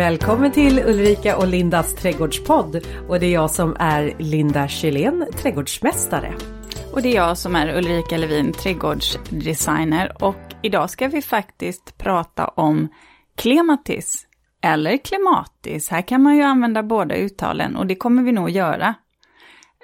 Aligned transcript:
Välkommen 0.00 0.52
till 0.52 0.78
Ulrika 0.78 1.36
och 1.36 1.46
Lindas 1.46 1.94
trädgårdspodd. 1.94 2.86
Och 3.08 3.20
det 3.20 3.26
är 3.26 3.32
jag 3.32 3.50
som 3.50 3.76
är 3.78 4.14
Linda 4.18 4.68
Kjellén, 4.68 5.26
trädgårdsmästare. 5.36 6.34
Och 6.92 7.02
det 7.02 7.08
är 7.08 7.14
jag 7.14 7.38
som 7.38 7.56
är 7.56 7.76
Ulrika 7.76 8.16
Levin, 8.16 8.52
trädgårdsdesigner. 8.52 10.24
Och 10.24 10.36
idag 10.62 10.90
ska 10.90 11.08
vi 11.08 11.22
faktiskt 11.22 11.98
prata 11.98 12.48
om 12.48 12.88
klematis, 13.36 14.26
eller 14.62 14.96
klimatis. 14.96 15.88
Här 15.88 16.02
kan 16.02 16.22
man 16.22 16.36
ju 16.36 16.42
använda 16.42 16.82
båda 16.82 17.14
uttalen 17.14 17.76
och 17.76 17.86
det 17.86 17.94
kommer 17.94 18.22
vi 18.22 18.32
nog 18.32 18.50
göra. 18.50 18.94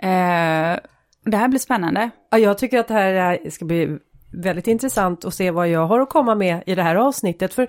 Eh, 0.00 0.78
det 1.24 1.36
här 1.36 1.48
blir 1.48 1.60
spännande. 1.60 2.10
Ja, 2.30 2.38
jag 2.38 2.58
tycker 2.58 2.78
att 2.78 2.88
det 2.88 2.94
här 2.94 3.50
ska 3.50 3.64
bli 3.64 3.98
väldigt 4.32 4.66
intressant 4.66 5.24
att 5.24 5.34
se 5.34 5.50
vad 5.50 5.68
jag 5.68 5.86
har 5.86 6.00
att 6.00 6.10
komma 6.10 6.34
med 6.34 6.62
i 6.66 6.74
det 6.74 6.82
här 6.82 6.96
avsnittet. 6.96 7.54
För 7.54 7.68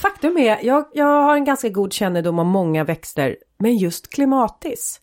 faktum 0.00 0.38
är, 0.38 0.58
jag, 0.62 0.84
jag 0.92 1.22
har 1.22 1.34
en 1.34 1.44
ganska 1.44 1.68
god 1.68 1.92
kännedom 1.92 2.38
om 2.38 2.48
många 2.48 2.84
växter, 2.84 3.36
men 3.58 3.76
just 3.76 4.10
klimatis, 4.10 5.00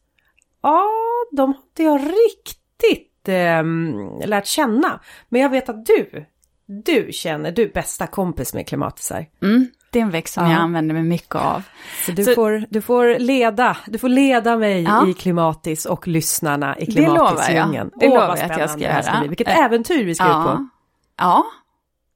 ja, 0.61 0.85
de 1.31 1.53
har 1.53 1.61
inte 1.61 1.83
jag 1.83 2.01
riktigt 2.01 3.27
eh, 3.27 3.63
lärt 4.27 4.45
känna. 4.45 4.99
Men 5.29 5.41
jag 5.41 5.49
vet 5.49 5.69
att 5.69 5.85
du, 5.85 6.25
du 6.65 7.07
känner, 7.11 7.51
du 7.51 7.67
bästa 7.67 8.07
kompis 8.07 8.53
med 8.53 8.67
klimatisar. 8.67 9.25
Mm, 9.41 9.67
det 9.91 9.99
är 9.99 10.03
en 10.03 10.11
växt 10.11 10.33
som 10.33 10.43
ja. 10.43 10.51
jag 10.51 10.59
använder 10.59 10.93
mig 10.93 11.03
mycket 11.03 11.35
av. 11.35 11.63
Så 12.05 12.11
du, 12.11 12.23
Så, 12.23 12.33
får, 12.33 12.65
du 12.69 12.81
får 12.81 13.19
leda, 13.19 13.77
du 13.85 13.97
får 13.97 14.09
leda 14.09 14.57
mig 14.57 14.83
ja. 14.83 15.07
i 15.07 15.13
klimatis 15.13 15.85
och 15.85 16.07
lyssnarna 16.07 16.79
i 16.79 16.85
klimatisdjungeln. 16.85 17.91
Det 17.95 18.07
lovar 18.07 18.19
jag, 18.19 18.27
det 18.27 18.27
lovar 18.27 18.37
jag 18.37 18.51
att 18.51 18.59
jag 18.59 18.69
ska 18.69 18.79
göra. 18.79 19.27
Vilket 19.27 19.47
äh, 19.47 19.57
äventyr 19.57 20.05
vi 20.05 20.15
ska 20.15 20.23
ja. 20.23 20.41
ut 20.41 20.47
på. 20.47 20.67
Ja, 21.17 21.45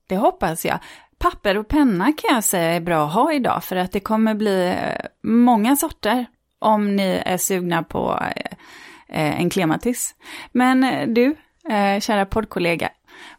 det 0.07 0.17
hoppas 0.17 0.65
jag. 0.65 0.79
Papper 1.21 1.57
och 1.57 1.67
penna 1.67 2.05
kan 2.05 2.35
jag 2.35 2.43
säga 2.43 2.71
är 2.71 2.79
bra 2.79 3.05
att 3.05 3.13
ha 3.13 3.33
idag 3.33 3.63
för 3.63 3.75
att 3.75 3.91
det 3.91 3.99
kommer 3.99 4.33
bli 4.33 4.67
eh, 4.67 5.05
många 5.23 5.75
sorter 5.75 6.25
om 6.59 6.95
ni 6.95 7.21
är 7.25 7.37
sugna 7.37 7.83
på 7.83 8.19
eh, 8.35 8.51
eh, 9.09 9.41
en 9.41 9.49
klematis. 9.49 10.15
Men 10.51 10.85
du, 11.13 11.35
kära 11.99 12.25
poddkollega, 12.25 12.89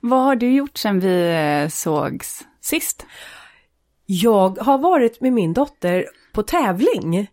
vad 0.00 0.24
har 0.24 0.36
du 0.36 0.52
gjort 0.52 0.78
sedan 0.78 1.00
vi 1.00 1.68
sågs 1.70 2.44
sist? 2.60 3.06
Jag 4.06 4.58
har 4.58 4.78
varit 4.78 5.20
med 5.20 5.32
min 5.32 5.52
dotter 5.52 6.06
på 6.32 6.42
tävling. 6.42 7.28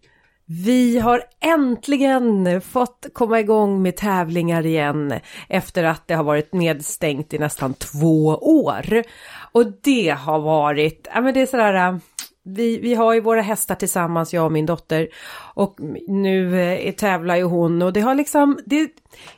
Vi 0.52 0.99
har 0.99 1.23
äntligen 1.39 2.61
fått 2.61 3.05
komma 3.13 3.39
igång 3.39 3.81
med 3.81 3.95
tävlingar 3.95 4.65
igen 4.65 5.13
efter 5.49 5.83
att 5.83 6.07
det 6.07 6.13
har 6.13 6.23
varit 6.23 6.53
nedstängt 6.53 7.33
i 7.33 7.39
nästan 7.39 7.73
två 7.73 8.25
år. 8.41 9.03
Och 9.52 9.66
det 9.83 10.09
har 10.09 10.39
varit, 10.39 11.08
ja 11.14 11.22
men 11.22 11.33
det 11.33 11.42
är 11.42 11.45
sådär, 11.45 11.73
äh, 11.73 11.97
vi, 12.44 12.80
vi 12.80 12.95
har 12.95 13.14
ju 13.14 13.22
våra 13.22 13.42
hästar 13.42 13.75
tillsammans, 13.75 14.33
jag 14.33 14.45
och 14.45 14.52
min 14.52 14.66
dotter. 14.66 15.08
Och 15.53 15.75
nu 16.08 16.61
eh, 16.61 16.94
tävlar 16.94 17.36
ju 17.36 17.44
hon 17.44 17.81
och 17.81 17.94
det 17.94 18.02
har 18.02 18.16
liksom, 18.16 18.59
det, 18.66 18.89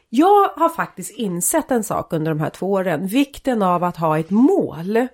jag 0.09 0.47
har 0.47 0.69
faktiskt 0.69 1.17
insett 1.17 1.71
en 1.71 1.83
sak 1.83 2.13
under 2.13 2.31
de 2.31 2.39
här 2.39 2.49
två 2.49 2.71
åren, 2.71 3.07
vikten 3.07 3.61
av 3.61 3.83
att 3.83 3.97
ha 3.97 4.19
ett 4.19 4.29
mål. 4.29 5.07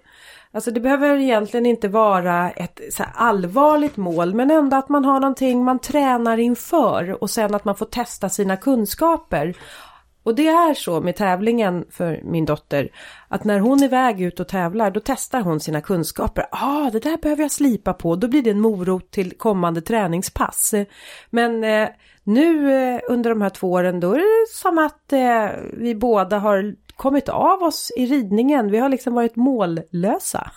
Alltså 0.52 0.72
det 0.72 0.80
behöver 0.80 1.18
egentligen 1.18 1.66
inte 1.66 1.88
vara 1.88 2.52
ett 2.52 2.80
så 2.92 3.04
allvarligt 3.14 3.98
mål 3.98 4.34
men 4.34 4.52
ändå 4.52 4.78
att 4.78 4.90
man 4.90 5.06
har 5.06 5.20
någonting 5.20 5.64
man 5.64 5.80
tränar 5.80 6.38
inför 6.38 7.24
och 7.24 7.30
sen 7.30 7.56
att 7.56 7.66
man 7.66 7.76
får 7.76 7.86
testa 7.86 8.30
sina 8.30 8.58
kunskaper. 8.58 9.56
Och 10.28 10.36
det 10.36 10.48
är 10.48 10.74
så 10.74 11.02
med 11.02 11.16
tävlingen 11.16 11.86
för 11.92 12.22
min 12.24 12.46
dotter 12.46 12.90
att 13.28 13.44
när 13.44 13.60
hon 13.60 13.80
är 13.80 13.86
iväg 13.86 14.22
ut 14.22 14.40
och 14.40 14.48
tävlar 14.48 14.92
då 14.92 15.00
testar 15.06 15.42
hon 15.42 15.60
sina 15.60 15.82
kunskaper. 15.82 16.46
ah, 16.52 16.90
det 16.90 17.00
där 17.00 17.18
behöver 17.18 17.42
jag 17.42 17.52
slipa 17.52 17.94
på. 17.94 18.16
Då 18.16 18.28
blir 18.28 18.42
det 18.42 18.50
en 18.50 18.62
morot 18.62 19.12
till 19.12 19.38
kommande 19.38 19.82
träningspass. 19.82 20.74
Men 21.30 21.64
eh, 21.64 21.90
nu 22.24 22.74
eh, 22.74 23.00
under 23.10 23.30
de 23.30 23.42
här 23.42 23.50
två 23.50 23.72
åren 23.72 24.00
då 24.00 24.14
är 24.14 24.18
det 24.18 24.54
som 24.54 24.78
att 24.78 25.14
eh, 25.14 25.50
vi 25.74 25.96
båda 25.96 26.40
har 26.40 26.76
kommit 26.96 27.30
av 27.30 27.64
oss 27.64 27.92
i 27.98 28.06
ridningen. 28.06 28.72
Vi 28.72 28.78
har 28.78 28.90
liksom 28.90 29.14
varit 29.14 29.36
mållösa. 29.36 30.52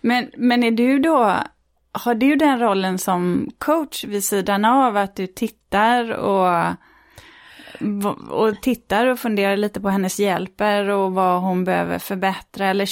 Men, 0.00 0.30
men 0.36 0.62
är 0.62 0.70
du 0.70 0.98
då, 0.98 1.34
har 1.92 2.14
du 2.14 2.36
den 2.36 2.60
rollen 2.60 2.98
som 2.98 3.50
coach 3.58 4.04
vid 4.04 4.24
sidan 4.24 4.64
av 4.64 4.96
att 4.96 5.16
du 5.16 5.26
tittar 5.26 6.10
och 6.10 6.74
och 8.30 8.62
tittar 8.62 9.06
och 9.06 9.18
funderar 9.18 9.56
lite 9.56 9.80
på 9.80 9.88
hennes 9.88 10.20
hjälper 10.20 10.88
och 10.88 11.12
vad 11.12 11.42
hon 11.42 11.64
behöver 11.64 11.98
förbättra 11.98 12.66
eller 12.66 12.88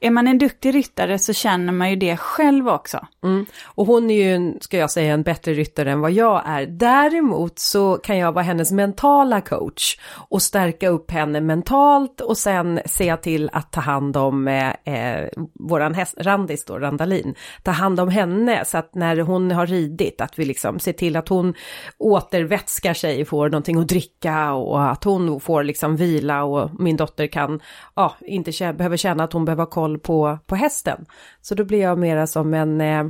är 0.00 0.10
man 0.10 0.26
en 0.26 0.38
duktig 0.38 0.74
ryttare 0.74 1.18
så 1.18 1.32
känner 1.32 1.72
man 1.72 1.90
ju 1.90 1.96
det 1.96 2.16
själv 2.16 2.68
också. 2.68 3.06
Mm. 3.24 3.46
Och 3.64 3.86
hon 3.86 4.10
är 4.10 4.24
ju, 4.24 4.58
ska 4.60 4.78
jag 4.78 4.90
säga, 4.90 5.14
en 5.14 5.22
bättre 5.22 5.52
ryttare 5.52 5.92
än 5.92 6.00
vad 6.00 6.12
jag 6.12 6.42
är. 6.46 6.66
Däremot 6.66 7.58
så 7.58 7.96
kan 7.96 8.18
jag 8.18 8.32
vara 8.32 8.44
hennes 8.44 8.72
mentala 8.72 9.40
coach 9.40 9.98
och 10.28 10.42
stärka 10.42 10.88
upp 10.88 11.10
henne 11.10 11.40
mentalt 11.40 12.20
och 12.20 12.38
sen 12.38 12.80
se 12.86 13.16
till 13.16 13.50
att 13.52 13.72
ta 13.72 13.80
hand 13.80 14.16
om 14.16 14.48
eh, 14.48 14.70
eh, 14.84 15.28
våran 15.54 15.94
häst, 15.94 16.14
Randis 16.18 16.64
då, 16.64 16.78
Randalin, 16.78 17.34
ta 17.62 17.70
hand 17.70 18.00
om 18.00 18.08
henne 18.08 18.64
så 18.64 18.78
att 18.78 18.94
när 18.94 19.16
hon 19.16 19.50
har 19.50 19.66
ridit 19.66 20.20
att 20.20 20.38
vi 20.38 20.44
liksom 20.44 20.78
ser 20.78 20.92
till 20.92 21.16
att 21.16 21.28
hon 21.28 21.54
återvätskar 21.98 22.94
sig, 22.94 23.24
får 23.24 23.48
någonting 23.48 23.78
att 23.78 23.88
dricka 23.88 24.52
och 24.52 24.90
att 24.90 25.04
hon 25.04 25.40
får 25.40 25.64
liksom 25.64 25.96
vila 25.96 26.44
och 26.44 26.80
min 26.80 26.96
dotter 26.96 27.26
kan, 27.26 27.60
ja, 27.94 28.14
inte 28.20 28.72
behöver 28.72 28.96
känna 28.96 29.24
att 29.24 29.32
hon 29.32 29.44
behöver 29.44 29.63
ha 29.64 29.70
koll 29.70 29.98
på, 29.98 30.38
på 30.46 30.56
hästen. 30.56 31.06
Så 31.40 31.54
då 31.54 31.64
blir 31.64 31.80
jag 31.80 31.98
mera 31.98 32.26
som 32.26 32.54
en 32.54 32.80
eh, 32.80 33.06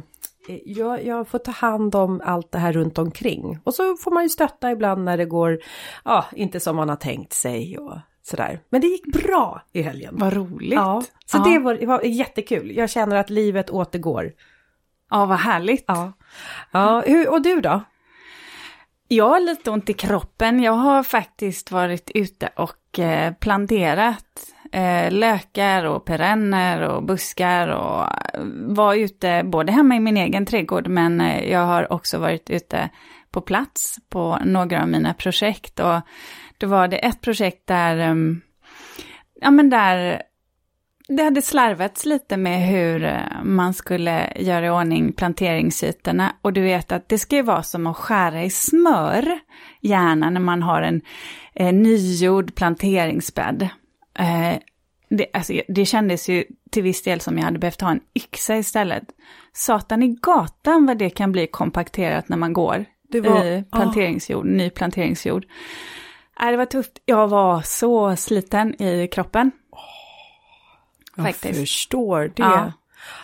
jag, 0.65 1.06
jag, 1.06 1.28
får 1.28 1.38
ta 1.38 1.50
hand 1.50 1.94
om 1.94 2.20
allt 2.25 2.53
det 2.53 2.59
här 2.59 2.72
runt 2.72 2.98
omkring. 2.98 3.59
Och 3.65 3.75
så 3.75 3.97
får 3.97 4.10
man 4.10 4.22
ju 4.22 4.28
stötta 4.28 4.70
ibland 4.70 5.04
när 5.04 5.16
det 5.16 5.25
går, 5.25 5.59
ja, 6.04 6.25
inte 6.32 6.60
som 6.60 6.76
man 6.76 6.88
har 6.88 6.97
tänkt 6.97 7.32
sig 7.32 7.78
och 7.78 7.98
sådär. 8.22 8.60
Men 8.69 8.81
det 8.81 8.87
gick 8.87 9.12
bra 9.12 9.62
i 9.72 9.82
helgen. 9.82 10.15
Vad 10.19 10.32
roligt. 10.32 10.72
Ja, 10.72 11.03
så 11.26 11.37
ja. 11.37 11.44
Det, 11.44 11.59
var, 11.59 11.75
det 11.75 11.87
var 11.87 12.03
jättekul. 12.03 12.76
Jag 12.76 12.91
känner 12.91 13.16
att 13.16 13.31
livet 13.31 13.71
återgår. 13.71 14.32
Ja, 15.10 15.26
vad 15.26 15.38
härligt. 15.38 15.84
Ja. 15.86 16.12
ja 16.71 17.03
hur, 17.06 17.31
och 17.31 17.42
du 17.42 17.60
då? 17.60 17.81
Jag 19.09 19.28
har 19.28 19.41
lite 19.41 19.71
ont 19.71 19.91
i 19.91 19.92
kroppen. 19.92 20.62
Jag 20.62 20.72
har 20.72 21.03
faktiskt 21.03 21.71
varit 21.71 22.10
ute 22.15 22.50
och 22.56 22.98
eh, 22.98 23.34
planterat 23.34 24.53
eh, 24.74 25.12
lökar 25.12 25.84
och 25.84 26.04
perenner 26.04 26.88
och 26.88 27.02
buskar 27.02 27.68
och 27.68 28.02
eh, 28.02 28.40
var 28.66 28.94
ute 28.94 29.42
både 29.44 29.72
hemma 29.72 29.96
i 29.96 30.00
min 30.00 30.16
egen 30.16 30.46
trädgård 30.46 30.88
men 30.88 31.20
eh, 31.20 31.50
jag 31.50 31.66
har 31.66 31.92
också 31.92 32.18
varit 32.18 32.50
ute 32.50 32.88
på 33.30 33.40
plats 33.40 33.96
på 34.08 34.38
några 34.44 34.82
av 34.82 34.88
mina 34.88 35.14
projekt 35.14 35.80
och 35.80 36.00
då 36.58 36.66
var 36.66 36.88
det 36.88 36.96
ett 36.96 37.20
projekt 37.20 37.66
där, 37.66 38.10
um, 38.10 38.40
ja 39.40 39.50
men 39.50 39.70
där 39.70 40.22
det 41.08 41.22
hade 41.22 41.42
slarvats 41.42 42.06
lite 42.06 42.36
med 42.36 42.68
hur 42.68 43.04
eh, 43.04 43.42
man 43.42 43.74
skulle 43.74 44.32
göra 44.36 44.66
i 44.66 44.70
ordning 44.70 45.12
planteringsytorna. 45.12 46.36
Och 46.42 46.52
du 46.52 46.60
vet 46.60 46.92
att 46.92 47.08
det 47.08 47.18
ska 47.18 47.36
ju 47.36 47.42
vara 47.42 47.62
som 47.62 47.86
att 47.86 47.96
skära 47.96 48.44
i 48.44 48.50
smör, 48.50 49.38
gärna 49.80 50.30
när 50.30 50.41
man 50.41 50.62
har 50.62 50.82
en 50.82 51.00
eh, 51.54 51.72
nygjord 51.72 52.54
planteringsbädd. 52.54 53.68
Eh, 54.19 54.58
det, 55.08 55.26
alltså, 55.32 55.52
det 55.69 55.84
kändes 55.84 56.28
ju 56.28 56.44
till 56.70 56.82
viss 56.82 57.02
del 57.02 57.20
som 57.20 57.38
jag 57.38 57.44
hade 57.44 57.58
behövt 57.58 57.80
ha 57.80 57.91
en 57.91 58.00
yxa 58.14 58.56
istället. 58.56 59.04
Satan 59.52 60.02
i 60.02 60.08
gatan 60.08 60.86
vad 60.86 60.98
det 60.98 61.10
kan 61.10 61.32
bli 61.32 61.47
kompakterat 61.47 62.28
när 62.28 62.36
man 62.36 62.53
går 62.53 62.84
det 63.08 63.20
var, 63.20 63.44
i 63.44 63.64
planteringsjord, 63.72 64.47
oh. 64.47 64.53
ny 64.53 64.70
planteringsjord. 64.70 65.47
Äh, 66.41 66.50
det 66.50 66.56
var 66.56 66.66
tufft. 66.66 66.92
Jag 67.04 67.28
var 67.28 67.62
så 67.62 68.16
sliten 68.16 68.82
i 68.82 69.08
kroppen. 69.08 69.50
Oh, 71.16 71.26
jag 71.26 71.56
förstår 71.56 72.33
det. 72.36 72.42
Ja. 72.42 72.72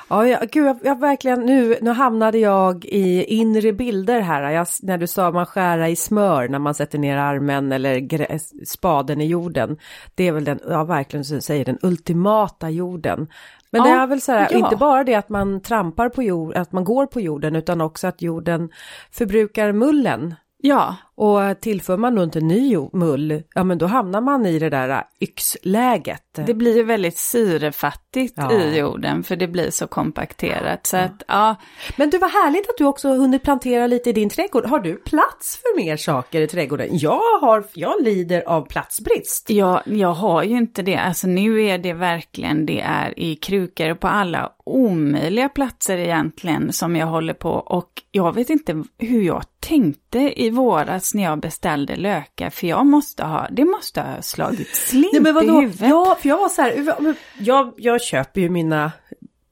Ja, 0.08 0.26
jag, 0.26 0.48
gud, 0.48 0.66
jag, 0.66 0.78
jag, 0.82 1.00
verkligen, 1.00 1.40
nu, 1.40 1.76
nu 1.80 1.90
hamnade 1.90 2.38
jag 2.38 2.84
i 2.84 3.24
inre 3.24 3.72
bilder 3.72 4.20
här. 4.20 4.50
Jag, 4.50 4.66
när 4.82 4.98
du 4.98 5.06
sa 5.06 5.30
man 5.30 5.46
skära 5.46 5.88
i 5.88 5.96
smör 5.96 6.48
när 6.48 6.58
man 6.58 6.74
sätter 6.74 6.98
ner 6.98 7.16
armen 7.16 7.72
eller 7.72 8.38
spaden 8.64 9.20
i 9.20 9.26
jorden. 9.26 9.76
Det 10.14 10.28
är 10.28 10.32
väl 10.32 10.44
den, 10.44 10.60
ja 10.68 10.84
verkligen 10.84 11.24
som 11.24 11.40
säger, 11.40 11.64
den 11.64 11.78
ultimata 11.82 12.70
jorden. 12.70 13.28
Men 13.70 13.84
ja, 13.84 13.88
det 13.88 13.90
är 13.90 14.06
väl 14.06 14.20
så 14.20 14.32
här, 14.32 14.48
ja. 14.50 14.58
inte 14.58 14.76
bara 14.76 15.04
det 15.04 15.14
att 15.14 15.28
man 15.28 15.60
trampar 15.60 16.08
på 16.08 16.22
jord, 16.22 16.56
att 16.56 16.72
man 16.72 16.84
går 16.84 17.06
på 17.06 17.20
jorden, 17.20 17.56
utan 17.56 17.80
också 17.80 18.06
att 18.06 18.22
jorden 18.22 18.70
förbrukar 19.10 19.72
mullen. 19.72 20.34
Ja. 20.62 20.96
Och 21.20 21.60
tillför 21.60 21.96
man 21.96 22.14
då 22.14 22.22
inte 22.22 22.40
ny 22.40 22.76
mull, 22.92 23.42
ja 23.54 23.64
men 23.64 23.78
då 23.78 23.86
hamnar 23.86 24.20
man 24.20 24.46
i 24.46 24.58
det 24.58 24.70
där 24.70 24.88
äh, 24.88 25.00
yxläget. 25.20 26.22
Det 26.46 26.54
blir 26.54 26.76
ju 26.76 26.82
väldigt 26.82 27.18
syrefattigt 27.18 28.34
Ja. 28.36 28.52
i 28.52 28.78
jorden 28.78 29.22
för 29.22 29.36
det 29.36 29.48
blir 29.48 29.70
så 29.70 29.86
kompakterat. 29.86 30.86
Så 30.86 30.96
att 30.96 31.22
ja, 31.28 31.56
Men 31.96 32.10
du 32.10 32.18
var 32.18 32.28
härligt 32.28 32.70
att 32.70 32.76
du 32.78 32.84
också 32.84 33.08
hunnit 33.08 33.42
plantera 33.42 33.86
lite 33.86 34.10
i 34.10 34.12
din 34.12 34.28
trädgård. 34.28 34.66
Har 34.66 34.80
du 34.80 34.96
plats 34.96 35.60
för 35.62 35.76
mer 35.76 35.96
saker 35.96 36.40
i 36.40 36.46
trädgården? 36.46 36.88
Jag 36.92 37.20
har, 37.40 37.64
jag 37.74 38.02
lider 38.02 38.42
av 38.48 38.66
platsbrist. 38.68 39.50
jag, 39.50 39.82
jag 39.84 40.12
har 40.12 40.42
ju 40.42 40.56
inte 40.56 40.82
det. 40.82 40.96
Alltså 40.96 41.26
nu 41.26 41.62
är 41.62 41.78
det 41.78 41.92
verkligen, 41.92 42.66
det 42.66 42.80
är 42.80 43.20
i 43.20 43.36
krukor 43.36 43.94
på 43.94 44.08
alla 44.08 44.52
omöjliga 44.64 45.48
platser 45.48 45.98
egentligen 45.98 46.72
som 46.72 46.96
jag 46.96 47.06
håller 47.06 47.34
på. 47.34 47.50
Och 47.50 47.90
jag 48.10 48.34
vet 48.34 48.50
inte 48.50 48.84
hur 48.98 49.22
jag 49.22 49.42
tänkte 49.60 50.42
i 50.42 50.50
våras 50.50 51.09
när 51.14 51.22
jag 51.22 51.40
beställde 51.40 51.96
lökar. 51.96 52.50
För 52.50 52.66
jag 52.66 52.86
måste 52.86 53.24
ha, 53.24 53.48
det 53.50 53.64
måste 53.64 54.00
ha 54.00 54.22
slagit 54.22 54.76
slint 54.76 55.12
Nej 55.12 55.22
men 55.22 55.30
i 55.30 55.34
vadå? 55.34 55.60
huvudet. 55.60 55.88
Ja, 55.88 56.16
för 56.20 56.28
jag 56.28 56.38
var 56.38 56.48
så 56.48 56.62
här, 56.62 57.14
jag, 57.38 57.74
jag 57.76 58.02
köper 58.02 58.40
ju 58.40 58.48
mina 58.50 58.92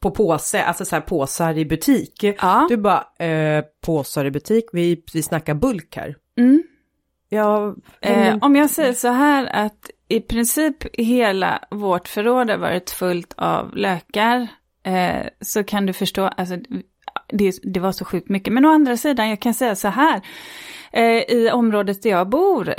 på 0.00 0.10
påse, 0.10 0.62
alltså 0.62 0.84
så 0.84 0.96
här 0.96 1.00
påsar 1.00 1.58
i 1.58 1.64
butik. 1.64 2.24
Ja. 2.40 2.66
Du 2.68 2.76
bara, 2.76 3.26
eh, 3.26 3.64
påsar 3.80 4.24
i 4.24 4.30
butik, 4.30 4.64
vi, 4.72 5.04
vi 5.12 5.22
snackar 5.22 5.54
bulk 5.54 5.96
här. 5.96 6.16
Mm. 6.38 6.62
Ja, 7.28 7.74
Eh, 8.00 8.36
om 8.40 8.56
jag 8.56 8.70
säger 8.70 8.92
så 8.92 9.08
här 9.08 9.48
att 9.52 9.90
i 10.08 10.20
princip 10.20 10.96
hela 10.96 11.64
vårt 11.70 12.08
förråd 12.08 12.50
har 12.50 12.58
varit 12.58 12.90
fullt 12.90 13.34
av 13.36 13.76
lökar. 13.76 14.48
Eh, 14.82 15.26
så 15.40 15.64
kan 15.64 15.86
du 15.86 15.92
förstå, 15.92 16.24
alltså 16.24 16.56
det, 17.28 17.54
det 17.62 17.80
var 17.80 17.92
så 17.92 18.04
sjukt 18.04 18.28
mycket. 18.28 18.52
Men 18.52 18.64
å 18.64 18.70
andra 18.70 18.96
sidan, 18.96 19.28
jag 19.28 19.40
kan 19.40 19.54
säga 19.54 19.76
så 19.76 19.88
här. 19.88 20.22
Eh, 20.92 21.02
I 21.22 21.50
området 21.52 22.02
där 22.02 22.10
jag 22.10 22.28
bor, 22.28 22.74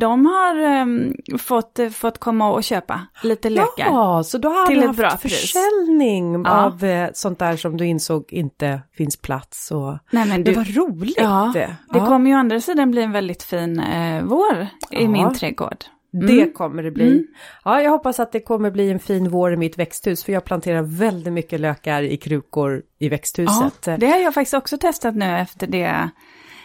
de 0.00 0.26
har 0.26 0.56
ehm, 0.56 1.14
fått, 1.38 1.78
fått 1.92 2.18
komma 2.18 2.52
och 2.52 2.64
köpa 2.64 3.00
lite 3.22 3.50
lökar. 3.50 3.86
Ja, 3.86 4.22
så 4.24 4.38
då 4.38 4.48
har 4.48 4.66
Till 4.66 4.80
du 4.80 4.86
haft 4.86 4.98
bra 4.98 5.10
pris. 5.10 5.32
försäljning 5.40 6.42
Ja. 6.44 6.64
av 6.66 6.84
eh, 6.84 7.08
sånt 7.14 7.38
där 7.38 7.56
som 7.56 7.76
du 7.76 7.86
insåg 7.86 8.24
inte 8.32 8.80
finns 8.96 9.16
plats 9.16 9.70
och... 9.70 9.98
Nej 10.10 10.28
men 10.28 10.44
Det 10.44 10.50
du, 10.50 10.56
var 10.56 10.64
roligt! 10.64 11.16
ja, 11.18 11.50
det 11.54 11.76
Ja, 11.92 12.06
kommer 12.06 12.30
ju 12.30 12.36
å 12.36 12.38
andra 12.38 12.60
sidan 12.60 12.90
bli 12.90 13.02
en 13.02 13.12
väldigt 13.12 13.42
fin 13.42 13.80
eh, 13.80 14.22
vår 14.24 14.66
i 14.90 15.02
Ja. 15.02 15.08
min 15.08 15.34
trädgård. 15.34 15.84
Det 16.28 16.52
kommer 16.54 16.82
det 16.82 16.90
bli. 16.90 17.06
Mm. 17.12 17.26
Ja, 17.64 17.82
jag 17.82 17.90
hoppas 17.90 18.20
att 18.20 18.32
det 18.32 18.40
kommer 18.40 18.70
bli 18.70 18.90
en 18.90 18.98
fin 18.98 19.28
vår 19.30 19.52
i 19.52 19.56
mitt 19.56 19.78
växthus 19.78 20.24
för 20.24 20.32
jag 20.32 20.44
planterar 20.44 20.82
väldigt 20.82 21.32
mycket 21.32 21.60
lökar 21.60 22.02
i 22.02 22.16
krukor 22.16 22.82
i 22.98 23.08
växthuset. 23.08 23.86
Ja, 23.86 23.96
det 23.96 24.06
har 24.06 24.18
jag 24.18 24.34
faktiskt 24.34 24.54
också 24.54 24.78
testat 24.78 25.14
nu 25.14 25.38
efter 25.38 25.66
det, 25.66 26.10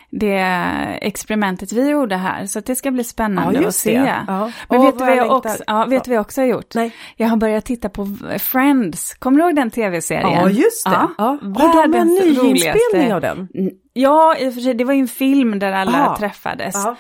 det 0.10 0.42
experimentet 1.02 1.72
vi 1.72 1.90
gjorde 1.90 2.16
här. 2.16 2.46
Så 2.46 2.60
det 2.60 2.76
ska 2.76 2.92
bli 2.92 3.04
spännande 3.04 3.62
Ja, 3.62 3.68
att 3.68 3.76
se. 3.76 3.94
Ja. 4.28 4.52
Men 4.70 4.80
Åh, 4.80 4.86
vet, 4.86 4.98
du 4.98 5.06
vad 5.06 5.18
jag 5.18 5.32
också, 5.32 5.64
ja, 5.68 5.86
vet 5.86 6.04
du 6.04 6.10
vad 6.10 6.16
jag 6.18 6.22
också 6.22 6.42
har 6.42 6.46
gjort? 6.46 6.76
Nej. 6.76 6.96
Jag 7.16 7.28
har 7.28 7.38
börjat 7.38 7.66
titta 7.66 7.90
på 7.90 8.18
Friends. 8.40 9.14
Kommer 9.14 9.38
du 9.38 9.46
ihåg 9.46 9.56
den 9.56 9.72
tv-serien? 9.72 10.32
Ja, 10.32 10.50
just 10.50 10.86
det. 10.86 11.08
Ja. 11.18 11.38
Har 11.42 11.88
de 11.88 11.98
en 11.98 12.08
nyinspelning 12.08 13.14
av 13.14 13.22
den? 13.22 13.48
Ja, 13.94 14.38
i 14.38 14.50
och 14.50 14.54
för 14.54 14.62
sig, 14.62 14.74
det 14.74 14.84
var 14.84 14.94
ju 14.94 15.00
en 15.00 15.08
film 15.08 15.60
där 15.60 15.72
alla 15.72 16.06
Aha. 16.06 16.18
träffades. 16.18 16.76
Ja. 16.76 16.96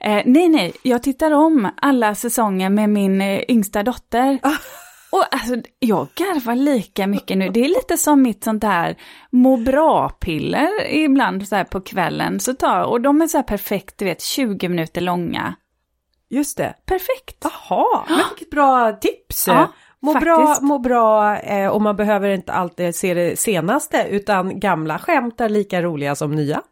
Eh, 0.00 0.22
nej, 0.26 0.48
nej, 0.48 0.72
jag 0.82 1.02
tittar 1.02 1.30
om 1.30 1.68
alla 1.76 2.14
säsonger 2.14 2.70
med 2.70 2.90
min 2.90 3.20
eh, 3.20 3.40
yngsta 3.48 3.82
dotter. 3.82 4.38
Och 5.12 5.34
alltså, 5.34 5.56
jag 5.78 6.08
garvar 6.14 6.54
lika 6.54 7.06
mycket 7.06 7.38
nu. 7.38 7.48
Det 7.48 7.60
är 7.64 7.68
lite 7.68 7.96
som 7.96 8.22
mitt 8.22 8.44
sånt 8.44 8.64
här 8.64 8.96
må 9.30 9.56
bra-piller 9.56 10.86
ibland 10.88 11.48
så 11.48 11.56
här 11.56 11.64
på 11.64 11.80
kvällen. 11.80 12.40
Så 12.40 12.54
tar, 12.54 12.82
och 12.82 13.00
de 13.00 13.22
är 13.22 13.26
så 13.26 13.38
här 13.38 13.44
perfekt, 13.44 13.98
du 13.98 14.04
vet, 14.04 14.22
20 14.22 14.68
minuter 14.68 15.00
långa. 15.00 15.54
Just 16.30 16.56
det. 16.56 16.74
Perfekt. 16.86 17.36
Jaha, 17.40 18.04
men 18.08 18.18
vilket 18.28 18.50
bra 18.50 18.92
tips! 18.92 19.48
Ja, 19.48 19.72
må, 20.00 20.14
bra, 20.14 20.56
må 20.60 20.78
bra 20.78 21.36
eh, 21.36 21.68
och 21.68 21.82
man 21.82 21.96
behöver 21.96 22.30
inte 22.30 22.52
alltid 22.52 22.94
se 22.94 23.14
det 23.14 23.38
senaste 23.38 24.06
utan 24.10 24.60
gamla 24.60 24.98
skämt 24.98 25.40
är 25.40 25.48
lika 25.48 25.82
roliga 25.82 26.14
som 26.14 26.34
nya. 26.34 26.62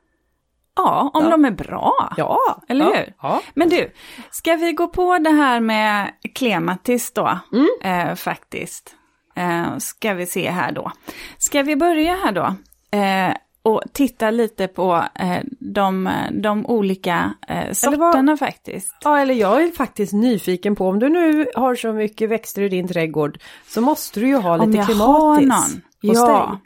Ja, 0.77 1.11
om 1.15 1.25
Ja. 1.25 1.31
de 1.31 1.45
är 1.45 1.51
bra. 1.51 2.15
Ja, 2.17 2.39
Eller 2.69 2.85
ja, 2.85 2.93
hur? 2.97 3.15
Ja. 3.23 3.41
Men 3.55 3.69
du, 3.69 3.93
ska 4.31 4.57
vi 4.57 4.73
gå 4.73 4.87
på 4.89 5.19
det 5.19 5.31
här 5.31 5.61
med 5.61 6.11
klematis 6.35 7.13
då? 7.13 7.39
Eh, 7.83 8.15
faktiskt. 8.15 8.95
Eh, 9.37 9.79
ska 9.79 10.15
vi 10.15 10.27
se 10.27 10.51
här 10.51 10.73
då. 10.73 10.93
Ska 11.39 11.63
vi 11.63 11.77
börja 11.77 12.15
här 12.25 12.33
då? 12.33 12.55
Eh, 12.99 13.35
och 13.63 13.83
titta 13.93 14.31
lite 14.31 14.69
på 14.69 15.05
eh, 15.15 15.39
de, 15.61 16.11
de 16.43 16.67
olika 16.67 17.35
eh, 17.49 17.73
sorterna 17.73 18.37
faktiskt. 18.37 18.97
Ja, 19.05 19.19
eller 19.19 19.35
jag 19.35 19.63
är 19.63 19.71
faktiskt 19.71 20.13
nyfiken 20.13 20.77
på 20.77 20.89
om 20.89 20.99
du 20.99 21.09
nu 21.09 21.47
har 21.55 21.75
så 21.75 21.93
mycket 21.93 22.31
växter 22.31 22.63
i 22.63 22.69
din 22.69 22.89
trädgård 22.89 23.39
så 23.69 23.81
måste 23.81 24.21
du 24.21 24.27
ju 24.29 24.37
ha 24.37 24.59
Om 24.59 24.67
lite 24.71 24.79
jag 24.79 24.87
klimatis 24.87 25.07
har 25.07 25.41
någon. 25.41 25.83
hos 26.03 26.19
Ja. 26.19 26.27
dig. 26.27 26.59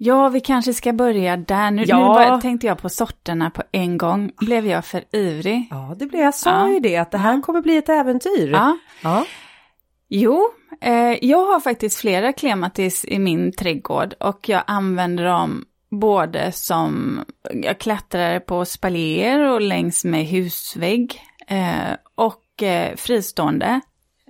Ja, 0.00 0.28
vi 0.28 0.40
kanske 0.40 0.74
ska 0.74 0.92
börja 0.92 1.36
där. 1.36 1.70
Nu, 1.70 1.82
Ja. 1.86 1.98
nu 1.98 2.04
bara 2.04 2.40
tänkte 2.40 2.66
jag 2.66 2.78
på 2.78 2.88
sorterna 2.88 3.50
på 3.50 3.62
en 3.72 3.98
gång. 3.98 4.30
Blev 4.40 4.66
jag 4.66 4.84
för 4.84 5.04
ivrig? 5.16 5.66
Ja, 5.70 5.94
det 5.98 6.06
blir 6.06 6.20
jag 6.20 6.34
sa 6.34 6.50
Ja. 6.50 6.68
ju 6.68 6.80
det 6.80 6.96
att 6.96 7.10
det 7.10 7.18
här 7.18 7.42
kommer 7.42 7.60
bli 7.62 7.76
ett 7.76 7.88
äventyr. 7.88 8.50
Ja. 8.52 8.78
Ja. 9.02 9.24
Jo, 10.08 10.48
eh, 10.80 11.24
jag 11.24 11.46
har 11.52 11.60
faktiskt 11.60 11.98
flera 12.00 12.32
klematis 12.32 13.04
i 13.04 13.18
min 13.18 13.52
trädgård 13.52 14.14
och 14.20 14.48
jag 14.48 14.62
använder 14.66 15.24
dem 15.24 15.64
både 15.90 16.52
som, 16.52 17.20
jag 17.54 17.78
klättrar 17.80 18.40
på 18.40 18.64
spaljer 18.64 19.40
och 19.40 19.60
längs 19.60 20.04
med 20.04 20.24
husvägg 20.26 21.20
eh, 21.48 21.94
och 22.14 22.62
eh, 22.62 22.96
fristående 22.96 23.80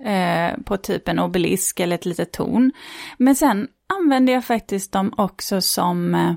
eh, 0.05 0.63
på 0.65 0.77
typ 0.77 1.07
en 1.07 1.19
obelisk 1.19 1.79
eller 1.79 1.95
ett 1.95 2.05
litet 2.05 2.31
torn. 2.31 2.71
Men 3.17 3.35
sen 3.35 3.67
använder 3.99 4.33
jag 4.33 4.45
faktiskt 4.45 4.91
dem 4.91 5.13
också 5.17 5.61
som 5.61 6.15
eh, 6.15 6.33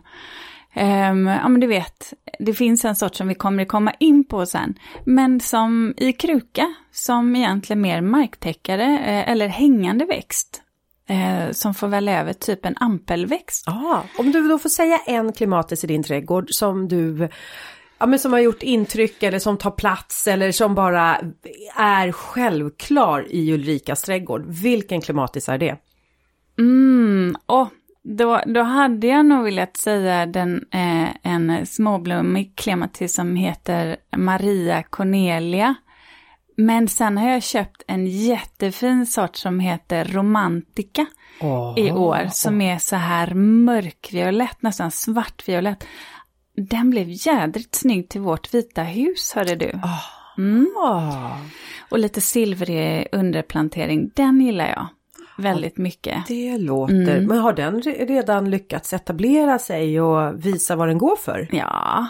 ja 1.14 1.49
men 1.49 1.61
du 1.61 1.67
vet, 1.67 2.14
det 2.38 2.55
finns 2.55 2.85
en 2.85 2.97
sort 2.97 3.14
som 3.14 3.29
vi 3.29 3.35
kommer 3.35 3.64
komma 3.64 3.93
in 3.99 4.25
på 4.25 4.47
sen. 4.47 4.75
Men 5.05 5.41
som 5.41 5.94
i 5.97 6.12
kruka, 6.12 6.75
som 6.93 7.37
egentligen 7.37 7.81
mer 7.81 8.00
marktäckare 8.00 8.99
eh, 8.99 9.31
eller 9.31 9.49
hängande 9.49 10.05
växt. 10.05 10.62
Eh, 11.06 11.53
som 11.53 11.75
får 11.75 11.88
välja 11.88 12.20
över 12.20 12.32
typ 12.32 12.67
en 12.67 12.76
ampelväxt. 12.76 13.64
Ja, 13.67 14.05
om 14.19 14.32
du 14.32 14.49
då 14.49 14.59
får 14.59 14.69
säga 14.69 14.99
en 15.06 15.32
klimatis 15.32 15.85
i 15.85 15.87
din 15.87 16.03
trädgård 16.03 16.47
som 16.50 16.88
du 16.88 17.29
Ja 18.02 18.06
men 18.06 18.19
som 18.19 18.32
har 18.32 18.40
gjort 18.40 18.62
intryck 18.62 19.22
eller 19.22 19.38
som 19.38 19.58
tar 19.58 19.70
plats 19.70 20.26
eller 20.26 20.52
som 20.52 20.75
bara 20.75 21.20
är 21.76 22.12
självklar 22.12 23.26
i 23.31 23.52
Ulrikas 23.52 24.02
trädgård. 24.02 24.44
Vilken 24.46 25.00
klimatis 25.00 25.49
är 25.49 25.58
det? 25.58 25.76
Mm, 26.58 27.37
och 27.46 27.69
då, 28.02 28.40
då 28.46 28.62
hade 28.62 29.06
jag 29.06 29.26
nog 29.26 29.44
velat 29.44 29.76
säga 29.76 30.26
den, 30.26 30.64
eh, 30.70 31.08
en 31.22 31.66
småblommig 31.66 32.56
klematis 32.56 33.14
som 33.14 33.37
heter 33.37 33.96
Maria 34.16 34.82
Cornelia. 34.82 35.75
Men 36.56 36.88
sen 36.88 37.19
har 37.19 37.28
jag 37.28 37.43
köpt 37.43 37.82
en 37.87 38.06
jättefin 38.06 39.06
sort 39.06 39.37
som 39.37 39.60
heter 39.60 40.04
Romantica 40.04 41.06
i 41.76 41.90
år. 41.90 42.28
Som 42.31 42.61
är 42.61 42.78
så 42.78 42.97
här 42.97 43.35
mörkviolett, 43.35 44.62
nästan 44.62 44.90
svartviolett. 44.90 45.85
Den 46.56 46.90
blev 46.90 47.06
jädrigt 47.09 47.75
snygg 47.75 48.09
till 48.09 48.21
vårt 48.21 48.54
vita 48.54 48.82
hus, 48.82 49.32
hörde 49.35 49.54
du. 49.56 49.73
Mm. 50.38 50.71
Ah, 50.76 51.37
Och 51.90 51.99
lite 51.99 52.21
silvrig 52.21 53.09
underplantering, 53.12 54.11
den 54.14 54.40
gillar 54.40 54.68
jag 54.68 54.87
väldigt 55.38 55.78
mycket. 55.78 56.26
det 56.28 56.59
låter, 56.59 56.94
Mm. 57.16 57.25
men 57.26 57.38
har 57.38 57.52
den 57.52 57.82
re- 57.82 58.06
redan 58.06 58.50
lyckats 58.50 58.92
etablera 58.92 59.59
sig 59.59 60.00
och 60.00 60.47
visa 60.47 60.76
vad 60.76 60.88
den 60.88 60.99
går 60.99 61.16
för? 61.16 61.49
Ja, 61.52 62.06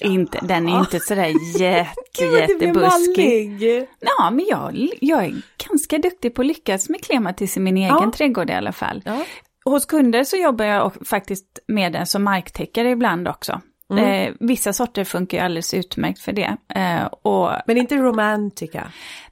inte, 0.00 0.38
den 0.42 0.68
är 0.68 0.78
inte 0.80 1.00
sådär 1.00 1.32
jätte, 1.60 2.24
jättebuskig. 2.24 3.62
Ja, 4.00 4.30
men 4.30 4.46
jag, 4.48 4.88
jag 5.00 5.24
är 5.24 5.42
ganska 5.68 5.98
duktig 5.98 6.34
på 6.34 6.42
att 6.42 6.46
lyckas 6.46 6.88
med 6.88 7.04
klematis 7.04 7.56
i 7.56 7.60
min 7.60 7.76
egen 7.76 7.88
Ja. 7.88 8.12
trädgård 8.14 8.50
i 8.50 8.52
alla 8.52 8.72
fall. 8.72 9.02
Ja. 9.04 9.24
Hos 9.64 9.86
kunder 9.86 10.24
så 10.24 10.36
jobbar 10.36 10.64
jag 10.64 10.92
faktiskt 11.08 11.58
med 11.66 11.92
den 11.92 12.06
som 12.06 12.22
marktäckare 12.24 12.90
ibland 12.90 13.28
också. 13.28 13.60
Mm. 13.90 14.28
Eh, 14.28 14.34
vissa 14.40 14.72
sorter 14.72 15.04
funkar 15.04 15.38
ju 15.38 15.44
alldeles 15.44 15.74
utmärkt 15.74 16.18
för 16.18 16.32
det. 16.32 16.56
Eh, 16.74 17.04
och 17.04 17.50
Men 17.66 17.76
inte 17.76 17.96
romantica. 17.96 18.86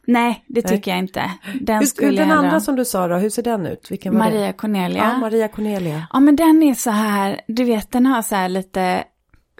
nej, 0.07 0.45
det 0.47 0.65
Nej. 0.65 0.77
tycker 0.77 0.91
jag 0.91 0.99
inte. 0.99 1.31
Den 1.61 1.83
Hur, 2.01 2.13
den 2.17 2.31
andra 2.31 2.51
dra. 2.51 2.61
som 2.61 2.77
du 2.77 2.85
sa 2.85 3.09
då, 3.09 3.17
hur 3.17 3.31
ser 3.31 3.43
den 3.43 3.67
ut? 3.67 3.91
Vilken 3.91 4.13
var 4.13 4.19
Maria 4.25 4.47
det? 4.47 4.53
Cornelia. 4.53 5.11
Ja, 5.15 5.19
Maria 5.19 5.49
Cornelia. 5.49 6.07
Ja 6.13 6.21
men 6.21 6.37
den 6.37 6.63
är 6.63 6.75
så 6.75 6.91
här, 6.91 7.41
du 7.49 7.65
vet 7.65 7.91
den 7.93 8.07
har 8.07 8.23
så 8.23 8.35
här 8.35 8.49
lite, 8.49 9.05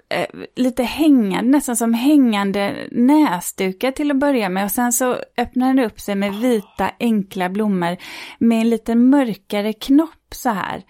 eh, 0.09 0.25
lite 0.55 0.83
hängande, 0.83 1.51
nästan 1.51 1.75
som 1.75 1.93
hängande 1.93 2.87
näsdukar 2.91 3.91
till 3.91 4.11
att 4.11 4.17
börja 4.17 4.49
med. 4.49 4.65
Och 4.65 4.71
sen 4.71 4.93
så 4.93 5.17
öppnar 5.37 5.67
den 5.73 5.85
upp 5.85 5.99
sig 5.99 6.15
med 6.15 6.33
vita 6.35 6.91
enkla 6.99 7.49
blommor 7.49 7.97
med 8.39 8.61
en 8.61 8.69
lite 8.69 8.95
mörkare 8.95 9.73
knopp 9.73 10.33
så 10.35 10.49
här. 10.49 10.83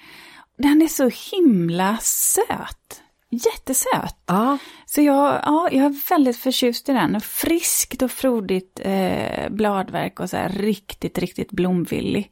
Den 0.58 0.82
är 0.82 0.88
så 0.88 1.10
himla 1.36 1.98
söt. 2.02 3.02
Jättesöt. 3.30 4.16
Ja. 4.26 4.58
Så 4.86 5.02
jag, 5.02 5.42
ja, 5.46 5.70
jag 5.72 5.86
är 5.86 6.10
väldigt 6.10 6.38
förtjust 6.38 6.90
i 6.90 6.94
den. 6.94 7.22
Friskt 7.22 8.02
och 8.02 8.12
frodigt 8.12 8.80
eh, 8.84 9.50
bladverk 9.50 10.20
och 10.20 10.30
så 10.30 10.38
här 10.38 10.50
riktigt, 10.50 11.18
riktigt 11.18 11.52
blomvillig. 11.52 12.32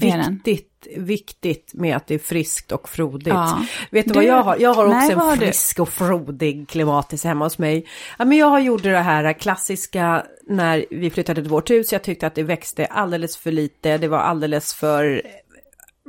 Viktigt, 0.00 0.86
viktigt 0.96 1.70
med 1.74 1.96
att 1.96 2.06
det 2.06 2.14
är 2.14 2.18
friskt 2.18 2.72
och 2.72 2.88
frodigt. 2.88 3.28
Ja. 3.28 3.62
Vet 3.90 4.06
du, 4.06 4.12
Du- 4.12 4.14
vad 4.18 4.24
jag 4.24 4.42
har? 4.42 4.56
Jag 4.60 4.74
har 4.74 4.86
också 4.86 4.98
Nej, 4.98 5.12
en 5.12 5.38
du? 5.38 5.46
frisk 5.46 5.78
och 5.80 5.88
frodig 5.88 6.68
klimatis 6.68 7.24
hemma 7.24 7.44
hos 7.44 7.58
mig. 7.58 7.86
Ja, 8.18 8.24
men 8.24 8.38
jag 8.38 8.46
har 8.46 8.60
gjort 8.60 8.82
det 8.82 8.98
här 8.98 9.32
klassiska 9.32 10.26
när 10.46 10.84
vi 10.90 11.10
flyttade 11.10 11.42
till 11.42 11.50
vårt 11.50 11.70
hus. 11.70 11.92
Jag 11.92 12.02
tyckte 12.02 12.26
att 12.26 12.34
det 12.34 12.42
växte 12.42 12.86
alldeles 12.86 13.36
för 13.36 13.52
lite. 13.52 13.98
Det 13.98 14.08
var 14.08 14.18
alldeles 14.18 14.74
för 14.74 15.22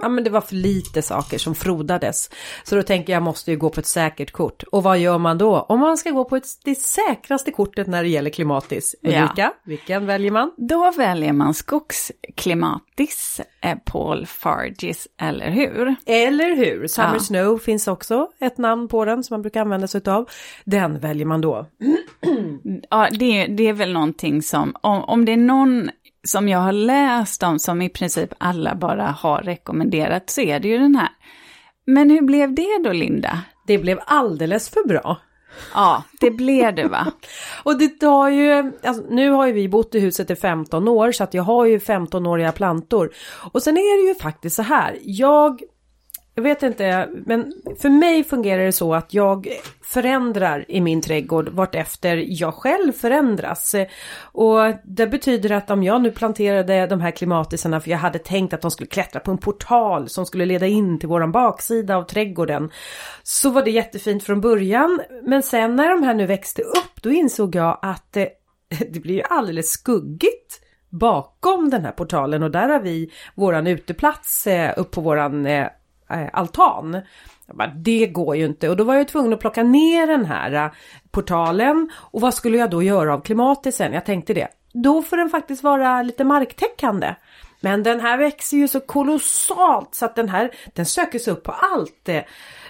Ja 0.02 0.10
men 0.10 0.24
det 0.24 0.30
var 0.30 0.42
för 0.42 0.56
lite 0.56 1.02
saker 1.02 1.38
som 1.38 1.56
frodades. 1.56 2.30
Så 2.64 2.76
då 2.76 2.84
tänker 2.84 3.14
jag, 3.14 3.18
jag 3.18 3.24
måste 3.24 3.52
ju 3.52 3.58
gå 3.58 3.70
på 3.70 3.80
ett 3.80 3.86
säkert 3.86 4.32
kort. 4.32 4.64
Och 4.64 4.84
vad 4.84 5.00
gör 5.00 5.18
man 5.18 5.38
då? 5.38 5.60
Om 5.60 5.80
man 5.80 5.98
ska 5.98 6.10
gå 6.12 6.26
på 6.26 6.36
ett, 6.36 6.46
det 6.64 6.76
säkraste 6.76 7.52
kortet 7.52 7.88
när 7.88 8.04
det 8.04 8.10
gäller 8.10 8.30
klimatis. 8.30 8.96
Ja. 9.02 9.10
Ulrika, 9.10 9.54
vilken 9.66 10.06
väljer 10.06 10.32
man? 10.32 10.52
Då 10.58 10.92
väljer 10.92 11.34
man 11.34 11.54
skogsklimatis, 11.54 13.42
eh, 13.62 13.78
Paul 13.86 14.26
Fargis, 14.26 15.08
eller 15.22 15.52
hur? 15.52 15.96
Eller 16.06 16.56
hur? 16.56 16.88
Summer 16.88 17.14
Ja. 17.14 17.20
Snow 17.20 17.58
finns 17.58 17.88
också 17.88 18.28
ett 18.40 18.58
namn 18.58 18.88
på 18.88 19.06
den 19.06 19.24
som 19.24 19.34
man 19.34 19.42
brukar 19.42 19.62
använda 19.62 19.88
sig 19.88 20.02
av. 20.06 20.30
Den 20.66 21.00
väljer 21.00 21.26
man 21.26 21.42
då. 21.42 21.66
Ja, 22.90 23.08
det, 23.12 23.46
det 23.48 23.68
är 23.68 23.74
väl 23.74 23.94
någonting 23.94 24.42
som, 24.42 24.76
om, 24.82 25.04
om 25.04 25.26
det 25.26 25.32
är 25.32 25.38
någon 25.38 25.90
som 26.28 26.50
jag 26.50 26.60
har 26.60 26.72
läst 26.72 27.44
om 27.44 27.60
som 27.60 27.82
i 27.82 27.90
princip 27.90 28.34
alla 28.38 28.76
bara 28.76 29.04
har 29.04 29.38
rekommenderat 29.38 30.30
så 30.30 30.42
är 30.42 30.60
det 30.60 30.68
ju 30.68 30.78
den 30.78 30.96
här. 30.96 31.10
Men 31.86 32.10
hur 32.10 32.22
blev 32.22 32.56
det 32.56 32.82
då, 32.84 32.92
Linda? 32.92 33.40
Det 33.68 33.78
blev 33.78 34.00
alldeles 34.06 34.70
för 34.70 34.88
bra. 34.88 35.18
Ja, 35.74 36.04
det 36.20 36.32
blev 36.32 36.76
det 36.76 36.88
va? 36.88 37.12
Och 37.64 37.78
det 37.78 37.88
tar 37.88 38.30
ju, 38.30 38.72
alltså, 38.84 39.04
nu 39.10 39.30
har 39.30 39.48
ju 39.48 39.54
vi 39.54 39.70
bott 39.70 39.96
i 39.96 40.00
huset 40.00 40.30
i 40.30 40.36
15 40.36 40.88
år 40.88 41.12
så 41.12 41.24
att 41.24 41.34
jag 41.34 41.44
har 41.44 41.66
ju 41.66 41.78
15-åriga 41.78 42.52
plantor. 42.52 43.14
Och 43.54 43.64
sen 43.64 43.78
är 43.78 44.04
det 44.04 44.08
ju 44.10 44.16
faktiskt 44.16 44.56
så 44.56 44.62
här, 44.62 44.98
jag, 45.04 45.62
jag 46.36 46.44
vet 46.44 46.64
inte, 46.64 47.10
men 47.26 47.54
för 47.80 47.90
mig 47.90 48.24
fungerar 48.24 48.66
det 48.66 48.72
så 48.72 48.94
att 48.94 49.14
jag 49.14 49.48
förändrar 49.82 50.66
i 50.68 50.82
min 50.82 51.02
trädgård 51.02 51.50
vartefter 51.50 52.26
jag 52.28 52.54
själv 52.54 52.92
förändras. 52.92 53.76
Och 54.22 54.60
det 54.84 55.08
betyder 55.08 55.52
att 55.52 55.70
om 55.70 55.84
jag 55.84 56.02
nu 56.02 56.12
planterade 56.12 56.88
de 56.88 57.02
här 57.02 57.12
klimatisarna 57.12 57.82
för 57.82 57.92
jag 57.92 57.98
hade 57.98 58.20
tänkt 58.20 58.54
att 58.54 58.62
de 58.62 58.72
skulle 58.72 58.88
klättra 58.88 59.20
på 59.20 59.32
en 59.32 59.38
portal 59.38 60.10
som 60.10 60.26
skulle 60.26 60.46
leda 60.46 60.68
in 60.68 61.00
till 61.00 61.10
våran 61.10 61.32
baksida 61.32 61.98
av 61.98 62.04
trädgården. 62.04 62.72
Så 63.24 63.50
var 63.50 63.62
det 63.62 63.72
jättefint 63.72 64.24
från 64.24 64.42
början. 64.42 65.02
Men 65.24 65.44
sen 65.44 65.76
när 65.76 65.90
de 65.90 66.04
här 66.04 66.14
nu 66.14 66.26
växte 66.26 66.62
upp 66.62 67.02
då 67.02 67.12
insåg 67.12 67.56
jag 67.56 67.80
att 67.82 68.14
det, 68.14 68.30
det 68.92 69.00
blir 69.00 69.16
ju 69.16 69.24
alldeles 69.30 69.70
skuggigt 69.70 70.62
bakom 70.90 71.70
den 71.70 71.86
här 71.86 71.92
portalen 71.92 72.44
och 72.44 72.52
där 72.52 72.70
har 72.70 72.80
vi 72.80 73.12
våran 73.36 73.68
uteplats 73.68 74.48
eh, 74.48 74.74
upp 74.78 74.92
på 74.92 75.02
våran 75.02 75.46
eh, 75.46 75.68
Eh, 76.14 76.30
altan. 76.34 77.02
Jag 77.48 77.56
bara, 77.56 77.68
det 77.68 78.08
går 78.08 78.36
ju 78.36 78.46
inte 78.46 78.70
och 78.70 78.78
då 78.78 78.84
var 78.84 78.96
jag 78.96 79.08
tvungen 79.08 79.34
att 79.34 79.40
plocka 79.40 79.64
ner 79.64 80.08
den 80.08 80.26
här 80.26 80.66
eh, 80.66 80.72
portalen 81.12 81.92
och 81.96 82.22
vad 82.22 82.34
skulle 82.34 82.58
jag 82.58 82.70
då 82.70 82.84
göra 82.84 83.14
av 83.14 83.22
klimatisen? 83.22 83.94
Jag 83.94 84.06
tänkte 84.06 84.34
det. 84.34 84.48
Då 84.74 85.02
får 85.02 85.18
den 85.18 85.30
faktiskt 85.30 85.64
vara 85.64 86.02
lite 86.02 86.24
marktäckande. 86.24 87.16
Men 87.62 87.84
den 87.84 88.00
här 88.00 88.18
växer 88.18 88.58
ju 88.58 88.68
så 88.68 88.80
kolossalt 88.80 89.96
så 89.96 90.06
att 90.06 90.16
den 90.16 90.30
här 90.30 90.52
den 90.74 90.86
söker 90.86 91.20
sig 91.20 91.34
upp 91.34 91.44
på 91.44 91.52
allt. 91.52 92.10
Eh, 92.10 92.22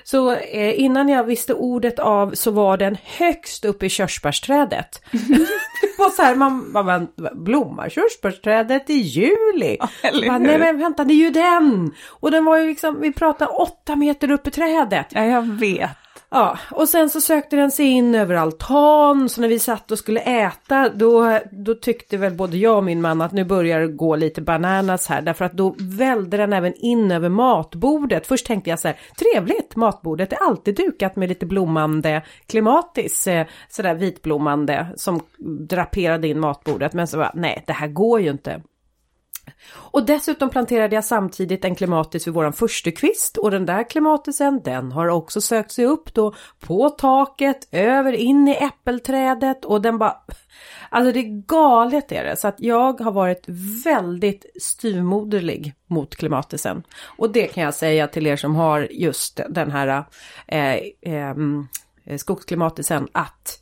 så 0.03 0.31
eh, 0.31 0.79
innan 0.79 1.09
jag 1.09 1.23
visste 1.23 1.53
ordet 1.53 1.99
av 1.99 2.31
så 2.33 2.51
var 2.51 2.77
den 2.77 2.97
högst 3.03 3.65
upp 3.65 3.83
i 3.83 3.89
körsbärsträdet. 3.89 5.01
det 5.81 5.97
var 5.97 6.09
så 6.09 6.21
här, 6.21 6.35
man, 6.35 6.71
man, 6.71 6.85
man 6.85 7.07
blommar 7.33 7.89
körsbärsträdet 7.89 8.89
i 8.89 8.93
juli. 8.93 9.77
eller 10.03 10.27
Man, 10.27 10.43
nej 10.43 10.59
men 10.59 10.79
vänta, 10.79 11.03
det 11.03 11.13
är 11.13 11.15
ju 11.15 11.29
den! 11.29 11.91
Och 12.07 12.31
den 12.31 12.45
var 12.45 12.57
ju 12.57 12.67
liksom, 12.67 13.01
vi 13.01 13.13
pratar 13.13 13.61
åtta 13.61 13.95
meter 13.95 14.31
upp 14.31 14.47
i 14.47 14.51
trädet. 14.51 15.07
Ja, 15.09 15.25
jag 15.25 15.41
vet. 15.41 16.02
Ja, 16.35 16.57
och 16.71 16.89
sen 16.89 17.09
så 17.09 17.21
sökte 17.21 17.55
den 17.55 17.71
sig 17.71 17.85
in 17.85 18.15
över 18.15 18.35
altan, 18.35 19.29
så 19.29 19.41
när 19.41 19.47
vi 19.47 19.59
satt 19.59 19.91
och 19.91 19.97
skulle 19.97 20.19
äta 20.19 20.89
då, 20.89 21.39
då 21.51 21.73
tyckte 21.75 22.17
väl 22.17 22.33
både 22.33 22.57
jag 22.57 22.77
och 22.77 22.83
min 22.83 23.01
man 23.01 23.21
att 23.21 23.31
nu 23.31 23.43
börjar 23.43 23.79
det 23.79 23.87
gå 23.87 24.15
lite 24.15 24.41
bananas 24.41 25.07
här, 25.07 25.21
därför 25.21 25.45
att 25.45 25.53
då 25.53 25.75
välde 25.79 26.37
den 26.37 26.53
även 26.53 26.73
in 26.73 27.11
över 27.11 27.29
matbordet. 27.29 28.27
Först 28.27 28.45
tänkte 28.45 28.69
jag 28.69 28.79
så 28.79 28.87
här, 28.87 28.97
trevligt, 29.17 29.75
matbordet 29.75 30.33
är 30.33 30.37
alltid 30.47 30.75
dukat 30.75 31.15
med 31.15 31.29
lite 31.29 31.45
blommande 31.45 32.21
klimatis, 32.45 33.27
eh, 33.27 33.47
sådär 33.69 33.95
vitblommande 33.95 34.87
som 34.95 35.19
draperade 35.69 36.27
in 36.27 36.39
matbordet, 36.39 36.93
men 36.93 37.07
så 37.07 37.17
var 37.17 37.31
nej, 37.33 37.63
det 37.67 37.73
här 37.73 37.87
går 37.87 38.21
ju 38.21 38.29
inte. 38.29 38.61
Och 39.75 40.05
dessutom 40.05 40.49
planterade 40.49 40.95
jag 40.95 41.05
samtidigt 41.05 41.65
en 41.65 41.75
klimatis 41.75 42.27
vid 42.27 42.33
våran 42.33 42.53
förstukvist 42.53 43.37
och 43.37 43.51
den 43.51 43.65
där 43.65 43.89
klimatisen 43.89 44.61
den 44.63 44.91
har 44.91 45.07
också 45.07 45.41
sökt 45.41 45.71
sig 45.71 45.85
upp 45.85 46.13
då 46.13 46.33
på 46.59 46.89
taket, 46.89 47.67
över 47.71 48.13
in 48.13 48.47
i 48.47 48.55
äppelträdet 48.55 49.65
och 49.65 49.81
den 49.81 49.97
bara... 49.97 50.15
Alltså 50.89 51.11
det 51.11 51.19
är 51.19 51.45
galet 51.47 52.11
är 52.11 52.23
det 52.23 52.35
så 52.35 52.47
att 52.47 52.59
jag 52.59 53.01
har 53.01 53.11
varit 53.11 53.45
väldigt 53.85 54.45
styvmoderlig 54.61 55.73
mot 55.87 56.15
klimatisen. 56.15 56.83
Och 57.17 57.31
det 57.31 57.47
kan 57.47 57.63
jag 57.63 57.73
säga 57.73 58.07
till 58.07 58.27
er 58.27 58.35
som 58.35 58.55
har 58.55 58.87
just 58.91 59.39
den 59.49 59.71
här 59.71 60.03
eh, 60.47 60.75
eh, 61.01 61.35
skogsklimatisen 62.17 63.07
att 63.11 63.59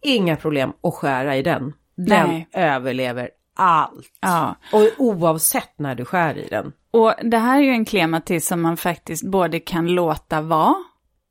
inga 0.00 0.36
problem 0.36 0.72
att 0.82 0.94
skära 0.94 1.36
i 1.36 1.42
den. 1.42 1.72
Den 1.96 2.28
Nej. 2.28 2.48
överlever 2.52 3.30
allt. 3.56 4.18
Ja. 4.20 4.56
Och 4.72 4.86
oavsett 4.98 5.78
när 5.78 5.94
du 5.94 6.04
skär 6.04 6.38
i 6.38 6.48
den. 6.48 6.72
Och 6.90 7.14
det 7.22 7.38
här 7.38 7.58
är 7.58 7.62
ju 7.62 7.70
en 7.70 7.84
klematis 7.84 8.46
som 8.46 8.60
man 8.62 8.76
faktiskt 8.76 9.30
både 9.30 9.60
kan 9.60 9.86
låta 9.86 10.40
vara 10.40 10.74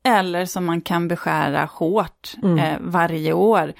eller 0.04 0.44
som 0.44 0.64
man 0.64 0.80
kan 0.80 1.08
beskära 1.08 1.64
hårt 1.64 2.34
eh, 2.42 2.78
varje 2.80 3.32
år. 3.32 3.72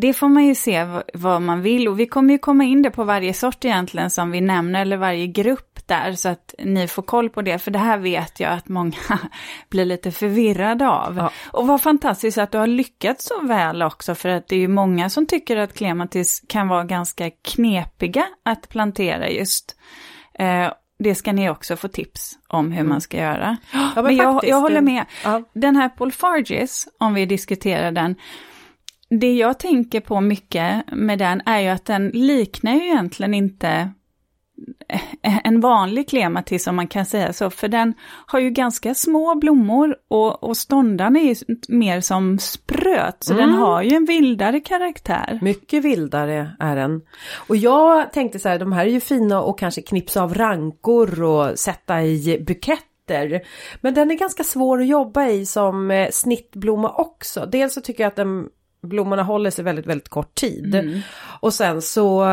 Det 0.00 0.12
får 0.12 0.28
man 0.28 0.44
ju 0.44 0.54
se 0.54 0.86
vad 1.14 1.42
man 1.42 1.62
vill 1.62 1.88
och 1.88 2.00
vi 2.00 2.06
kommer 2.06 2.32
ju 2.32 2.38
komma 2.38 2.64
in 2.64 2.82
det 2.82 2.90
på 2.90 3.04
varje 3.04 3.34
sort 3.34 3.64
egentligen 3.64 4.10
som 4.10 4.30
vi 4.30 4.40
nämner 4.40 4.82
eller 4.82 4.96
varje 4.96 5.26
grupp 5.26 5.75
där 5.88 6.12
så 6.12 6.28
att 6.28 6.54
ni 6.58 6.88
får 6.88 7.02
koll 7.02 7.30
på 7.30 7.42
det 7.42 7.58
för 7.58 7.70
det 7.70 7.78
här 7.78 7.98
vet 7.98 8.40
jag 8.40 8.52
att 8.52 8.68
många 8.68 8.96
blir 9.68 9.84
lite 9.84 10.12
förvirrade 10.12 10.88
av. 10.88 11.16
Ja. 11.16 11.30
Och 11.52 11.66
vad 11.66 11.82
fantastiskt 11.82 12.38
att 12.38 12.52
du 12.52 12.58
har 12.58 12.66
lyckats 12.66 13.26
så 13.26 13.46
väl 13.46 13.82
också 13.82 14.14
för 14.14 14.28
att 14.28 14.48
det 14.48 14.56
är 14.56 14.60
ju 14.60 14.68
många 14.68 15.10
som 15.10 15.26
tycker 15.26 15.56
att 15.56 15.74
klematis 15.74 16.42
kan 16.48 16.68
vara 16.68 16.84
ganska 16.84 17.30
knepiga 17.30 18.26
att 18.42 18.68
plantera 18.68 19.30
just. 19.30 19.76
Eh, 20.38 20.72
det 20.98 21.14
ska 21.14 21.32
ni 21.32 21.50
också 21.50 21.76
få 21.76 21.88
tips 21.88 22.38
om 22.48 22.72
hur 22.72 22.84
man 22.84 23.00
ska 23.00 23.16
göra. 23.16 23.56
Mm. 23.72 23.88
men 23.94 24.04
men 24.04 24.16
jag, 24.16 24.44
jag 24.44 24.60
håller 24.60 24.80
med. 24.80 25.04
ja. 25.24 25.42
Den 25.52 25.76
här 25.76 25.88
Paul 25.88 26.12
Fargis, 26.12 26.88
om 26.98 27.14
vi 27.14 27.26
diskuterar 27.26 27.92
den, 27.92 28.16
det 29.10 29.32
jag 29.32 29.58
tänker 29.58 30.00
på 30.00 30.20
mycket 30.20 30.84
med 30.92 31.18
den 31.18 31.42
är 31.46 31.60
ju 31.60 31.68
att 31.68 31.84
den 31.84 32.08
liknar 32.08 32.74
ju 32.74 32.84
egentligen 32.84 33.34
inte 33.34 33.90
en 35.44 35.60
vanlig 35.60 36.08
klematis 36.08 36.66
om 36.66 36.76
man 36.76 36.88
kan 36.88 37.06
säga 37.06 37.32
så, 37.32 37.50
för 37.50 37.68
den 37.68 37.94
har 38.26 38.38
ju 38.38 38.50
ganska 38.50 38.94
små 38.94 39.34
blommor 39.34 39.96
och, 40.08 40.44
och 40.44 40.56
ståndarna 40.56 41.18
är 41.18 41.24
ju 41.24 41.34
mer 41.68 42.00
som 42.00 42.38
spröt, 42.38 43.16
så 43.24 43.34
den 43.34 43.50
har 43.50 43.82
ju 43.82 43.96
en 43.96 44.04
vildare 44.04 44.60
karaktär. 44.60 45.38
Mycket 45.42 45.84
vildare 45.84 46.50
är 46.58 46.76
den. 46.76 47.00
Och 47.48 47.56
jag 47.56 48.12
tänkte 48.12 48.38
så 48.38 48.48
här, 48.48 48.58
de 48.58 48.72
här 48.72 48.86
är 48.86 48.90
ju 48.90 49.00
fina 49.00 49.42
och 49.42 49.58
kanske 49.58 49.82
knipsa 49.82 50.22
av 50.22 50.34
rankor 50.34 51.22
och 51.22 51.58
sätta 51.58 52.02
i 52.02 52.44
buketter. 52.46 53.42
Men 53.80 53.94
den 53.94 54.10
är 54.10 54.14
ganska 54.14 54.44
svår 54.44 54.80
att 54.80 54.86
jobba 54.86 55.26
i 55.26 55.46
som 55.46 55.90
eh, 55.90 56.10
snittblomma 56.10 56.90
också. 56.90 57.46
Dels 57.46 57.74
så 57.74 57.80
tycker 57.80 58.02
jag 58.04 58.08
att 58.08 58.16
den, 58.16 58.48
blommorna 58.82 59.22
håller 59.22 59.50
sig 59.50 59.64
väldigt, 59.64 59.86
väldigt 59.86 60.08
kort 60.08 60.34
tid. 60.34 60.74
Och 61.40 61.54
sen 61.54 61.82
så 61.82 62.24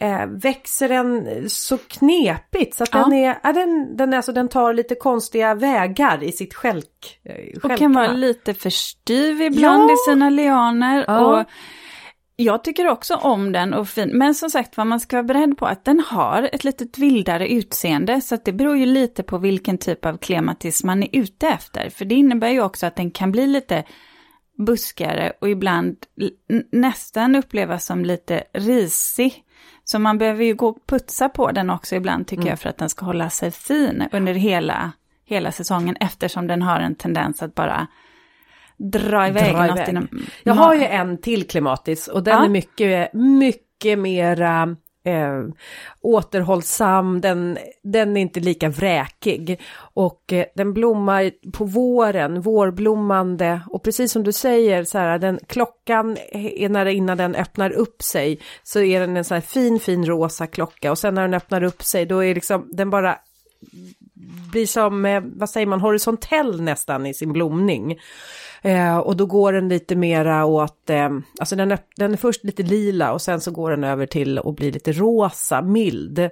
eh, 0.00 0.26
växer 0.26 0.88
den 0.88 1.26
så 1.50 1.78
knepigt 1.78 2.74
så 2.76 2.82
att 2.84 2.90
Ja. 2.92 2.98
den 3.04 3.12
är, 3.12 3.38
ja, 3.42 3.52
den, 3.52 3.96
den, 3.96 4.12
är 4.12 4.16
alltså, 4.16 4.32
den 4.32 4.48
tar 4.48 4.74
lite 4.74 4.94
konstiga 4.94 5.54
vägar 5.54 6.22
i 6.22 6.32
sitt 6.32 6.54
skälk. 6.54 7.20
eh, 7.24 7.60
Och 7.70 7.78
kan 7.78 7.92
vara 7.92 8.12
lite 8.12 8.54
för 8.54 8.70
styv 8.70 9.42
ibland 9.42 9.90
Ja. 9.90 9.94
i 9.94 9.96
sina 10.10 10.30
lianer. 10.30 11.04
Ja. 11.08 11.40
Och 11.40 11.46
jag 12.36 12.64
tycker 12.64 12.88
också 12.88 13.14
om 13.14 13.52
den 13.52 13.74
och 13.74 13.88
fin. 13.88 14.10
Men 14.18 14.34
som 14.34 14.50
sagt 14.50 14.76
vad 14.76 14.86
man 14.86 15.00
ska 15.00 15.16
vara 15.16 15.22
beredd 15.24 15.58
på 15.58 15.66
att 15.66 15.84
den 15.84 16.00
har 16.00 16.48
ett 16.52 16.64
litet 16.64 16.98
vildare 16.98 17.48
utseende. 17.48 18.20
Så 18.20 18.34
att 18.34 18.44
det 18.44 18.52
beror 18.52 18.76
ju 18.76 18.86
lite 18.86 19.22
på 19.22 19.38
vilken 19.38 19.78
typ 19.78 20.06
av 20.06 20.16
klematis 20.18 20.84
man 20.84 21.02
är 21.02 21.08
ute 21.12 21.48
efter. 21.48 21.90
För 21.90 22.04
det 22.04 22.14
innebär 22.14 22.48
ju 22.48 22.62
också 22.62 22.86
att 22.86 22.96
den 22.96 23.10
kan 23.10 23.32
bli 23.32 23.46
lite 23.46 23.84
buskare 24.66 25.32
och 25.40 25.48
ibland 25.50 25.96
nästan 26.72 27.36
upplevas 27.36 27.86
som 27.86 28.04
lite 28.04 28.44
risig. 28.54 29.44
Så 29.90 29.98
man 29.98 30.18
behöver 30.18 30.44
ju 30.44 30.54
gå 30.54 30.68
och 30.68 30.86
putsa 30.86 31.28
på 31.28 31.50
den 31.50 31.70
också 31.70 31.96
ibland 31.96 32.26
tycker 32.26 32.48
jag 32.48 32.58
för 32.58 32.68
att 32.68 32.78
den 32.78 32.88
ska 32.88 33.04
hålla 33.04 33.30
sig 33.30 33.50
fin 33.50 34.08
under 34.12 34.34
hela, 34.34 34.92
hela 35.24 35.52
säsongen 35.52 35.96
eftersom 36.00 36.46
den 36.46 36.62
har 36.62 36.80
en 36.80 36.94
tendens 36.94 37.42
att 37.42 37.54
bara 37.54 37.86
dra 38.76 39.28
iväg 39.28 39.54
Dra 39.54 39.66
något 39.66 39.76
iväg. 39.76 39.88
inom... 39.88 40.08
Jag 40.42 40.54
har 40.54 40.74
ju 40.74 40.84
en 40.84 41.18
till 41.18 41.48
klimatis 41.48 42.08
och 42.08 42.22
den 42.22 42.38
Ja. 42.38 42.44
är 42.44 42.48
mycket, 42.48 43.12
mycket 43.12 43.98
mera 43.98 44.76
eh, 45.04 45.44
återhållsam, 46.00 47.20
den, 47.20 47.58
den 47.82 48.16
är 48.16 48.20
inte 48.20 48.40
lika 48.40 48.68
vräkig. 48.68 49.60
Och 49.94 50.32
eh, 50.32 50.46
den 50.54 50.72
blommar 50.72 51.30
på 51.52 51.64
våren, 51.64 52.40
vårblommande. 52.40 53.60
Och 53.66 53.82
precis 53.82 54.12
som 54.12 54.22
du 54.22 54.32
säger 54.32 54.84
så 54.84 54.98
här, 54.98 55.18
den 55.18 55.38
klockan 55.46 56.16
är 56.32 56.68
när 56.68 56.86
innan 56.86 57.18
den 57.18 57.34
öppnar 57.34 57.70
upp 57.70 58.02
sig 58.02 58.40
så 58.62 58.80
är 58.80 59.00
den 59.00 59.16
en 59.16 59.24
sån 59.24 59.34
här 59.34 59.42
fin 59.42 59.80
fin 59.80 60.06
rosa 60.06 60.46
klocka. 60.46 60.90
Och 60.90 60.98
sen 60.98 61.14
när 61.14 61.22
den 61.22 61.34
öppnar 61.34 61.62
upp 61.62 61.82
sig 61.82 62.06
då 62.06 62.24
är 62.24 62.34
liksom 62.34 62.68
den 62.72 62.90
bara 62.90 63.18
blir 64.50 64.66
som, 64.66 65.06
eh, 65.06 65.22
vad 65.24 65.50
säger 65.50 65.66
man, 65.66 65.80
horisontell 65.80 66.62
nästan 66.62 67.06
i 67.06 67.14
sin 67.14 67.32
blomning. 67.32 67.98
Eh, 68.62 68.98
och 68.98 69.16
då 69.16 69.26
går 69.26 69.52
den 69.52 69.68
lite 69.68 69.96
mera 69.96 70.44
åt, 70.44 70.90
eh, 70.90 71.10
alltså 71.40 71.56
den 71.56 71.72
är, 71.72 71.78
den 71.96 72.12
är 72.12 72.16
först 72.16 72.44
lite 72.44 72.62
lila 72.62 73.12
och 73.12 73.22
sen 73.22 73.40
så 73.40 73.50
går 73.50 73.70
den 73.70 73.84
över 73.84 74.06
till 74.06 74.38
att 74.38 74.56
bli 74.56 74.70
lite 74.70 74.92
rosa, 74.92 75.62
mild. 75.62 76.30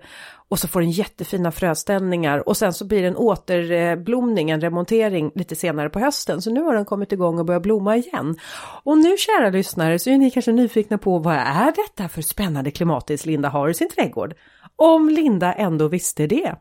Och 0.50 0.58
så 0.58 0.68
får 0.68 0.80
den 0.80 0.90
jättefina 0.90 1.52
fröställningar 1.52 2.48
och 2.48 2.56
sen 2.56 2.72
så 2.72 2.86
blir 2.86 3.02
det 3.02 3.08
en 3.08 3.16
återblomning, 3.16 4.50
en 4.50 4.60
remontering 4.60 5.30
lite 5.34 5.56
senare 5.56 5.90
på 5.90 5.98
hösten. 5.98 6.42
Så 6.42 6.50
nu 6.50 6.62
har 6.62 6.74
den 6.74 6.84
kommit 6.84 7.12
igång 7.12 7.38
och 7.38 7.44
börjat 7.44 7.62
blomma 7.62 7.96
igen. 7.96 8.36
Och 8.82 8.98
nu 8.98 9.16
kära 9.16 9.50
lyssnare 9.50 9.98
så 9.98 10.10
är 10.10 10.18
ni 10.18 10.30
kanske 10.30 10.52
nyfikna 10.52 10.98
på 10.98 11.18
vad 11.18 11.34
är 11.34 11.72
detta 11.76 12.08
för 12.08 12.22
spännande 12.22 12.70
klimatis 12.70 13.26
Linda 13.26 13.48
har 13.48 13.68
i 13.68 13.74
sin 13.74 13.88
trädgård? 13.88 14.34
Om 14.76 15.08
Linda 15.08 15.52
ändå 15.52 15.88
visste 15.88 16.26
det. 16.26 16.54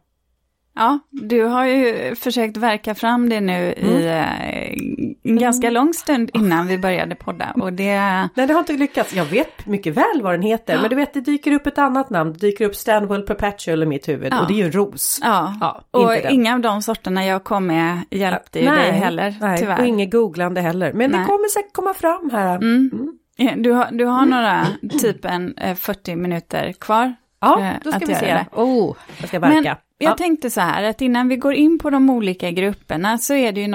Ja, 0.76 1.00
du 1.12 1.44
har 1.44 1.66
ju 1.66 2.16
försökt 2.16 2.58
verka 2.58 2.96
fram 2.96 3.30
det 3.30 3.42
nu 3.42 3.74
i 3.74 4.08
eh, 4.08 5.07
en 5.30 5.38
ganska 5.38 5.70
lång 5.70 5.94
stund 5.94 6.32
innan 6.34 6.68
vi 6.68 6.78
började 6.78 7.16
podda. 7.16 7.52
Och 7.56 7.74
det... 7.74 8.00
Nej, 8.36 8.48
det 8.48 8.54
har 8.54 8.60
inte 8.60 8.74
lyckats. 8.74 9.14
Jag 9.14 9.26
vet 9.26 9.66
mycket 9.66 9.94
väl 9.98 10.22
vad 10.22 10.34
den 10.34 10.42
heter, 10.42 10.82
men 10.82 10.90
du 10.90 10.96
vet, 10.96 11.14
det 11.14 11.22
dyker 11.22 11.52
upp 11.52 11.68
ett 11.68 11.78
annat 11.78 12.10
namn. 12.10 12.34
Det 12.34 12.40
dyker 12.40 12.66
upp 12.66 12.76
Stanwell 12.76 13.22
Perpetual 13.22 13.84
i 13.84 13.86
mitt 13.86 14.08
huvud 14.08 14.34
Ja. 14.34 14.42
och 14.42 14.48
det 14.48 14.54
är 14.54 14.58
ju 14.58 14.64
en 14.66 14.72
ros. 14.72 15.20
Ja, 15.24 15.54
Ja, 15.62 15.82
och 15.92 16.08
den. 16.10 16.32
inga 16.34 16.54
av 16.54 16.60
de 16.60 16.82
sorterna 16.82 17.26
jag 17.26 17.44
kom 17.44 17.68
med 17.68 18.00
hjälpte 18.12 18.60
ju 18.60 18.66
dig 18.66 18.92
heller, 18.92 19.36
nej, 19.42 19.58
tyvärr. 19.60 19.80
och 19.80 19.86
inget 19.86 20.12
googlande 20.12 20.62
heller. 20.62 20.94
Men 20.94 21.12
det 21.12 21.18
Nej. 21.18 21.26
kommer 21.28 21.50
säkert 21.50 21.74
komma 21.74 21.94
fram 21.94 22.30
här. 22.34 22.56
Mm. 22.56 23.14
Ja, 23.36 23.52
Du 23.58 23.72
har, 23.72 23.88
du 23.92 24.06
har 24.06 24.26
några, 24.26 24.68
typ 25.02 25.26
en 25.26 25.58
eh, 25.58 25.76
40 25.76 26.16
minuter 26.16 26.72
kvar. 26.80 27.14
Ja, 27.42 27.62
eh, 27.62 27.72
då 27.84 27.92
ska 27.92 28.06
vi 28.06 28.16
se. 28.16 28.26
det. 28.26 28.46
Oh, 28.54 28.96
jag 29.20 29.28
ska 29.28 29.40
verka. 29.40 29.54
Men 29.56 29.64
jag 29.66 29.78
ja. 29.98 30.14
tänkte 30.16 30.50
så 30.50 30.62
här, 30.62 30.84
att 30.84 31.02
innan 31.02 31.28
vi 31.28 31.36
går 31.38 31.54
in 31.54 31.80
på 31.80 31.90
de 31.90 32.10
olika 32.10 32.52
grupperna 32.52 33.18
så 33.18 33.34
är 33.34 33.52
det 33.52 33.62
ju 33.62 33.68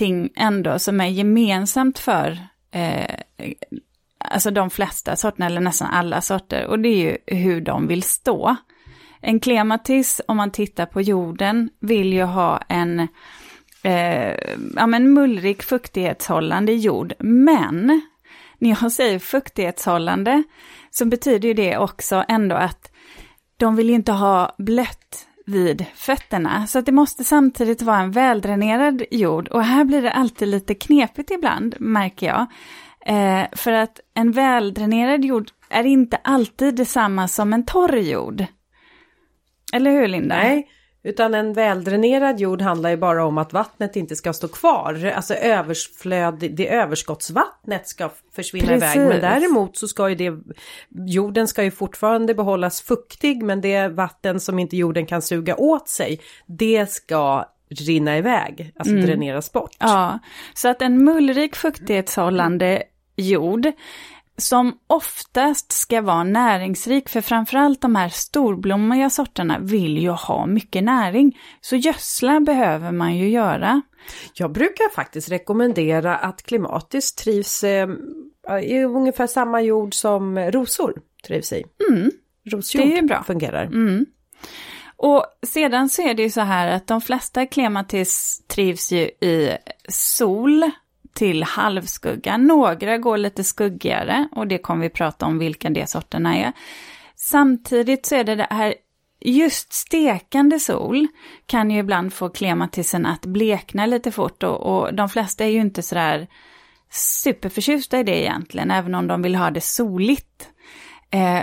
någonting 0.00 0.30
ändå 0.36 0.78
som 0.78 1.00
är 1.00 1.06
gemensamt 1.06 1.98
för 1.98 2.38
eh, 2.70 3.14
alltså 4.18 4.50
de 4.50 4.70
flesta 4.70 5.16
sorterna, 5.16 5.46
eller 5.46 5.60
nästan 5.60 5.88
alla 5.90 6.20
sorter, 6.20 6.66
och 6.66 6.78
det 6.78 6.88
är 6.88 6.96
ju 6.96 7.36
hur 7.36 7.60
de 7.60 7.86
vill 7.86 8.02
stå. 8.02 8.56
En 9.20 9.40
klematis, 9.40 10.20
om 10.28 10.36
man 10.36 10.50
tittar 10.50 10.86
på 10.86 11.00
jorden, 11.00 11.70
vill 11.80 12.12
ju 12.12 12.22
ha 12.22 12.62
en 12.68 13.08
eh, 13.82 14.34
ja, 14.76 14.86
men 14.86 15.14
mullrik 15.14 15.62
fuktighetshållande 15.62 16.72
jord, 16.72 17.14
men 17.18 18.00
när 18.58 18.76
jag 18.82 18.92
säger 18.92 19.18
fuktighetshållande 19.18 20.42
så 20.90 21.04
betyder 21.04 21.48
ju 21.48 21.54
det 21.54 21.78
också 21.78 22.24
ändå 22.28 22.56
att 22.56 22.90
de 23.56 23.76
vill 23.76 23.88
ju 23.88 23.94
inte 23.94 24.12
ha 24.12 24.54
blött 24.58 25.25
vid 25.46 25.86
fötterna. 25.94 26.66
Så 26.66 26.78
att 26.78 26.86
det 26.86 26.92
måste 26.92 27.24
samtidigt 27.24 27.82
vara 27.82 27.98
en 27.98 28.10
väldränerad 28.10 29.02
jord. 29.10 29.48
Och 29.48 29.64
här 29.64 29.84
blir 29.84 30.02
det 30.02 30.12
alltid 30.12 30.48
lite 30.48 30.74
knepigt 30.74 31.30
ibland, 31.30 31.74
märker 31.78 32.26
jag. 32.26 32.46
Eh, 33.06 33.46
för 33.52 33.72
att 33.72 34.00
en 34.14 34.32
väldränerad 34.32 35.24
jord 35.24 35.50
är 35.68 35.84
inte 35.84 36.16
alltid 36.16 36.74
detsamma 36.74 37.28
som 37.28 37.52
en 37.52 37.66
torr 37.66 37.96
jord. 37.96 38.44
Eller 39.72 39.90
hur, 39.90 40.08
Linda? 40.08 40.36
Nej, 40.36 40.68
utan 41.06 41.34
en 41.34 41.52
väldränerad 41.52 42.40
jord 42.40 42.62
handlar 42.62 42.90
ju 42.90 42.96
bara 42.96 43.24
om 43.24 43.38
att 43.38 43.52
vattnet 43.52 43.96
inte 43.96 44.16
ska 44.16 44.32
stå 44.32 44.48
kvar. 44.48 45.12
Alltså 45.16 45.34
överflöd, 45.34 46.34
det 46.34 46.68
överskottsvattnet 46.68 47.88
ska 47.88 48.10
försvinna 48.34 48.66
Precis. 48.66 48.96
iväg. 48.96 49.08
Men 49.08 49.20
däremot 49.20 49.76
så 49.76 49.88
ska 49.88 50.08
ju 50.08 50.14
det, 50.14 50.34
jorden 50.88 51.48
ska 51.48 51.64
ju 51.64 51.70
fortfarande 51.70 52.34
behållas 52.34 52.82
fuktig 52.82 53.42
men 53.42 53.60
det 53.60 53.88
vatten 53.88 54.40
som 54.40 54.58
inte 54.58 54.76
jorden 54.76 55.06
kan 55.06 55.22
suga 55.22 55.56
åt 55.56 55.88
sig, 55.88 56.20
det 56.46 56.90
ska 56.90 57.44
rinna 57.70 58.18
iväg, 58.18 58.72
alltså 58.76 58.94
dräneras 58.94 59.52
bort. 59.52 59.76
Ja, 59.78 60.18
så 60.54 60.68
att 60.68 60.82
en 60.82 61.04
mullrik 61.04 61.56
fuktighetshållande 61.56 62.82
jord 63.16 63.72
som 64.36 64.78
oftast 64.86 65.72
ska 65.72 66.00
vara 66.00 66.24
näringsrik, 66.24 67.08
för 67.08 67.20
framförallt 67.20 67.80
de 67.80 67.96
här 67.96 68.08
storblommiga 68.08 69.10
sorterna 69.10 69.58
vill 69.58 69.98
ju 69.98 70.10
ha 70.10 70.46
mycket 70.46 70.84
näring. 70.84 71.38
Så 71.60 71.76
gödsla 71.76 72.40
behöver 72.40 72.92
man 72.92 73.16
ju 73.16 73.28
göra. 73.28 73.82
Jag 74.34 74.52
brukar 74.52 74.94
faktiskt 74.94 75.28
rekommendera 75.28 76.16
att 76.16 76.42
klimatis 76.42 77.14
trivs 77.14 77.64
eh, 77.64 77.88
i 78.62 78.84
ungefär 78.84 79.26
samma 79.26 79.60
jord 79.60 79.94
som 79.94 80.38
rosor 80.38 80.94
trivs 81.26 81.52
i. 81.52 81.64
Mm, 81.90 82.10
Rosjord 82.44 82.82
det 82.82 82.98
är 82.98 83.02
bra. 83.02 83.22
fungerar. 83.22 83.64
mm. 83.64 84.06
Och 84.98 85.24
sedan 85.46 85.88
så 85.88 86.02
är 86.02 86.14
det 86.14 86.22
ju 86.22 86.30
så 86.30 86.40
här 86.40 86.68
att 86.68 86.86
de 86.86 87.00
flesta 87.00 87.46
klematis 87.46 88.42
trivs 88.48 88.92
ju 88.92 89.02
i 89.02 89.56
sol 89.88 90.70
till 91.16 91.42
halvskugga. 91.42 92.36
Några 92.36 92.98
går 92.98 93.16
lite 93.18 93.44
skuggigare 93.44 94.28
och 94.32 94.46
det 94.46 94.58
kommer 94.58 94.82
vi 94.82 94.90
prata 94.90 95.26
om 95.26 95.38
vilka 95.38 95.70
de 95.70 95.86
sorterna 95.86 96.36
är. 96.36 96.52
Samtidigt 97.14 98.06
så 98.06 98.14
är 98.14 98.24
det 98.24 98.34
det 98.34 98.46
här 98.50 98.74
Just 99.20 99.72
stekande 99.72 100.60
sol 100.60 101.06
kan 101.46 101.70
ju 101.70 101.78
ibland 101.78 102.12
få 102.12 102.28
klematisen 102.28 103.06
att 103.06 103.26
blekna 103.26 103.86
lite 103.86 104.10
fort 104.12 104.42
och, 104.42 104.60
och 104.60 104.94
de 104.94 105.08
flesta 105.08 105.44
är 105.44 105.48
ju 105.48 105.60
inte 105.60 105.82
sådär 105.82 106.26
superförtjusta 106.90 108.00
i 108.00 108.02
det 108.02 108.22
egentligen, 108.22 108.70
även 108.70 108.94
om 108.94 109.06
de 109.06 109.22
vill 109.22 109.34
ha 109.34 109.50
det 109.50 109.60
soligt. 109.60 110.48
Eh, 111.10 111.42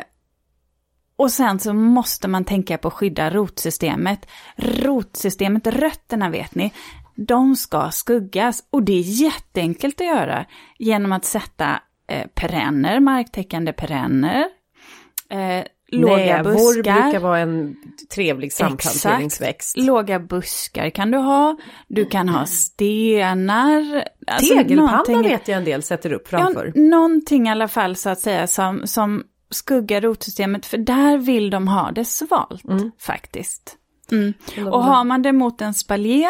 och 1.15 1.31
sen 1.31 1.59
så 1.59 1.73
måste 1.73 2.27
man 2.27 2.45
tänka 2.45 2.77
på 2.77 2.88
att 2.88 2.93
skydda 2.93 3.29
rotsystemet. 3.29 4.25
Rotsystemet, 4.55 5.67
rötterna 5.67 6.29
vet 6.29 6.55
ni, 6.55 6.73
de 7.15 7.56
ska 7.56 7.91
skuggas 7.91 8.63
och 8.69 8.84
det 8.84 8.93
är 8.93 9.02
jätteenkelt 9.02 10.02
att 10.02 10.08
göra 10.08 10.45
genom 10.80 11.12
att 11.12 11.26
sätta 11.26 11.80
eh, 12.08 12.28
perenner, 12.36 12.99
marktäckande 12.99 13.73
perenner, 13.73 14.45
eh, 15.30 15.63
låga 15.91 16.43
buskar. 16.43 17.02
brukar 17.02 17.19
vara 17.19 17.39
en 17.39 17.76
trevlig 18.15 18.54
samplanteringsväxt. 18.54 19.78
Låga 19.78 20.19
buskar 20.19 20.89
kan 20.89 21.12
du 21.12 21.17
ha, 21.17 21.58
du 21.88 22.06
kan 22.06 22.30
ha 22.30 22.45
stenar. 22.45 24.08
alltså 24.28 24.56
Tegelpanna 24.56 25.21
vet 25.21 25.47
jag 25.47 25.58
en 25.58 25.65
del 25.65 25.84
sätter 25.84 26.13
upp 26.13 26.28
framför. 26.28 26.71
Ja, 26.76 26.82
någonting 26.82 27.47
i 27.47 27.52
alla 27.52 27.67
fall 27.67 27.95
så 27.95 28.10
att 28.10 28.19
säga 28.19 28.47
som, 28.47 28.88
som 28.88 29.23
skuggar 29.49 30.02
rotsystemet, 30.02 30.65
för 30.65 30.78
där 30.78 31.17
vill 31.17 31.49
de 31.49 31.67
ha 31.67 31.91
det 31.91 32.06
svalt 32.06 32.63
faktiskt. 32.99 33.78
Mm. 34.12 34.34
Och 34.71 34.84
har 34.84 35.04
man 35.04 35.21
det 35.21 35.32
mot 35.32 35.62
en 35.62 35.73
spaljé, 35.73 36.30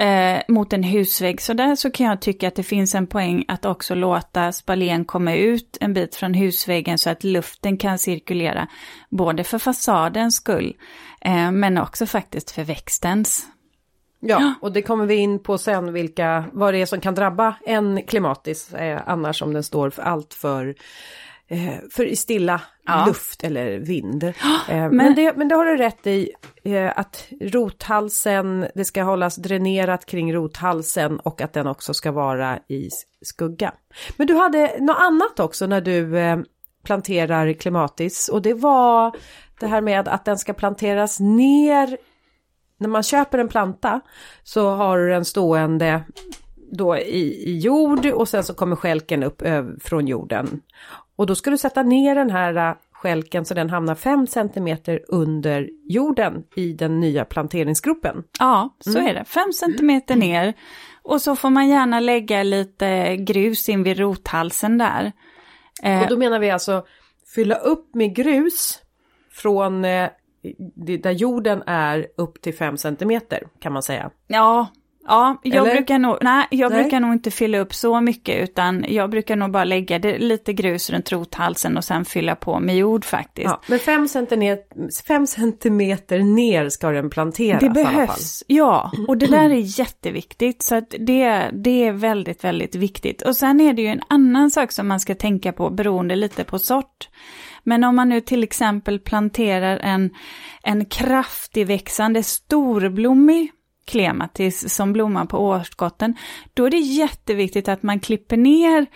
eh, 0.00 0.42
mot 0.48 0.72
en 0.72 0.82
husvägg 0.82 1.40
sådär, 1.40 1.74
så 1.74 1.90
kan 1.90 2.06
jag 2.06 2.20
tycka 2.20 2.48
att 2.48 2.54
det 2.54 2.62
finns 2.62 2.94
en 2.94 3.06
poäng 3.06 3.44
att 3.48 3.64
också 3.64 3.94
låta 3.94 4.52
spaljén 4.52 5.04
komma 5.04 5.34
ut 5.34 5.78
en 5.80 5.94
bit 5.94 6.14
från 6.16 6.34
husväggen 6.34 6.98
så 6.98 7.10
att 7.10 7.24
luften 7.24 7.76
kan 7.76 7.98
cirkulera, 7.98 8.66
både 9.08 9.44
för 9.44 9.58
fasadens 9.58 10.36
skull, 10.36 10.76
eh, 11.20 11.50
men 11.50 11.78
också 11.78 12.06
faktiskt 12.06 12.50
för 12.50 12.64
växtens. 12.64 13.46
Ja, 14.20 14.54
och 14.60 14.72
det 14.72 14.82
kommer 14.82 15.06
vi 15.06 15.14
in 15.14 15.38
på 15.38 15.58
sen 15.58 15.92
vilka, 15.92 16.44
vad 16.52 16.74
det 16.74 16.82
är 16.82 16.86
som 16.86 17.00
kan 17.00 17.14
drabba 17.14 17.54
en 17.66 18.02
klimatis 18.02 18.72
eh, 18.72 19.00
annars 19.06 19.42
om 19.42 19.52
den 19.52 19.62
står 19.62 19.90
för 19.90 20.02
allt 20.02 20.34
för 20.34 20.74
för 21.90 22.04
i 22.04 22.16
stilla 22.16 22.60
Ja. 22.84 23.04
luft 23.06 23.44
eller 23.44 23.78
vind. 23.78 24.24
Eh, 24.24 24.32
men, 24.68 24.96
men- 24.96 25.14
det, 25.14 25.36
men 25.36 25.48
det 25.48 25.54
har 25.54 25.64
du 25.64 25.76
rätt 25.76 26.06
i 26.06 26.30
eh, 26.64 26.92
att 26.98 27.28
rothalsen, 27.40 28.66
det 28.74 28.84
ska 28.84 29.02
hållas 29.02 29.36
dränerat 29.36 30.06
kring 30.06 30.34
rothalsen 30.34 31.20
och 31.20 31.40
att 31.40 31.52
den 31.52 31.66
också 31.66 31.94
ska 31.94 32.12
vara 32.12 32.58
i 32.68 32.88
skugga. 33.22 33.72
Men 34.16 34.26
du 34.26 34.34
hade 34.34 34.76
något 34.80 34.96
annat 35.00 35.40
också 35.40 35.66
när 35.66 35.80
du 35.80 36.18
eh, 36.18 36.38
planterar 36.84 37.52
klimatis 37.52 38.28
och 38.28 38.42
det 38.42 38.54
var 38.54 39.16
det 39.60 39.66
här 39.66 39.80
med 39.80 40.08
att 40.08 40.24
den 40.24 40.38
ska 40.38 40.52
planteras 40.52 41.20
ner 41.20 41.96
när 42.78 42.88
man 42.88 43.02
köper 43.02 43.38
en 43.38 43.48
planta 43.48 44.00
så 44.42 44.70
har 44.70 44.98
du 44.98 45.08
den 45.08 45.24
stående 45.24 46.02
då 46.72 46.96
i, 46.96 47.50
i 47.50 47.58
jord 47.58 48.06
och 48.06 48.28
sen 48.28 48.44
så 48.44 48.54
kommer 48.54 48.76
skälken 48.76 49.22
upp 49.22 49.42
från 49.80 50.06
jorden. 50.06 50.60
Och 51.20 51.26
då 51.26 51.34
ska 51.34 51.50
du 51.50 51.58
sätta 51.58 51.82
ner 51.82 52.14
den 52.14 52.30
här 52.30 52.70
äh, 52.70 52.76
skälken 52.92 53.44
så 53.44 53.54
den 53.54 53.70
hamnar 53.70 53.94
5 53.94 54.26
cm 54.26 54.76
under 55.08 55.68
jorden 55.88 56.42
i 56.56 56.72
den 56.72 57.00
nya 57.00 57.24
planteringsgruppen. 57.24 58.24
Ja, 58.38 58.76
så 58.80 58.98
är 58.98 59.14
det. 59.14 59.24
5 59.24 59.52
cm 59.52 60.18
ner. 60.18 60.54
Och 61.02 61.22
så 61.22 61.36
får 61.36 61.50
man 61.50 61.68
gärna 61.68 62.00
lägga 62.00 62.42
lite 62.42 63.16
grus 63.16 63.68
in 63.68 63.82
vid 63.82 63.98
rothalsen 63.98 64.78
där. 64.78 65.12
Och 65.82 66.08
då 66.08 66.16
menar 66.16 66.38
vi 66.38 66.50
alltså 66.50 66.84
fylla 67.34 67.54
upp 67.54 67.94
med 67.94 68.14
grus 68.14 68.82
från 69.32 69.84
eh, 69.84 70.08
där 71.00 71.10
jorden 71.10 71.62
är 71.66 72.06
upp 72.16 72.40
till 72.42 72.54
5 72.54 72.76
cm 72.76 73.20
kan 73.60 73.72
man 73.72 73.82
säga. 73.82 74.10
Ja, 74.26 74.68
ja 75.10 75.36
jag, 75.42 75.66
Eller? 75.66 75.74
brukar 75.76 75.98
nog, 75.98 76.18
nej, 76.20 76.46
jag 76.50 76.72
Nej. 76.72 76.82
brukar 76.82 77.00
nog 77.00 77.12
inte 77.12 77.30
fylla 77.30 77.58
upp 77.58 77.74
så 77.74 78.00
mycket 78.00 78.42
utan 78.42 78.84
jag 78.88 79.10
brukar 79.10 79.36
nog 79.36 79.50
bara 79.50 79.64
lägga 79.64 79.98
det, 79.98 80.18
lite 80.18 80.52
grus 80.52 80.90
runt 80.90 81.12
rothalsen 81.12 81.76
och 81.76 81.84
sen 81.84 82.04
fylla 82.04 82.36
på 82.36 82.60
med 82.60 82.76
jord 82.76 83.04
faktiskt. 83.04 83.48
Ja, 83.48 83.60
men 83.66 83.78
5 83.78 84.08
cm, 84.08 84.58
5 85.06 85.26
centimeter 85.26 86.18
ner 86.18 86.68
ska 86.68 86.90
den 86.90 87.10
planteras 87.10 87.60
Det 87.60 87.70
behövs, 87.70 88.44
ja. 88.46 88.92
Och 89.08 89.16
det 89.16 89.26
där 89.26 89.50
är 89.50 89.78
jätteviktigt. 89.80 90.62
Så 90.62 90.74
att 90.74 90.94
det, 90.98 91.50
det 91.52 91.86
är 91.86 91.92
väldigt, 91.92 92.44
väldigt 92.44 92.74
viktigt. 92.74 93.22
Och 93.22 93.36
sen 93.36 93.60
är 93.60 93.72
det 93.72 93.82
ju 93.82 93.88
en 93.88 94.02
annan 94.08 94.50
sak 94.50 94.72
som 94.72 94.88
man 94.88 95.00
ska 95.00 95.14
tänka 95.14 95.52
på 95.52 95.70
beroende 95.70 96.16
lite 96.16 96.44
på 96.44 96.58
sort. 96.58 97.08
Men 97.64 97.84
om 97.84 97.96
man 97.96 98.08
nu 98.08 98.20
till 98.20 98.42
exempel 98.42 98.98
planterar 98.98 99.78
en, 99.78 100.10
en 100.62 100.84
kraftig 100.84 101.66
växande 101.66 102.22
storblommig 102.22 103.52
klematis 103.90 104.74
som 104.74 104.92
blommar 104.92 105.24
på 105.24 105.38
årsskotten, 105.38 106.14
då 106.54 106.66
är 106.66 106.70
det 106.70 106.76
jätteviktigt 106.76 107.68
att 107.68 107.82
man 107.82 108.00
klipper 108.00 108.36
ner 108.36 108.86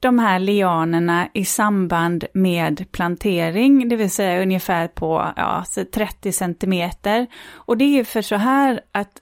de 0.00 0.18
här 0.18 0.38
lianerna 0.38 1.28
i 1.34 1.44
samband 1.44 2.24
med 2.34 2.92
plantering, 2.92 3.88
det 3.88 3.96
vill 3.96 4.10
säga 4.10 4.42
ungefär 4.42 4.88
på 4.88 5.32
ja, 5.36 5.64
30 5.94 6.32
centimeter. 6.32 7.26
Och 7.52 7.76
det 7.76 7.84
är 7.84 7.96
ju 7.96 8.04
för 8.04 8.22
så 8.22 8.36
här 8.36 8.80
att 8.92 9.12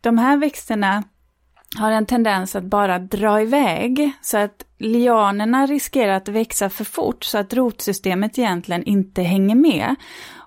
de 0.00 0.18
här 0.18 0.36
växterna 0.36 1.04
har 1.78 1.90
en 1.90 2.06
tendens 2.06 2.56
att 2.56 2.64
bara 2.64 2.98
dra 2.98 3.42
iväg 3.42 4.12
så 4.22 4.38
att 4.38 4.64
lianerna 4.78 5.66
riskerar 5.66 6.12
att 6.12 6.28
växa 6.28 6.70
för 6.70 6.84
fort 6.84 7.24
så 7.24 7.38
att 7.38 7.54
rotsystemet 7.54 8.38
egentligen 8.38 8.84
inte 8.84 9.22
hänger 9.22 9.54
med. 9.54 9.94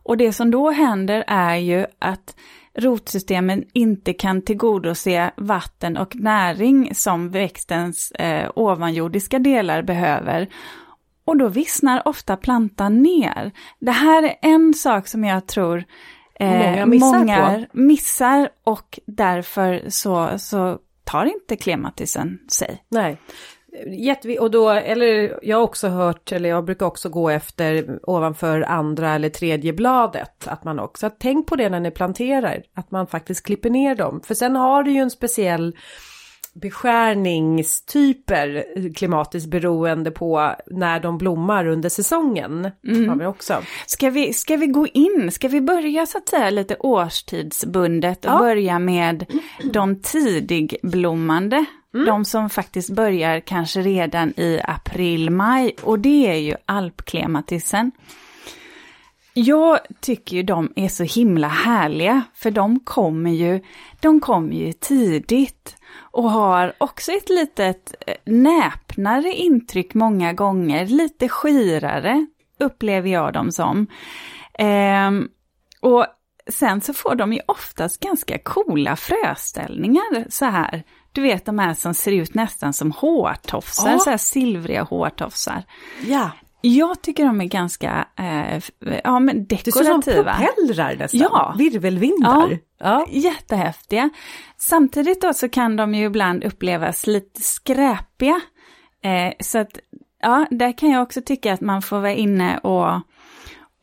Och 0.03 0.17
det 0.17 0.33
som 0.33 0.51
då 0.51 0.71
händer 0.71 1.23
är 1.27 1.55
ju 1.55 1.85
att 1.99 2.35
rotsystemen 2.77 3.63
inte 3.73 4.13
kan 4.13 4.41
tillgodose 4.41 5.31
vatten 5.37 5.97
och 5.97 6.15
näring 6.15 6.95
som 6.95 7.29
växtens 7.29 8.11
eh, 8.11 8.51
ovanjordiska 8.55 9.39
delar 9.39 9.81
behöver. 9.81 10.49
Och 11.25 11.37
då 11.37 11.47
vissnar 11.47 12.07
ofta 12.07 12.37
plantan 12.37 13.01
ner. 13.01 13.51
Det 13.79 13.91
här 13.91 14.23
är 14.23 14.35
en 14.41 14.73
sak 14.73 15.07
som 15.07 15.23
jag 15.23 15.47
tror 15.47 15.83
eh, 16.39 16.49
Många 16.49 16.85
missar 16.85 17.19
många 17.19 17.65
missar 17.71 18.49
och 18.63 18.99
därför 19.05 19.83
så, 19.87 20.29
så 20.37 20.79
tar 21.03 21.25
inte 21.25 21.55
klematisen 21.55 22.39
sig. 22.51 22.83
Nej. 22.89 23.17
Jättevi- 23.85 24.39
och 24.39 24.51
då, 24.51 24.69
eller 24.69 25.39
jag 25.41 25.57
har 25.57 25.63
också 25.63 25.87
hört, 25.87 26.31
eller 26.31 26.49
jag 26.49 26.65
brukar 26.65 26.85
också 26.85 27.09
gå 27.09 27.29
efter 27.29 27.99
ovanför 28.03 28.61
andra 28.61 29.15
eller 29.15 29.29
tredje 29.29 29.73
bladet. 29.73 30.47
Att 30.47 30.63
man 30.63 30.79
också, 30.79 31.09
tänk 31.19 31.47
på 31.47 31.55
det 31.55 31.69
när 31.69 31.79
ni 31.79 31.91
planterar, 31.91 32.63
att 32.75 32.91
man 32.91 33.07
faktiskt 33.07 33.45
klipper 33.45 33.69
ner 33.69 33.95
dem. 33.95 34.21
För 34.23 34.33
sen 34.35 34.55
har 34.55 34.83
du 34.83 34.91
ju 34.91 34.99
en 34.99 35.11
speciell 35.11 35.75
beskärningstyper 36.61 38.65
klimatiskt 38.95 39.49
beroende 39.49 40.11
på 40.11 40.51
när 40.67 40.99
de 40.99 41.17
blommar 41.17 41.67
under 41.67 41.89
säsongen. 41.89 42.63
Har 43.09 43.19
vi 43.19 43.25
också. 43.25 43.53
Ska 43.85 44.09
vi, 44.09 44.33
ska 44.33 44.57
vi 44.57 44.67
gå 44.67 44.87
in, 44.87 45.31
ska 45.31 45.47
vi 45.47 45.61
börja 45.61 46.05
så 46.05 46.17
att 46.17 46.29
säga 46.29 46.49
lite 46.49 46.75
årstidsbundet 46.79 48.25
och 48.25 48.31
Ja. 48.31 48.39
börja 48.39 48.79
med 48.79 49.25
de 49.73 50.01
tidigblommande? 50.01 51.65
Mm. 51.93 52.05
De 52.05 52.25
som 52.25 52.49
faktiskt 52.49 52.89
börjar 52.89 53.39
kanske 53.39 53.81
redan 53.81 54.29
i 54.39 54.61
april, 54.63 55.29
maj 55.29 55.75
och 55.83 55.99
det 55.99 56.27
är 56.27 56.37
ju 56.37 56.55
alpklematisen. 56.65 57.91
Jag 59.33 59.79
tycker 59.99 60.35
ju 60.37 60.43
de 60.43 60.73
är 60.75 60.87
så 60.87 61.03
himla 61.03 61.47
härliga 61.47 62.21
för 62.33 62.51
de 62.51 62.79
kommer 62.79 63.31
ju, 63.31 63.61
de 63.99 64.19
kommer 64.19 64.53
ju 64.53 64.73
tidigt 64.73 65.75
och 66.11 66.31
har 66.31 66.73
också 66.77 67.11
ett 67.11 67.29
litet 67.29 67.95
eh, 68.07 68.15
näpnare 68.25 69.31
intryck 69.33 69.93
många 69.93 70.33
gånger, 70.33 70.87
lite 70.87 71.29
skirare 71.29 72.27
upplever 72.59 73.09
jag 73.09 73.33
dem 73.33 73.51
som. 73.51 73.87
Ehm, 74.53 75.27
och 75.81 76.05
sen 76.49 76.81
så 76.81 76.93
får 76.93 77.15
de 77.15 77.33
ju 77.33 77.39
oftast 77.45 77.99
ganska 77.99 78.37
coola 78.37 78.95
fröställningar 78.95 80.29
så 80.29 80.45
här. 80.45 80.83
Du 81.17 81.21
vet 81.23 81.45
de 81.45 81.59
här 81.59 81.73
som 81.73 81.93
ser 81.93 82.11
ut 82.11 82.33
nästan 82.33 82.73
som 82.73 82.91
hårtofsar, 82.91 83.91
Ja. 83.91 83.99
så 83.99 84.09
här 84.09 84.17
silvriga 84.17 84.83
hårtofsar. 84.83 85.63
Ja, 86.05 86.31
Jag 86.61 87.01
tycker 87.01 87.25
de 87.25 87.41
är 87.41 87.45
ganska 87.45 88.07
eh, 88.19 88.63
ja, 89.03 89.19
men 89.19 89.45
det 89.47 89.57
ser 89.57 89.67
ut 89.69 89.73
som 89.75 89.83
dekorativa. 90.01 90.33
propellrar 90.33 90.95
nästan. 90.95 91.19
Ja. 91.19 91.55
Virvelvindar. 91.57 92.59
Ja. 92.79 93.05
Jättehäftiga. 93.09 94.09
Samtidigt 94.57 95.21
då 95.21 95.33
så 95.33 95.49
kan 95.49 95.75
de 95.75 95.93
ju 95.95 96.05
ibland 96.05 96.43
upplevas 96.43 97.07
lite 97.07 97.41
skräpiga. 97.41 98.41
Eh, 99.03 99.33
så 99.39 99.57
att, 99.59 99.79
ja, 100.21 100.45
där 100.51 100.77
kan 100.77 100.89
jag 100.91 101.03
också 101.03 101.21
tycka 101.21 101.53
att 101.53 101.61
man 101.61 101.81
får 101.81 101.97
vara 101.99 102.13
inne 102.13 102.57
och, 102.57 103.01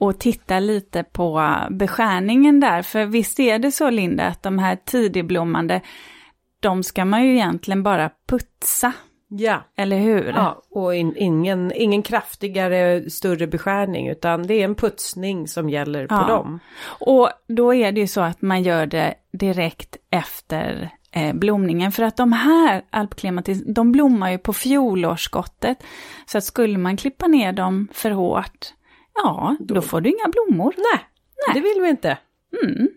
och 0.00 0.18
titta 0.20 0.58
lite 0.60 1.02
på 1.02 1.56
beskärningen 1.70 2.60
där. 2.60 2.82
För 2.82 3.04
visst 3.06 3.40
är 3.40 3.58
det 3.58 3.72
så 3.72 3.90
Linda, 3.90 4.26
att 4.26 4.42
de 4.42 4.58
här 4.58 4.76
tidigblommande, 4.76 5.80
de 6.64 6.82
ska 6.82 7.04
man 7.04 7.24
ju 7.24 7.32
egentligen 7.34 7.82
bara 7.82 8.10
putsa, 8.28 8.92
ja. 9.28 9.64
eller 9.76 9.98
hur? 9.98 10.32
Ja, 10.36 10.62
och 10.70 10.94
in, 10.94 11.14
ingen, 11.16 11.72
ingen 11.74 12.02
kraftigare, 12.02 13.10
större 13.10 13.46
beskärning, 13.46 14.08
utan 14.08 14.46
det 14.46 14.54
är 14.54 14.64
en 14.64 14.74
putsning 14.74 15.48
som 15.48 15.70
gäller 15.70 16.06
på 16.06 16.14
Ja. 16.14 16.26
dem. 16.26 16.60
Och 17.00 17.30
då 17.48 17.74
är 17.74 17.92
det 17.92 18.00
ju 18.00 18.06
så 18.06 18.20
att 18.20 18.42
man 18.42 18.62
gör 18.62 18.86
det 18.86 19.14
direkt 19.32 19.96
efter 20.10 20.90
eh, 21.12 21.34
blomningen. 21.34 21.92
För 21.92 22.02
att 22.02 22.16
de 22.16 22.32
här 22.32 22.84
alpklimatis, 22.90 23.62
de 23.66 23.92
blommar 23.92 24.30
ju 24.30 24.38
på 24.38 24.52
fjolårsskottet. 24.52 25.78
Så 26.26 26.38
att 26.38 26.44
skulle 26.44 26.78
man 26.78 26.96
klippa 26.96 27.26
ner 27.26 27.52
dem 27.52 27.88
för 27.92 28.10
hårt, 28.10 28.74
ja, 29.14 29.56
då, 29.60 29.82
får 29.82 30.00
du 30.00 30.10
inga 30.10 30.28
blommor. 30.28 30.74
Nej, 30.76 31.04
det 31.54 31.60
vill 31.60 31.82
vi 31.82 31.88
inte. 31.88 32.18
Mm. 32.64 32.88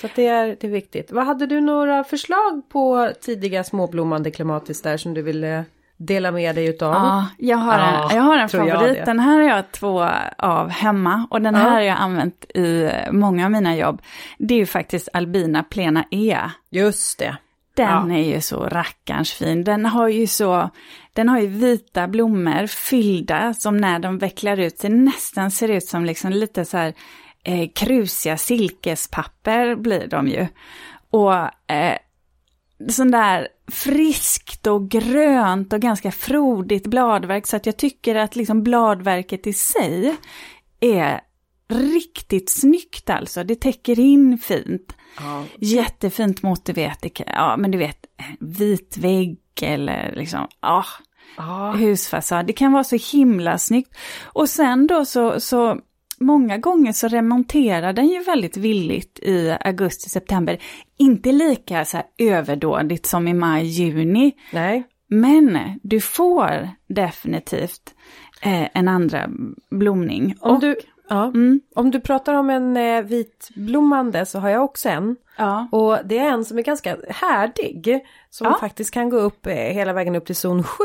Så 0.00 0.08
det, 0.14 0.26
är, 0.26 0.46
det 0.60 0.64
är 0.66 0.70
viktigt. 0.70 1.12
Vad 1.12 1.26
Hade 1.26 1.46
du 1.46 1.60
några 1.60 2.04
förslag 2.04 2.62
på 2.68 3.10
tidiga 3.20 3.64
småblommande 3.64 4.30
klimatis 4.30 4.82
där 4.82 4.96
som 4.96 5.14
du 5.14 5.22
ville 5.22 5.64
dela 5.96 6.30
med 6.30 6.54
dig 6.54 6.66
utav? 6.66 6.92
Ja, 6.94 7.26
jag 7.38 7.56
har 7.56 7.78
Ja, 7.78 8.08
en, 8.10 8.16
jag 8.16 8.22
har 8.22 8.36
en 8.38 8.48
favorit. 8.48 9.04
Den 9.06 9.18
här 9.20 9.34
har 9.36 9.42
jag 9.48 9.72
två 9.72 10.08
av 10.38 10.68
hemma 10.68 11.26
och 11.30 11.42
den 11.42 11.54
Ja. 11.54 11.60
här 11.60 11.70
har 11.70 11.80
jag 11.80 11.96
använt 11.98 12.44
i 12.54 12.90
många 13.10 13.44
av 13.44 13.50
mina 13.50 13.76
jobb. 13.76 14.02
Det 14.38 14.54
är 14.54 14.58
ju 14.58 14.66
faktiskt 14.66 15.08
Albina 15.12 15.62
plena 15.62 16.04
E. 16.10 16.38
Just 16.70 17.18
det. 17.18 17.36
Den 17.74 18.10
Ja. 18.10 18.16
är 18.18 18.34
ju 18.34 18.40
så 18.40 18.64
rackarns 18.68 19.32
fin. 19.32 19.64
Den 19.64 19.86
har 19.86 20.08
ju 20.08 20.26
så, 20.26 20.70
den 21.12 21.28
har 21.28 21.38
ju 21.40 21.46
vita 21.46 22.08
blommor 22.08 22.66
fyllda 22.66 23.54
som 23.54 23.76
när 23.76 23.98
de 23.98 24.18
vecklar 24.18 24.56
ut 24.56 24.78
sig 24.78 24.90
nästan 24.90 25.50
ser 25.50 25.68
ut 25.68 25.84
som 25.84 26.04
liksom 26.04 26.30
lite 26.30 26.64
så 26.64 26.76
här 26.76 26.92
eh, 27.46 27.68
krusiga 27.74 28.36
silkespapper 28.36 29.74
blir 29.74 30.06
de 30.06 30.28
ju. 30.28 30.46
Och 31.10 31.34
eh, 31.72 31.98
sån 32.88 33.10
där 33.10 33.48
friskt 33.70 34.66
och 34.66 34.88
grönt 34.90 35.72
och 35.72 35.80
ganska 35.80 36.12
frodigt 36.12 36.86
bladverk 36.86 37.46
så 37.46 37.56
att 37.56 37.66
jag 37.66 37.76
tycker 37.76 38.14
att 38.14 38.36
liksom 38.36 38.62
bladverket 38.62 39.46
i 39.46 39.52
sig 39.52 40.16
är 40.80 41.20
riktigt 41.68 42.50
snyggt 42.50 43.10
alltså. 43.10 43.44
Det 43.44 43.54
täcker 43.60 43.98
in 44.00 44.38
fint. 44.38 44.96
Ja. 45.18 45.44
Jättefint 45.58 46.42
mot, 46.42 46.64
du 46.64 46.72
vet, 46.72 47.20
ja 47.26 47.56
men 47.56 47.70
du 47.70 47.78
vet, 47.78 48.06
vit 48.40 48.96
vägg 48.98 49.38
eller 49.62 50.14
liksom, 50.16 50.48
Ja. 50.60 50.84
husfasad. 51.72 52.46
Det 52.46 52.52
kan 52.52 52.72
vara 52.72 52.84
så 52.84 52.96
himla 53.12 53.58
snyggt. 53.58 53.96
Och 54.22 54.48
sen 54.48 54.86
då 54.86 55.04
så, 55.04 55.40
så 55.40 55.80
många 56.20 56.58
gånger 56.58 56.92
så 56.92 57.08
remonterar 57.08 57.92
den 57.92 58.06
ju 58.08 58.22
väldigt 58.22 58.56
villigt 58.56 59.18
i 59.18 59.56
augusti-september. 59.60 60.58
Inte 60.98 61.32
lika 61.32 61.84
så 61.84 61.98
överdådigt 62.18 63.06
som 63.06 63.28
i 63.28 63.34
maj-juni. 63.34 64.32
Nej. 64.52 64.84
Men 65.08 65.58
du 65.82 66.00
får 66.00 66.68
definitivt 66.88 67.94
eh, 68.42 68.68
en 68.74 68.88
andra 68.88 69.28
blomning. 69.70 70.34
Om 70.40 70.54
Och- 70.54 70.60
du, 70.60 70.76
Ja. 71.08 71.24
Mm. 71.24 71.60
Om 71.74 71.90
du 71.90 72.00
pratar 72.00 72.34
om 72.34 72.50
en 72.50 72.76
eh, 72.76 73.02
vitblommande 73.02 74.26
så 74.26 74.38
har 74.38 74.48
jag 74.48 74.64
också 74.64 74.88
en. 74.88 75.16
Ja. 75.38 75.68
Och 75.72 75.98
det 76.04 76.18
är 76.18 76.28
en 76.28 76.44
som 76.44 76.58
är 76.58 76.62
ganska 76.62 76.96
härdig. 77.08 78.00
Som 78.30 78.46
Ja. 78.46 78.56
faktiskt 78.60 78.90
kan 78.90 79.10
gå 79.10 79.16
upp 79.16 79.46
eh, 79.46 79.52
hela 79.54 79.92
vägen 79.92 80.16
upp 80.16 80.26
till 80.26 80.36
zon 80.36 80.62
7. 80.64 80.84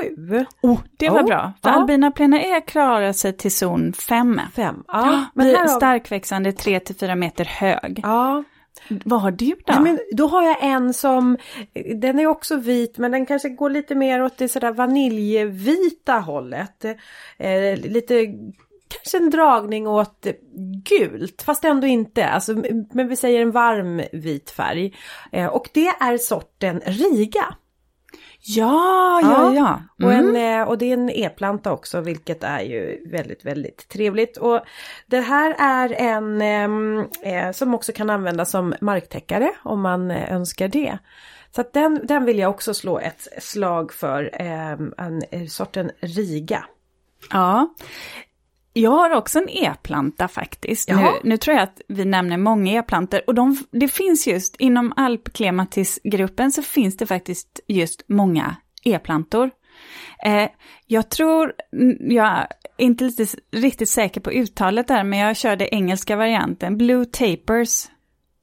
Oh, 0.61 0.79
det 0.97 1.09
var 1.09 1.21
Oh, 1.21 1.25
bra. 1.25 1.53
För 1.63 1.69
ja. 1.69 1.75
Albina 1.75 2.11
plena 2.11 2.41
E 2.41 2.61
klarar 2.61 3.13
sig 3.13 3.33
till 3.37 3.51
zon 3.51 3.93
5. 3.93 4.41
5. 4.55 4.83
Ja, 4.87 5.25
men 5.33 5.45
här 5.45 5.57
har... 5.57 5.67
starkväxande 5.67 6.51
3-4 6.51 7.15
meter 7.15 7.45
hög. 7.45 7.99
Ja, 8.03 8.43
Vad 9.05 9.21
har 9.21 9.31
du 9.31 9.45
då? 9.49 9.55
Ja, 9.65 9.79
men 9.79 9.99
då 10.11 10.27
har 10.27 10.43
jag 10.43 10.57
en 10.63 10.93
som, 10.93 11.37
den 11.95 12.19
är 12.19 12.27
också 12.27 12.55
vit 12.55 12.97
men 12.97 13.11
den 13.11 13.25
kanske 13.25 13.49
går 13.49 13.69
lite 13.69 13.95
mer 13.95 14.23
åt 14.23 14.37
det 14.37 14.47
sådär 14.47 14.71
vaniljvita 14.71 16.13
hållet. 16.13 16.85
Eh, 17.37 17.77
lite, 17.77 18.27
kanske 18.91 19.17
en 19.17 19.29
dragning 19.29 19.87
åt 19.87 20.27
gult 20.89 21.41
fast 21.41 21.65
ändå 21.65 21.87
inte, 21.87 22.27
alltså, 22.27 22.53
men 22.93 23.07
vi 23.07 23.15
säger 23.15 23.41
en 23.41 23.51
varm 23.51 24.01
vit 24.11 24.49
färg. 24.49 24.95
Eh, 25.31 25.45
och 25.47 25.69
det 25.73 25.87
är 25.87 26.17
sorten 26.17 26.81
Riga. 26.85 27.55
Ja, 28.43 29.19
ja, 29.23 29.53
ja. 29.53 29.81
Och, 30.05 30.13
Mm. 30.13 30.35
en, 30.35 30.59
eh, 30.61 30.67
och 30.67 30.77
det 30.77 30.85
är 30.85 30.93
en 30.93 31.09
e-planta 31.09 31.71
också 31.71 32.01
vilket 32.01 32.43
är 32.43 32.59
ju 32.61 33.03
väldigt 33.11 33.45
väldigt 33.45 33.89
trevligt. 33.89 34.37
Och 34.37 34.61
det 35.07 35.19
här 35.19 35.55
är 35.59 35.93
en 35.97 36.41
ehm, 36.41 37.05
eh, 37.23 37.51
som 37.51 37.73
också 37.73 37.91
kan 37.91 38.09
användas 38.09 38.51
som 38.51 38.73
marktäckare 38.81 39.51
om 39.63 39.81
man 39.81 40.11
eh, 40.11 40.33
önskar 40.33 40.67
det. 40.67 40.97
Så 41.55 41.61
att 41.61 41.73
den, 41.73 41.99
den 42.03 42.25
vill 42.25 42.39
jag 42.39 42.49
också 42.49 42.73
slå 42.73 42.99
ett 42.99 43.27
slag 43.43 43.93
för, 43.93 44.29
ehm, 44.33 44.93
en, 44.97 45.21
eh, 45.31 45.45
sorten 45.47 45.91
Riga. 45.99 46.65
Ja. 47.31 47.75
Jag 48.73 48.91
har 48.91 49.09
också 49.09 49.39
en 49.39 49.49
e-planta 49.49 50.27
faktiskt. 50.27 50.89
Nu, 50.89 51.07
nu 51.23 51.37
tror 51.37 51.55
jag 51.55 51.63
att 51.63 51.81
vi 51.87 52.05
nämner 52.05 52.37
många 52.37 52.71
e-plantor 52.73 53.21
och 53.27 53.35
de, 53.35 53.57
det 53.71 53.87
finns 53.87 54.27
just 54.27 54.55
inom 54.55 54.93
alpklematisgruppen 54.95 56.51
så 56.51 56.61
finns 56.61 56.97
det 56.97 57.05
faktiskt 57.05 57.59
just 57.67 58.03
många 58.07 58.55
e-plantor. 58.83 59.51
Eh, 60.25 60.49
jag 60.87 61.09
tror, 61.09 61.53
mm, 61.73 62.11
jag 62.11 62.27
är 62.27 62.47
inte 62.77 63.03
lite, 63.03 63.25
riktigt 63.51 63.89
säker 63.89 64.21
på 64.21 64.31
uttalet 64.31 64.87
där, 64.87 65.03
men 65.03 65.19
jag 65.19 65.35
körde 65.37 65.75
engelska 65.75 66.15
varianten, 66.15 66.77
Blue 66.77 67.05
Tapers. 67.05 67.87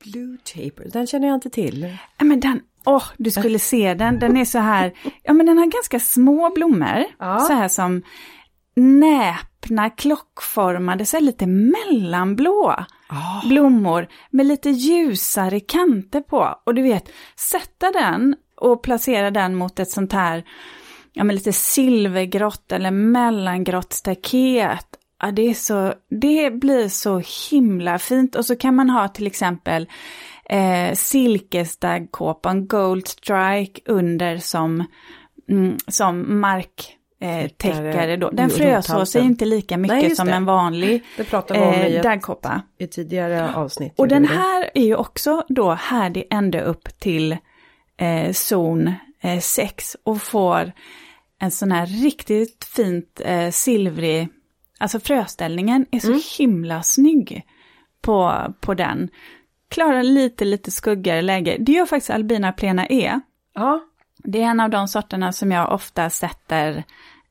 Blue 0.05 0.37
Taper, 0.45 0.91
den 0.93 1.07
känner 1.07 1.29
jag 1.29 1.35
inte 1.35 1.51
till. 1.51 1.97
Ja 2.19 2.25
men 2.25 2.41
den, 2.41 2.61
åh, 2.87 3.05
du 3.17 3.31
skulle 3.31 3.59
se 3.59 3.95
den, 3.95 4.19
den 4.19 4.37
är 4.37 4.45
så 4.45 4.59
här, 4.59 4.93
ja 5.23 5.33
men 5.33 5.47
den 5.47 5.59
har 5.59 5.67
ganska 5.67 6.01
små 6.01 6.51
blommor, 6.55 7.05
Ja. 7.19 7.39
så 7.39 7.53
här 7.53 7.69
som 7.69 8.03
näpna, 8.79 9.91
klockformade, 9.91 11.07
så 11.07 11.21
lite 11.21 11.47
mellanblå 11.47 12.75
blommor 13.49 14.09
med 14.31 14.47
lite 14.47 14.71
ljusare 14.71 15.61
kanter 15.61 16.21
på. 16.21 16.61
Och 16.67 16.75
du 16.75 16.83
vet, 16.83 17.09
sätta 17.37 17.93
den 17.93 18.37
och 18.57 18.83
placera 18.83 19.31
den 19.31 19.55
mot 19.55 19.79
ett 19.79 19.91
sånt 19.91 20.13
här, 20.13 20.45
ja 21.13 21.25
men 21.25 21.37
lite 21.37 21.53
silvergrått 21.53 22.73
eller 22.73 22.91
mellangrått 22.91 23.93
staket. 23.93 24.87
Ja, 25.21 25.31
det, 25.31 25.43
är 25.43 25.55
så, 25.55 25.95
det 26.21 26.51
blir 26.51 26.89
så 26.89 27.23
himla 27.51 27.99
fint. 27.99 28.35
Och 28.35 28.45
så 28.45 28.57
kan 28.57 28.75
man 28.75 28.91
ha 28.91 29.09
till 29.09 29.27
exempel 29.27 29.89
eh, 30.45 30.95
silkesdaggkåpan 30.95 32.67
Gold 32.67 33.09
Strike 33.09 33.81
under 33.87 34.37
som, 34.37 34.85
mm, 35.49 35.77
som 35.89 36.41
mark 36.41 36.98
eh, 37.21 37.49
täckare 37.49 38.17
då. 38.17 38.31
Den 38.31 38.51
frösås 38.51 38.91
rothalsen. 38.91 39.25
inte 39.25 39.45
lika 39.45 39.77
mycket 39.77 39.97
Nej, 39.97 40.17
som 40.17 40.29
en 40.29 40.45
vanlig 40.45 41.05
Det 41.17 41.25
pratade 41.25 41.61
vi 41.61 41.67
om 41.67 41.73
eh, 41.73 41.87
ett, 41.87 42.03
daggkåpa. 42.03 42.63
i 42.79 42.87
tidigare 42.87 43.55
avsnitt. 43.55 43.93
Och 43.97 44.09
den 44.09 44.25
här 44.25 44.71
är 44.75 44.85
ju 44.85 44.95
också 44.97 45.45
då 45.49 45.71
härdig 45.71 46.27
ända 46.31 46.61
upp 46.61 46.89
till 47.01 47.33
eh, 47.97 48.33
zon 48.33 48.93
6 49.41 49.97
och 50.05 50.23
får 50.23 50.73
en 51.41 51.51
sån 51.51 51.73
här 51.73 51.87
riktigt 51.87 52.65
fint 52.65 53.21
eh, 53.25 53.51
silvrig, 53.51 54.29
alltså 54.79 55.01
fröställningen 55.01 55.87
är 55.91 55.99
så 56.01 56.07
Mm. 56.09 56.21
himla 56.39 56.83
snygg 56.83 57.43
på, 58.03 58.35
på 58.61 58.75
den. 58.75 59.09
Klarar 59.71 60.03
lite, 60.03 60.45
lite 60.45 60.71
skuggigare 60.71 61.23
läge. 61.23 61.57
Det 61.61 61.73
gör 61.73 61.87
faktiskt 61.87 62.11
Albina 62.11 62.53
plena 62.53 62.87
E. 62.89 63.21
Ja, 63.55 63.81
Det 64.31 64.43
är 64.43 64.47
en 64.47 64.61
av 64.61 64.71
de 64.71 64.89
sorterna 64.89 65.33
som 65.33 65.53
jag 65.53 65.73
ofta 65.73 66.11
sätter 66.11 66.85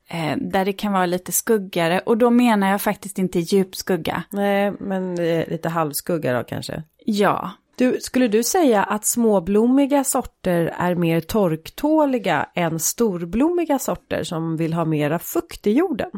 eh, 0.08 0.36
där 0.36 0.64
det 0.64 0.72
kan 0.72 0.92
vara 0.92 1.06
lite 1.06 1.32
skuggare 1.32 2.00
och 2.00 2.18
då 2.18 2.30
menar 2.30 2.70
jag 2.70 2.82
faktiskt 2.82 3.18
inte 3.18 3.38
djup 3.38 3.76
skugga. 3.76 4.22
nej 4.30 4.72
men 4.80 5.14
lite 5.48 5.68
halvskugga 5.68 6.38
då 6.38 6.44
kanske. 6.44 6.82
Ja, 7.04 7.50
Du, 7.76 7.98
skulle 8.00 8.28
du 8.28 8.42
säga 8.42 8.82
att 8.82 9.06
småblommiga 9.06 10.04
sorter 10.04 10.74
är 10.78 10.94
mer 10.94 11.20
torktåliga 11.20 12.48
än 12.54 12.78
storblommiga 12.78 13.78
sorter 13.78 14.24
som 14.24 14.56
vill 14.56 14.72
ha 14.72 14.84
mera 14.84 15.18
fukt 15.18 15.66
i 15.66 15.72
jorden? 15.72 16.10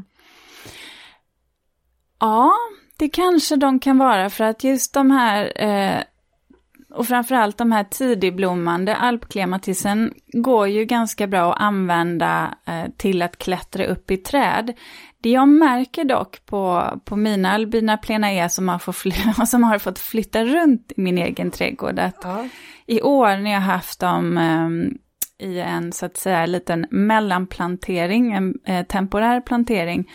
Ja, 2.20 2.52
det 2.96 3.08
kanske 3.08 3.56
de 3.56 3.78
kan 3.78 3.98
vara 3.98 4.30
för 4.30 4.44
att 4.44 4.64
just 4.64 4.94
de 4.94 5.10
här 5.10 5.52
eh, 5.56 6.02
och 6.94 7.06
framförallt 7.06 7.58
de 7.58 7.72
här 7.72 7.84
tidigblommande 7.84 8.96
alpklematisen 8.96 10.12
går 10.32 10.68
ju 10.68 10.84
ganska 10.84 11.26
bra 11.26 11.52
att 11.52 11.60
använda 11.62 12.54
eh, 12.66 12.84
till 12.96 13.22
att 13.22 13.38
klättra 13.38 13.84
upp 13.86 14.10
i 14.10 14.16
träd. 14.16 14.72
Det 15.22 15.30
jag 15.30 15.48
märker 15.48 16.04
dock 16.04 16.46
på, 16.46 16.84
på 17.04 17.16
mina 17.16 17.50
albina 17.52 17.96
plena 17.96 18.32
E 18.32 18.48
som 18.48 18.68
har, 18.68 18.78
fått 18.78 18.96
fly- 18.96 19.34
som 19.46 19.62
har 19.64 19.78
fått 19.78 19.98
flytta 19.98 20.44
runt 20.44 20.92
i 20.96 21.00
min 21.00 21.18
egen 21.18 21.50
trädgård 21.50 21.98
att 21.98 22.20
Ja. 22.22 22.48
i 22.86 23.02
år 23.02 23.36
när 23.36 23.50
jag 23.50 23.60
haft 23.60 24.00
dem 24.00 24.38
ehm, 24.38 24.98
i 25.38 25.60
en 25.60 25.92
så 25.92 26.06
att 26.06 26.16
säga 26.16 26.46
liten 26.46 26.86
mellanplantering, 26.90 28.32
en 28.32 28.54
eh, 28.66 28.86
temporär 28.86 29.40
plantering, 29.40 30.10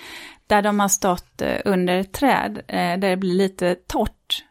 där 0.48 0.62
de 0.62 0.80
har 0.80 0.88
stått 0.88 1.42
eh, 1.42 1.56
under 1.66 1.98
ett 2.00 2.14
träd, 2.14 2.58
eh, 2.68 2.76
där 3.00 3.10
det 3.10 3.18
blir 3.18 3.34
lite 3.34 3.76
torrt. 3.76 4.44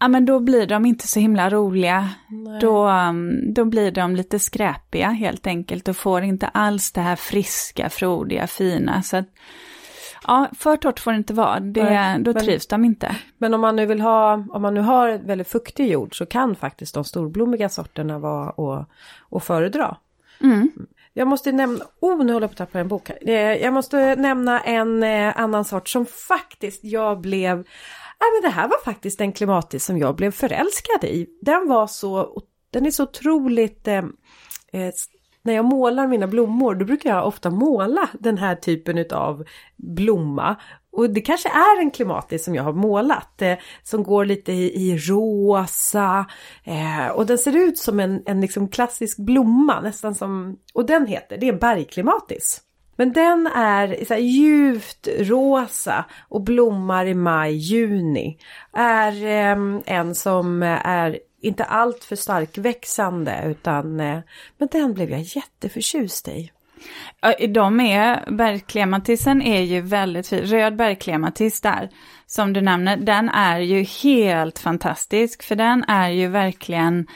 Ja 0.00 0.08
men 0.08 0.24
då 0.24 0.40
blir 0.40 0.66
de 0.66 0.86
inte 0.86 1.08
så 1.08 1.20
himla 1.20 1.50
roliga. 1.50 2.08
Då, 2.60 2.86
ehm, 2.86 3.54
då 3.54 3.64
blir 3.64 3.90
de 3.90 4.16
lite 4.16 4.38
skräpiga 4.38 5.08
helt 5.08 5.46
enkelt 5.46 5.88
och 5.88 5.96
får 5.96 6.22
inte 6.22 6.48
alls 6.48 6.92
det 6.92 7.00
här 7.00 7.16
friska, 7.16 7.90
frodiga, 7.90 8.46
fina. 8.46 9.02
Så 9.02 9.16
att, 9.16 9.26
ja, 10.26 10.48
för 10.58 10.76
torrt 10.76 11.00
får 11.00 11.12
det 11.12 11.18
inte 11.18 11.34
vara, 11.34 11.60
det, 11.60 11.84
Nej, 11.84 12.18
då 12.20 12.32
men- 12.32 12.42
trivs 12.44 12.66
de 12.66 12.84
inte. 12.84 13.16
Men 13.38 13.54
om 13.54 13.60
man 13.60 13.76
nu 13.76 13.86
vill 13.86 14.00
ha, 14.00 14.44
om 14.50 14.62
man 14.62 14.74
nu 14.74 14.80
har 14.80 15.18
väldigt 15.18 15.48
fuktig 15.48 15.90
jord 15.90 16.18
så 16.18 16.26
kan 16.26 16.56
faktiskt 16.56 16.94
de 16.94 17.04
storblommiga 17.04 17.68
sorterna 17.68 18.18
vara 18.18 18.48
att, 18.80 18.88
att 19.30 19.44
föredra. 19.44 19.96
Mm. 20.42 20.70
Jag 21.12 21.28
måste 21.28 21.52
nämna, 21.52 21.84
oh 22.00 22.24
nu 22.24 22.32
håller 22.32 22.44
jag 22.44 22.50
på 22.50 22.62
att 22.62 22.68
tappa 22.68 22.80
en 22.80 22.88
bok 22.88 23.08
här. 23.08 23.18
Eh, 23.28 23.36
Jag 23.62 23.72
måste 23.74 24.16
nämna 24.16 24.60
en 24.60 25.02
eh, 25.02 25.40
annan 25.40 25.64
sort 25.64 25.88
som 25.88 26.06
faktiskt 26.06 26.84
jag 26.84 27.20
blev, 27.20 27.64
nej 28.20 28.30
men 28.34 28.50
det 28.50 28.54
här 28.54 28.68
var 28.68 28.84
faktiskt 28.84 29.20
en 29.20 29.32
klimatis 29.32 29.84
som 29.84 29.98
jag 29.98 30.16
blev 30.16 30.30
förälskad 30.30 31.04
i. 31.04 31.26
Den 31.42 31.68
var 31.68 31.86
så, 31.86 32.42
den 32.70 32.86
är 32.86 32.90
så 32.90 33.02
otroligt, 33.02 33.88
eh, 33.88 34.04
eh, 34.72 34.92
när 35.42 35.54
jag 35.54 35.64
målar 35.64 36.06
mina 36.06 36.26
blommor 36.26 36.74
då 36.74 36.84
brukar 36.84 37.10
jag 37.10 37.26
ofta 37.26 37.50
måla 37.50 38.08
den 38.20 38.38
här 38.38 38.54
typen 38.54 39.04
av 39.12 39.44
blomma. 39.76 40.56
Och 40.92 41.10
det 41.10 41.20
kanske 41.20 41.48
är 41.48 41.80
en 41.80 41.90
klimatis 41.90 42.44
som 42.44 42.54
jag 42.54 42.62
har 42.62 42.72
målat. 42.72 43.42
Eh, 43.42 43.58
som 43.82 44.02
går 44.02 44.24
lite 44.24 44.52
i, 44.52 44.90
i 44.90 44.98
rosa. 44.98 46.26
Eh, 46.64 47.08
och 47.08 47.26
den 47.26 47.38
ser 47.38 47.56
ut 47.56 47.78
som 47.78 48.00
en, 48.00 48.22
en 48.26 48.40
liksom 48.40 48.68
klassisk 48.68 49.18
blomma. 49.18 49.80
Nästan 49.80 50.14
som, 50.14 50.58
och 50.74 50.86
den 50.86 51.06
heter, 51.06 51.38
det 51.38 51.48
är 51.48 51.52
en 51.52 51.58
bergklimatis. 51.58 52.60
Men 52.98 53.12
den 53.12 53.46
är 53.46 54.04
så 54.04 54.14
här 54.14 54.20
djupt 54.20 55.08
rosa 55.18 56.04
och 56.28 56.42
blommar 56.42 57.06
i 57.06 57.14
maj, 57.14 57.52
juni. 57.54 58.38
Är 58.72 59.24
eh, 59.24 59.80
en 59.86 60.14
som 60.14 60.62
är 60.84 61.18
inte 61.42 61.64
allt 61.64 62.04
för 62.04 62.16
starkväxande 62.16 63.42
utan 63.46 64.00
eh, 64.00 64.18
men 64.58 64.68
den 64.72 64.94
blev 64.94 65.10
jag 65.10 65.20
jätteförtjust 65.20 66.28
i. 66.28 66.50
Ja, 67.20 67.46
De 67.48 67.80
är, 67.80 68.30
bergklematisen 68.30 69.42
är 69.42 69.62
ju 69.62 69.80
väldigt 69.80 70.28
fin, 70.28 70.40
röd 70.40 70.76
bergklematis 70.76 71.60
där, 71.60 71.88
som 72.26 72.52
du 72.52 72.60
nämner, 72.60 72.96
den 72.96 73.28
är 73.28 73.60
ju 73.60 73.82
helt 73.82 74.58
fantastisk, 74.58 75.42
för 75.42 75.56
den 75.56 75.84
är 75.88 76.08
ju 76.08 76.28
verkligen, 76.28 77.06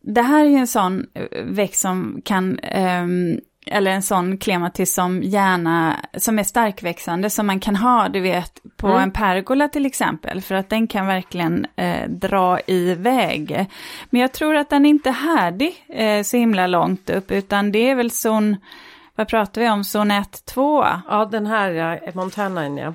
det 0.00 0.22
här 0.22 0.44
är 0.44 0.48
ju 0.48 0.56
en 0.56 0.66
sån 0.66 1.06
eh, 1.14 1.44
växt 1.44 1.80
som 1.80 2.22
kan, 2.24 2.58
ehm, 2.58 3.40
eller 3.66 3.90
en 3.90 4.02
sån 4.02 4.38
klematis 4.38 4.94
som 4.94 5.22
gärna, 5.22 5.96
som 6.16 6.38
är 6.38 6.42
starkväxande, 6.44 7.30
som 7.30 7.46
man 7.46 7.60
kan 7.60 7.76
ha, 7.76 8.08
du 8.08 8.20
vet, 8.20 8.60
på 8.76 8.86
Mm. 8.86 9.02
en 9.02 9.10
pergola 9.10 9.68
till 9.68 9.86
exempel, 9.86 10.40
för 10.42 10.54
att 10.54 10.68
den 10.70 10.86
kan 10.86 11.06
verkligen 11.06 11.66
eh, 11.76 12.08
dra 12.08 12.60
iväg. 12.66 13.66
Men 14.10 14.20
jag 14.20 14.32
tror 14.32 14.56
att 14.56 14.70
den 14.70 14.86
inte 14.86 15.08
är 15.08 15.12
härdig 15.12 15.84
eh, 15.88 16.22
så 16.22 16.36
himla 16.36 16.66
långt 16.66 17.10
upp, 17.10 17.30
utan 17.30 17.72
det 17.72 17.90
är 17.90 17.94
väl 17.94 18.10
zon, 18.10 18.56
vad 19.14 19.28
pratar 19.28 19.60
vi 19.60 19.68
om, 19.70 19.84
zon 19.84 20.10
1, 20.10 20.44
2? 20.44 20.84
Ja 21.08 21.24
den 21.24 21.46
här 21.46 21.70
ja, 21.70 21.98
Montana 22.14 22.68
ja. 22.68 22.94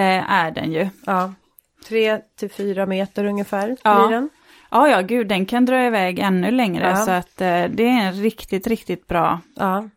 eh, 0.00 0.32
är 0.32 0.50
den 0.50 0.72
ju. 0.72 0.88
Ja. 1.06 1.32
Tre 1.88 2.18
till 2.38 2.50
fyra 2.50 2.86
meter 2.86 3.24
ungefär 3.24 3.76
Ja. 3.82 4.06
blir 4.06 4.16
den. 4.16 4.30
Ja, 4.70 4.88
ja, 4.88 5.00
gud, 5.00 5.28
den 5.28 5.46
kan 5.46 5.64
dra 5.66 5.86
iväg 5.86 6.18
ännu 6.18 6.50
längre. 6.50 6.88
Ja. 6.88 6.96
Så 6.96 7.10
att 7.10 7.40
eh, 7.40 7.64
det 7.64 7.82
är 7.88 8.00
en 8.06 8.12
riktigt, 8.12 8.66
riktigt 8.66 9.06
bra 9.08 9.40
Ja. 9.56 9.88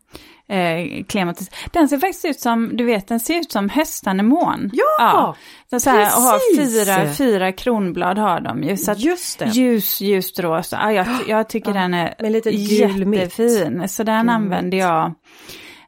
eh, 0.48 1.04
klematis. 1.04 1.50
Den 1.72 1.88
ser 1.88 1.98
faktiskt 1.98 2.24
ut 2.24 2.40
som, 2.40 2.76
du 2.76 2.84
vet, 2.84 3.08
den 3.08 3.20
ser 3.20 3.34
ut 3.40 3.52
som 3.52 3.68
höstanemon. 3.68 4.70
Ja, 4.72 5.36
Så, 5.70 5.80
så 5.80 5.90
här, 5.90 6.16
och 6.16 6.22
har 6.22 6.56
precis. 6.56 6.84
fyra, 6.84 7.12
fyra 7.14 7.52
kronblad 7.52 8.18
har 8.18 8.40
de 8.40 8.62
ju. 8.62 8.76
Så 8.76 8.92
att 8.92 8.98
Just 9.00 9.38
det. 9.38 9.44
Ljus, 9.46 10.00
ljust 10.00 10.38
rosa. 10.40 10.78
Ja, 10.82 10.92
jag, 10.92 11.06
jag 11.28 11.48
tycker 11.48 11.72
den 11.72 11.94
är 11.94 12.14
gul 12.68 13.06
mitt. 13.06 13.20
jättefin. 13.20 13.88
Så 13.88 14.02
den 14.02 14.20
Gul 14.26 14.30
använder 14.30 14.78
jag, 14.78 15.12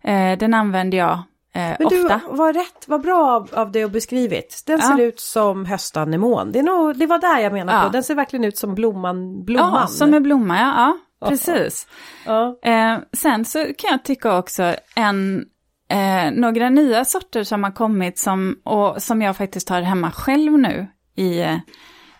eh, 0.05 0.39
den 0.39 0.55
använder 0.55 0.99
jag 0.99 1.23
eh, 1.55 1.77
Men 1.79 1.87
ofta. 1.87 2.21
du, 2.29 2.37
vad 2.37 2.57
rätt, 2.57 2.85
vad 2.87 3.01
bra 3.03 3.31
av, 3.31 3.49
av 3.53 3.73
det 3.73 3.79
du 3.79 3.85
har 3.85 3.91
beskrivit. 3.91 4.63
Den 4.67 4.79
Ja. 4.83 4.87
ser 4.97 5.05
ut 5.05 5.21
som 5.21 5.67
höstanemon. 5.67 6.53
Det, 6.53 6.59
är 6.59 6.63
nog, 6.63 6.97
det 6.99 7.07
var 7.07 7.19
där 7.19 7.39
jag 7.39 7.53
menade 7.53 7.79
Ja. 7.79 7.85
på. 7.85 7.89
Den 7.89 8.03
ser 8.03 8.15
verkligen 8.15 8.45
ut 8.45 8.57
som 8.59 8.75
blomman. 8.75 9.45
blomman. 9.45 9.81
Ja, 9.81 9.87
som 9.87 10.15
en 10.15 10.23
blomma, 10.23 10.59
ja. 10.59 10.97
ja 11.21 11.29
precis. 11.29 11.87
Ja. 12.27 12.59
Eh, 12.63 12.99
sen 13.13 13.45
så 13.45 13.59
kan 13.79 13.91
jag 13.91 14.05
tycka 14.05 14.39
också 14.39 14.75
en, 14.97 15.45
eh, 15.91 16.31
några 16.33 16.71
nya 16.71 17.05
sorter 17.05 17.45
som 17.45 17.65
har 17.65 17.71
kommit 17.71 18.19
som, 18.19 18.57
och 18.65 19.03
som 19.03 19.23
jag 19.23 19.37
faktiskt 19.37 19.69
har 19.69 19.81
hemma 19.81 20.11
själv 20.13 20.59
nu 20.59 20.87
i, 21.17 21.45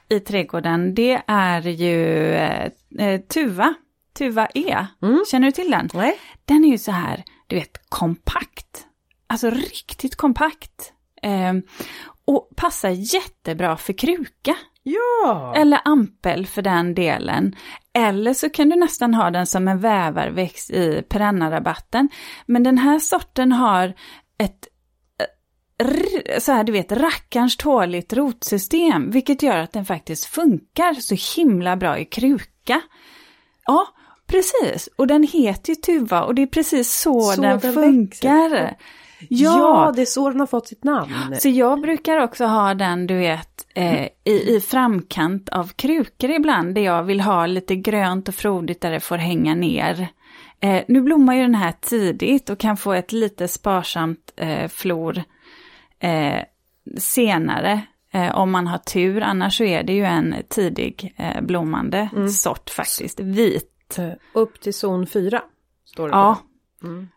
i 0.09 0.21
trädgården, 0.21 0.95
det 0.95 1.23
är 1.27 1.61
ju 1.69 2.33
eh, 2.35 2.69
eh, 2.99 3.21
Tuva, 3.21 3.75
Tuva 4.19 4.47
E. 4.55 4.87
Mm. 5.03 5.25
Känner 5.31 5.47
du 5.47 5.53
till 5.53 5.71
den? 5.71 5.89
Nej. 5.95 6.19
Den 6.45 6.65
är 6.65 6.69
ju 6.69 6.79
så 6.79 6.93
här, 6.93 7.25
du 7.47 7.57
vet, 7.57 7.71
kompakt. 7.89 8.87
Alltså 9.33 9.51
riktigt 9.51 10.17
kompakt. 10.17 10.93
Eh, 11.23 11.53
och 12.25 12.49
passar 12.57 12.89
jättebra 12.91 13.77
för 13.77 13.93
kruka. 13.93 14.57
Ja. 14.83 15.55
Eller 15.57 15.81
ampel 15.85 16.47
för 16.47 16.63
den 16.63 16.95
delen. 16.95 17.57
Eller 17.95 18.35
så 18.35 18.51
kan 18.51 18.69
du 18.69 18.77
nästan 18.77 19.15
ha 19.15 19.31
den 19.31 19.47
som 19.47 19.69
en 19.69 19.79
vävarväxt 19.81 20.71
i 20.71 21.03
perennarabatten. 21.09 22.09
Men 22.47 22.63
den 22.63 22.79
här 22.79 22.99
sorten 22.99 23.53
har 23.53 23.95
ett 24.39 24.69
eh, 25.79 26.39
så 26.39 26.53
här, 26.53 26.65
du 26.65 26.73
vet, 26.73 26.93
rackarns 26.93 27.57
tåligt 27.57 28.13
rotsystem, 28.13 29.11
vilket 29.11 29.43
gör 29.43 29.57
att 29.57 29.73
den 29.73 29.85
faktiskt 29.85 30.25
funkar 30.25 30.95
så 30.95 31.41
himla 31.41 31.77
bra 31.77 31.99
i 31.99 32.05
kruka. 32.05 32.81
Ja, 33.67 33.87
precis. 34.27 34.89
Och 34.97 35.07
den 35.07 35.23
heter 35.23 35.71
ju 35.71 35.77
Tuva 35.77 36.23
och 36.23 36.35
det 36.35 36.43
är 36.43 36.47
precis 36.47 36.95
så, 36.95 37.21
Så 37.21 37.41
den, 37.41 37.59
den 37.59 37.75
funkar. 37.75 38.49
växer. 38.51 38.77
Ja, 39.29 39.85
ja, 39.87 39.93
det 39.97 40.03
är 40.03 40.07
så 40.07 40.31
den 40.31 40.41
har 40.41 40.47
fått 40.47 40.67
sitt 40.69 40.85
namn. 40.85 41.13
så 41.39 41.49
jag 41.49 41.81
brukar 41.81 42.19
också 42.19 42.45
ha 42.45 42.75
den, 42.75 43.07
du 43.07 43.17
vet, 43.17 43.67
eh, 43.75 44.05
i, 44.25 44.57
i 44.57 44.61
framkant 44.61 45.49
av 45.49 45.69
krukor 45.69 46.31
ibland, 46.31 46.75
där 46.75 46.83
jag 46.83 47.03
vill 47.03 47.21
ha 47.21 47.47
lite 47.47 47.77
grönt 47.77 48.29
och 48.29 48.35
frodigt 48.35 48.81
där 48.81 48.91
det 48.91 49.01
får 49.01 49.17
hänga 49.17 49.55
ner. 49.55 50.09
Eh, 50.61 50.83
nu 50.89 51.01
blommar 51.01 51.35
ju 51.35 51.43
den 51.43 51.55
här 51.55 51.73
tidigt 51.81 52.51
och 52.51 52.59
kan 52.59 52.77
få 52.77 52.93
ett 52.93 53.13
lite 53.13 53.49
sparsamt 53.49 54.33
eh, 54.37 54.69
flor 54.69 55.23
eh, 55.99 56.43
senare. 56.99 57.81
Eh, 58.13 58.39
om 58.39 58.51
man 58.51 58.67
har 58.67 58.79
tur, 58.79 59.21
annars 59.21 59.57
så 59.57 59.65
är 59.65 59.83
det 59.83 59.93
ju 59.93 60.05
en 60.05 60.35
tidig 60.49 61.15
eh, 61.17 61.41
blommande 61.43 62.09
sort 62.31 62.71
faktiskt, 62.71 63.21
vit. 63.21 63.99
Upp 64.33 64.61
till 64.61 64.75
zon 64.75 65.07
4. 65.07 65.43
Står 65.85 66.09
det 66.09 66.15
Ja. 66.15 66.39
Mm. 66.83 67.09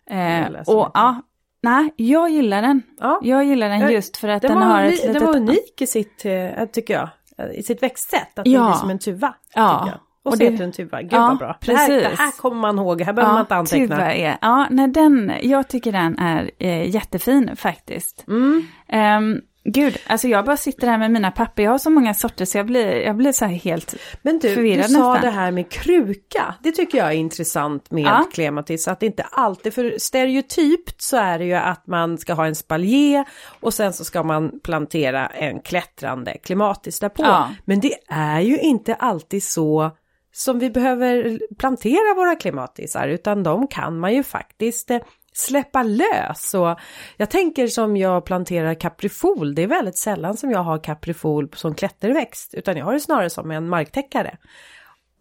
Och 0.68 0.92
ja, 0.94 1.22
nej, 1.70 1.94
jag 1.96 2.30
gillar 2.30 2.62
den. 2.62 2.82
Ja. 3.00 3.20
Jag 3.24 3.46
gillar 3.46 3.70
den 3.70 3.80
Ja, 3.80 3.90
just 3.90 4.18
för 4.18 4.28
att 4.28 4.42
Den, 4.42 4.52
den, 4.52 4.62
har 4.62 4.84
ett 4.84 4.92
litet... 4.92 5.14
den 5.14 5.26
var 5.26 5.36
unik 5.36 5.82
i 5.82 5.88
sitt, 5.88 6.26
eh, 6.26 6.66
tycker 6.74 6.94
jag, 6.94 7.10
i 7.56 7.64
sitt 7.64 7.84
växtsätt. 7.84 8.40
Att 8.40 8.48
Ja. 8.48 8.60
den 8.60 8.70
blir 8.72 8.80
som 8.80 8.90
en 8.90 9.00
tuva. 9.00 9.34
Ja. 9.56 9.90
Och, 10.24 10.32
Och 10.32 10.34
så 10.34 10.40
det- 10.40 10.46
heter 10.46 10.58
den 10.64 10.72
tuva. 10.72 11.02
Gud 11.02 11.14
Ja, 11.14 11.28
vad 11.28 11.38
bra. 11.38 11.58
Det 11.66 11.76
här, 11.76 11.88
precis. 11.88 12.18
det 12.18 12.24
här 12.24 12.32
kommer 12.32 12.58
man 12.62 12.80
ihåg, 12.80 13.02
här 13.02 13.14
behöver 13.14 13.34
man 13.34 13.42
inte 13.42 13.56
anteckna. 13.56 13.96
Tuva 13.96 14.14
är, 14.14 14.38
ja, 14.42 14.68
nej, 14.70 14.88
den, 14.88 15.32
jag 15.42 15.68
tycker 15.68 15.92
den 15.92 16.20
är 16.20 16.52
eh, 16.60 16.90
jättefin 16.90 17.56
faktiskt. 17.56 18.26
Mm. 18.28 18.68
Ehm, 18.88 19.42
gud, 19.66 19.98
alltså 20.08 20.28
jag 20.28 20.46
bara 20.46 20.58
sitter 20.58 20.88
här 20.88 20.98
med 20.98 21.12
mina 21.12 21.32
papper, 21.32 21.64
jag 21.64 21.72
har 21.72 21.78
så 21.78 21.90
många 21.90 22.14
sorter 22.14 22.46
så 22.46 22.58
jag 22.58 22.66
blir, 22.66 22.96
jag 23.02 23.16
blir 23.16 23.32
så 23.32 23.46
här 23.46 23.54
helt, 23.54 23.96
Men 24.22 24.40
du, 24.40 24.48
du 24.48 24.56
Förvirrad 24.56 24.92
sa 24.92 24.98
nästan. 24.98 25.22
det 25.22 25.30
här 25.30 25.52
med 25.52 25.72
kruka. 25.72 26.56
Det 26.64 26.72
tycker 26.72 26.98
jag 26.98 27.08
är 27.08 27.12
intressant 27.16 27.92
med 27.92 28.04
Ja. 28.04 28.26
klematis. 28.34 28.88
Att 28.88 29.00
det 29.00 29.06
inte 29.06 29.24
alltid, 29.32 29.74
för 29.74 29.96
stereotypt 30.00 31.02
så 31.02 31.18
är 31.18 31.40
det 31.40 31.46
ju 31.46 31.54
att 31.54 31.88
man 31.88 32.18
ska 32.18 32.34
ha 32.34 32.46
en 32.46 32.56
spaljer 32.56 33.26
och 33.60 33.74
sen 33.74 33.94
så 33.94 34.04
ska 34.06 34.24
man 34.24 34.60
plantera 34.64 35.28
en 35.28 35.60
klättrande 35.60 36.38
klimatis 36.44 37.00
därpå. 37.00 37.24
Ja. 37.24 37.50
Men 37.66 37.80
det 37.80 37.94
är 38.10 38.40
ju 38.40 38.58
inte 38.60 38.96
alltid 38.96 39.44
så 39.44 39.92
som 40.32 40.60
vi 40.60 40.70
behöver 40.70 41.40
plantera 41.60 42.16
våra 42.16 42.36
klimatisar 42.36 43.08
utan 43.08 43.44
de 43.44 43.68
kan 43.68 44.00
man 44.00 44.14
ju 44.14 44.24
faktiskt 44.24 44.92
eh, 44.92 44.98
släppa 45.38 45.84
lös. 45.84 46.54
Och 46.54 46.80
jag 47.18 47.30
tänker 47.30 47.68
som 47.68 47.98
jag 47.98 48.26
planterar 48.26 48.74
kaprifol, 48.74 49.56
det 49.56 49.64
är 49.64 49.68
väldigt 49.68 49.98
sällan 49.98 50.38
som 50.38 50.52
jag 50.52 50.64
har 50.64 50.84
kaprifol 50.84 51.50
som 51.56 51.76
klätterväxt 51.76 52.54
utan 52.54 52.78
jag 52.78 52.86
har 52.86 52.94
det 52.94 53.00
snarare 53.00 53.30
som 53.30 53.52
en 53.52 53.70
marktäckare. 53.70 54.38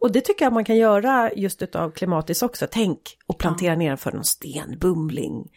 Och 0.00 0.12
det 0.12 0.20
tycker 0.20 0.44
jag 0.44 0.52
man 0.52 0.64
kan 0.64 0.76
göra 0.76 1.30
just 1.32 1.62
utav 1.62 1.90
klimatis 1.90 2.42
också. 2.42 2.66
Tänk 2.70 3.00
och 3.26 3.38
plantera 3.38 3.74
ner 3.74 3.88
den 3.88 3.98
för 3.98 4.12
någon 4.12 4.24
stenbumling. 4.24 5.50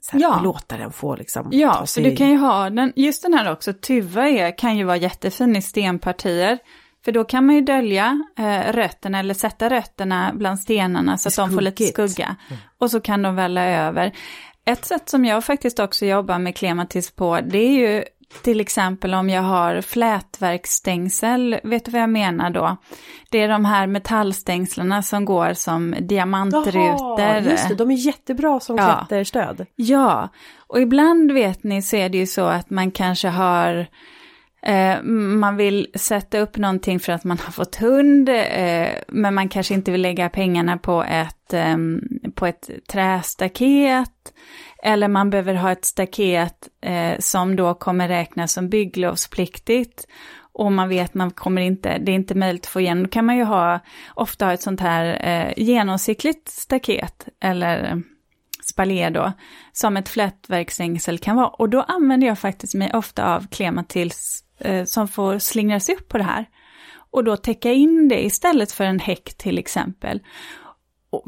Så 0.00 0.12
här, 0.12 0.20
Ja. 0.20 0.40
låta 0.44 0.76
den 0.76 0.92
få 0.92 1.16
liksom 1.16 1.48
ja, 1.52 1.86
för 1.86 2.00
du 2.00 2.16
kan 2.16 2.30
ju 2.30 2.36
ha 2.36 2.70
den, 2.70 2.92
just 2.96 3.22
den 3.22 3.34
här 3.34 3.52
också, 3.52 3.72
tuva 3.72 4.28
är, 4.28 4.58
kan 4.58 4.76
ju 4.78 4.84
vara 4.84 4.96
jättefin 4.96 5.56
i 5.56 5.62
stenpartier. 5.62 6.58
För 7.06 7.12
då 7.12 7.24
kan 7.24 7.46
man 7.46 7.54
ju 7.54 7.60
dölja 7.60 8.20
eh, 8.38 8.72
rötterna 8.72 9.18
eller 9.18 9.34
sätta 9.34 9.70
rötterna 9.70 10.32
bland 10.34 10.60
stenarna 10.60 11.18
så 11.18 11.28
att 11.28 11.36
de 11.36 11.50
får 11.54 11.60
lite 11.60 11.86
skugga. 11.86 12.36
Och 12.78 12.90
så 12.90 13.00
kan 13.00 13.22
de 13.22 13.36
välla 13.36 13.64
över. 13.64 14.12
Ett 14.64 14.84
sätt 14.84 15.08
som 15.08 15.24
jag 15.24 15.44
faktiskt 15.44 15.78
också 15.78 16.06
jobbar 16.06 16.38
med 16.38 16.56
klematis 16.56 17.10
på, 17.10 17.40
det 17.40 17.58
är 17.58 17.70
ju 17.70 18.04
till 18.42 18.60
exempel 18.60 19.14
om 19.14 19.30
jag 19.30 19.42
har 19.42 19.80
flätverksstängsel, 19.80 21.60
vet 21.64 21.84
du 21.84 21.90
vad 21.90 22.00
jag 22.00 22.10
menar 22.10 22.50
då? 22.50 22.76
Det 23.30 23.38
är 23.42 23.48
de 23.48 23.64
här 23.64 23.86
metallstängslarna 23.86 25.02
som 25.02 25.24
går 25.24 25.52
som 25.54 25.94
diamantrutor. 26.00 27.20
Jaha, 27.20 27.40
just 27.40 27.68
det, 27.68 27.74
de 27.74 27.90
är 27.90 27.94
jättebra 27.94 28.60
som 28.60 28.76
Ja. 28.76 29.06
klätterstöd. 29.08 29.66
Ja, 29.76 30.28
och 30.66 30.80
ibland 30.80 31.32
vet 31.32 31.64
ni 31.64 31.82
så 31.82 31.96
är 31.96 32.08
det 32.08 32.18
ju 32.18 32.26
så 32.26 32.44
att 32.44 32.70
man 32.70 32.90
kanske 32.90 33.28
har 33.28 33.86
Eh, 34.62 35.02
man 35.02 35.56
vill 35.56 35.86
sätta 35.94 36.38
upp 36.38 36.56
någonting 36.56 37.00
för 37.00 37.12
att 37.12 37.24
man 37.24 37.38
har 37.38 37.52
fått 37.52 37.76
hund, 37.76 38.28
eh, 38.28 38.88
men 39.08 39.34
man 39.34 39.48
kanske 39.48 39.74
inte 39.74 39.90
vill 39.90 40.02
lägga 40.02 40.28
pengarna 40.28 40.78
på 40.78 41.04
ett, 41.04 41.52
ehm, 41.52 42.00
på 42.34 42.46
ett 42.46 42.70
trästaket. 42.88 44.32
Eller 44.82 45.08
man 45.08 45.30
behöver 45.30 45.54
ha 45.54 45.72
ett 45.72 45.84
staket 45.84 46.68
eh, 46.80 47.18
som 47.18 47.56
då 47.56 47.74
kommer 47.74 48.08
räknas 48.08 48.52
som 48.52 48.68
bygglovspliktigt. 48.68 50.06
Och 50.52 50.72
man 50.72 50.88
vet 50.88 51.14
man 51.14 51.30
kommer 51.30 51.62
inte, 51.62 51.98
det 51.98 52.12
är 52.12 52.16
inte 52.16 52.34
möjligt 52.34 52.64
att 52.66 52.72
få 52.72 52.80
igenom. 52.80 53.02
Då 53.04 53.10
kan 53.10 53.26
man 53.26 53.36
ju 53.36 53.44
ha, 53.44 53.80
ofta 54.14 54.44
ha 54.44 54.52
ett 54.52 54.62
sånt 54.62 54.80
här 54.80 55.54
genomsiktligt 55.56 56.48
staket. 56.48 57.28
Eller 57.42 58.02
spaljer 58.70 59.10
då, 59.10 59.32
som 59.72 59.96
ett 59.96 60.08
flätverksängsel 60.08 61.18
kan 61.18 61.36
vara. 61.36 61.48
Och 61.48 61.68
då 61.68 61.82
använder 61.82 62.26
jag 62.26 62.38
faktiskt 62.38 62.74
mig 62.74 62.90
ofta 62.94 63.34
av 63.34 63.46
klematils 63.50 64.45
eh, 64.58 64.84
som 64.84 65.08
får 65.08 65.38
slingra 65.38 65.80
sig 65.80 65.94
upp 65.94 66.08
på 66.08 66.18
det 66.18 66.24
här. 66.24 66.46
Och 67.10 67.24
då 67.24 67.36
täcka 67.36 67.72
in 67.72 68.08
det 68.08 68.24
istället 68.24 68.72
för 68.72 68.84
en 68.84 68.98
häck 68.98 69.34
till 69.36 69.58
exempel. 69.58 70.20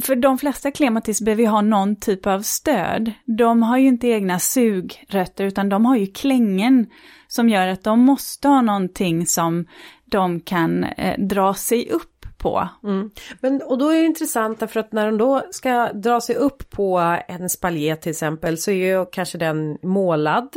För 0.03 0.17
de 0.17 0.39
flesta 0.39 0.71
klematis 0.71 1.21
behöver 1.21 1.43
ju 1.43 1.49
ha 1.49 1.61
någon 1.61 1.97
typ 1.97 2.27
av 2.27 2.41
stöd. 2.41 3.13
De 3.25 3.63
har 3.63 3.79
ju 3.79 3.89
inte 3.89 4.09
egna 4.09 4.39
sugrötter 4.39 5.45
utan 5.45 5.69
de 5.69 5.85
har 5.85 5.97
ju 5.97 6.07
klängen 6.07 6.87
som 7.29 7.49
gör 7.49 7.69
att 7.69 7.85
de 7.85 8.01
måste 8.01 8.49
ha 8.49 8.63
någonting 8.63 9.27
som 9.27 9.67
de 10.05 10.41
kan 10.41 10.85
eh, 10.85 11.19
dra 11.19 11.55
sig 11.55 11.91
upp 11.91 12.19
på. 12.39 12.69
Mm. 12.85 13.11
Men, 13.41 13.63
och 13.63 13.79
då 13.79 13.89
är 13.89 13.99
det 13.99 14.07
intressant 14.07 14.61
därför 14.61 14.81
att 14.81 14.93
när 14.93 15.07
de 15.07 15.19
då 15.19 15.43
ska 15.51 15.93
dra 15.93 16.21
sig 16.21 16.37
upp 16.37 16.71
på 16.71 17.19
en 17.29 17.49
spaljer 17.49 17.97
till 17.97 18.11
exempel 18.11 18.59
så 18.59 18.71
är 18.71 18.99
ju 18.99 19.07
kanske 19.07 19.39
den 19.39 19.79
målad. 19.83 20.57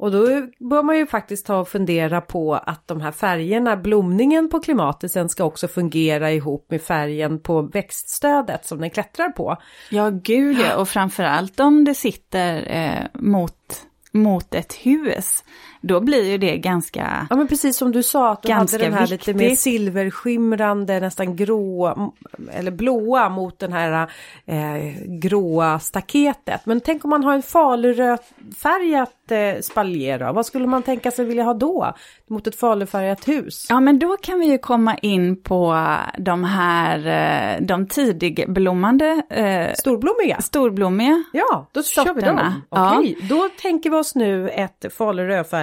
Och 0.00 0.10
då 0.10 0.26
bör 0.58 0.82
man 0.82 0.96
ju 0.96 1.06
faktiskt 1.06 1.46
ta 1.46 1.56
och 1.56 1.68
fundera 1.68 2.20
på 2.20 2.54
att 2.54 2.88
de 2.88 3.00
här 3.00 3.12
färgerna, 3.12 3.76
blomningen 3.76 4.48
på 4.48 4.60
klimatisen 4.60 5.28
ska 5.28 5.44
också 5.44 5.68
fungera 5.68 6.32
ihop 6.32 6.66
med 6.70 6.82
färgen 6.82 7.40
på 7.40 7.62
växtstödet 7.62 8.66
som 8.66 8.80
den 8.80 8.90
klättrar 8.90 9.28
på. 9.28 9.56
Ja, 9.90 10.10
gud 10.10 10.58
ja. 10.58 10.76
Och 10.76 10.88
framförallt 10.88 11.60
om 11.60 11.84
det 11.84 11.94
sitter 11.94 12.66
eh, 12.66 13.20
mot, 13.20 13.86
mot 14.12 14.54
ett 14.54 14.72
hus. 14.72 15.44
Då 15.80 16.00
blir 16.00 16.30
ju 16.30 16.38
det 16.38 16.56
ganska... 16.56 17.26
Ja 17.30 17.36
men 17.36 17.48
precis 17.48 17.76
som 17.76 17.92
du 17.92 18.02
sa 18.02 18.32
att 18.32 18.42
du 18.42 18.52
hade 18.52 18.78
den 18.78 18.92
här 18.92 19.06
lite 19.06 19.34
mer 19.34 19.38
viktigt. 19.38 19.60
silverskimrande, 19.60 21.00
nästan 21.00 21.36
grå 21.36 21.94
eller 22.52 22.70
blåa 22.70 23.28
mot 23.28 23.58
den 23.58 23.72
här 23.72 24.10
eh, 24.46 24.58
gråa 25.06 25.78
staketet. 25.78 26.66
Men 26.66 26.80
tänk 26.80 27.04
om 27.04 27.10
man 27.10 27.24
har 27.24 27.34
en 27.34 27.42
falurödfärgat 27.42 29.30
eh, 29.30 29.60
spaljer 29.60 30.18
då? 30.18 30.32
Vad 30.32 30.46
skulle 30.46 30.66
man 30.66 30.82
tänka 30.82 31.10
sig 31.10 31.24
vilja 31.24 31.44
ha 31.44 31.54
då? 31.54 31.94
Mot 32.28 32.46
ett 32.46 32.56
falufärgat 32.56 33.28
hus? 33.28 33.66
Ja, 33.68 33.80
men 33.80 33.98
då 33.98 34.16
kan 34.16 34.38
vi 34.38 34.46
ju 34.46 34.58
komma 34.58 34.94
in 34.96 35.42
på 35.42 35.86
de 36.18 36.44
här, 36.44 37.06
eh, 37.06 37.66
de 37.66 37.86
tidigblommande, 37.86 39.22
eh, 39.30 39.74
Storblommiga? 39.74 40.40
storblommiga. 40.40 41.24
Ja, 41.32 41.66
då 41.72 41.82
kör 41.82 42.02
vi 42.02 42.08
dem. 42.08 42.16
Sorterna. 42.20 42.62
Ja. 42.70 42.98
Okej, 42.98 43.16
då 43.28 43.48
tänker 43.62 43.90
vi 43.90 43.96
oss 43.96 44.14
nu 44.14 44.48
ett 44.48 44.86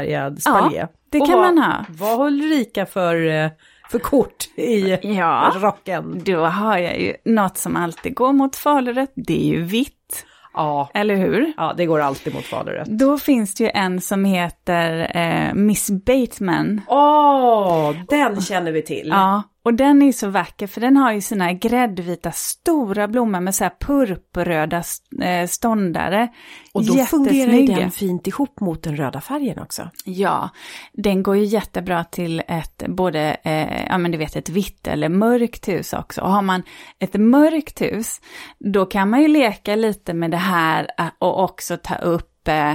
falurödfärgad 0.07 0.41
spalje. 0.41 0.87
det 1.09 1.19
Och 1.21 1.27
kan 1.27 1.39
vad, 1.39 1.55
man 1.55 1.63
ha. 1.63 1.85
Vad 1.89 2.17
har 2.17 2.27
Ulrika 2.27 2.85
för, 2.85 3.27
eh, 3.27 3.49
för 3.89 3.99
kort 3.99 4.45
i 4.55 4.97
Ja. 5.01 5.53
rocken? 5.55 6.21
Då 6.25 6.39
har 6.45 6.77
jag 6.77 6.99
ju 7.01 7.13
något 7.25 7.57
som 7.57 7.75
alltid 7.75 8.15
går 8.15 8.33
mot 8.33 8.55
falurött, 8.55 9.11
det 9.15 9.41
är 9.43 9.47
ju 9.47 9.61
vitt, 9.63 10.25
Ja. 10.53 10.89
eller 10.93 11.15
hur? 11.15 11.53
ja, 11.57 11.73
det 11.77 11.85
går 11.85 11.99
alltid 11.99 12.33
mot 12.33 12.43
falurött. 12.45 12.87
Då 12.87 13.17
finns 13.17 13.55
det 13.55 13.63
ju 13.63 13.69
en 13.73 14.01
som 14.01 14.25
heter 14.25 15.11
eh, 15.17 15.53
Miss 15.53 15.89
Bateman. 15.89 16.81
Åh, 16.87 17.91
den 18.09 18.41
känner 18.41 18.71
vi 18.71 18.81
till. 18.81 19.07
Ja, 19.07 19.43
och 19.67 19.73
den 19.73 20.01
är 20.01 20.11
så 20.11 20.29
vacker 20.29 20.67
för 20.67 20.81
den 20.81 20.97
har 20.97 21.11
ju 21.11 21.21
sina 21.21 21.53
gräddvita 21.53 22.31
stora 22.31 23.07
blommor 23.07 23.39
med 23.39 23.55
så 23.55 23.63
här 23.63 23.73
purpurröda 23.79 24.83
eh, 25.21 25.47
ståndare. 25.47 26.27
Och 26.73 26.85
då 26.85 26.93
fungerar 26.93 27.53
ju 27.53 27.67
den 27.67 27.91
fint 27.91 28.27
ihop 28.27 28.59
mot 28.59 28.83
den 28.83 28.97
röda 28.97 29.21
färgen 29.21 29.59
också. 29.59 29.89
Ja, 30.05 30.49
den 30.93 31.23
går 31.23 31.37
ju 31.37 31.43
jättebra 31.43 32.03
till 32.03 32.43
ett, 32.47 32.83
både, 32.87 33.37
eh, 33.43 33.85
ja 33.85 33.97
men 33.97 34.11
du 34.11 34.17
vet 34.17 34.35
ett 34.35 34.49
vitt 34.49 34.87
eller 34.87 35.09
mörkt 35.09 35.67
hus 35.67 35.93
också. 35.93 36.21
Och 36.21 36.31
har 36.31 36.41
man 36.41 36.63
ett 36.99 37.13
mörkt 37.13 37.81
hus, 37.81 38.21
då 38.59 38.85
kan 38.85 39.09
man 39.09 39.21
ju 39.21 39.27
leka 39.27 39.75
lite 39.75 40.13
med 40.13 40.31
det 40.31 40.37
här 40.37 40.87
eh, 40.97 41.07
och 41.19 41.43
också 41.43 41.77
ta 41.77 41.95
upp, 41.95 42.47
eh, 42.47 42.73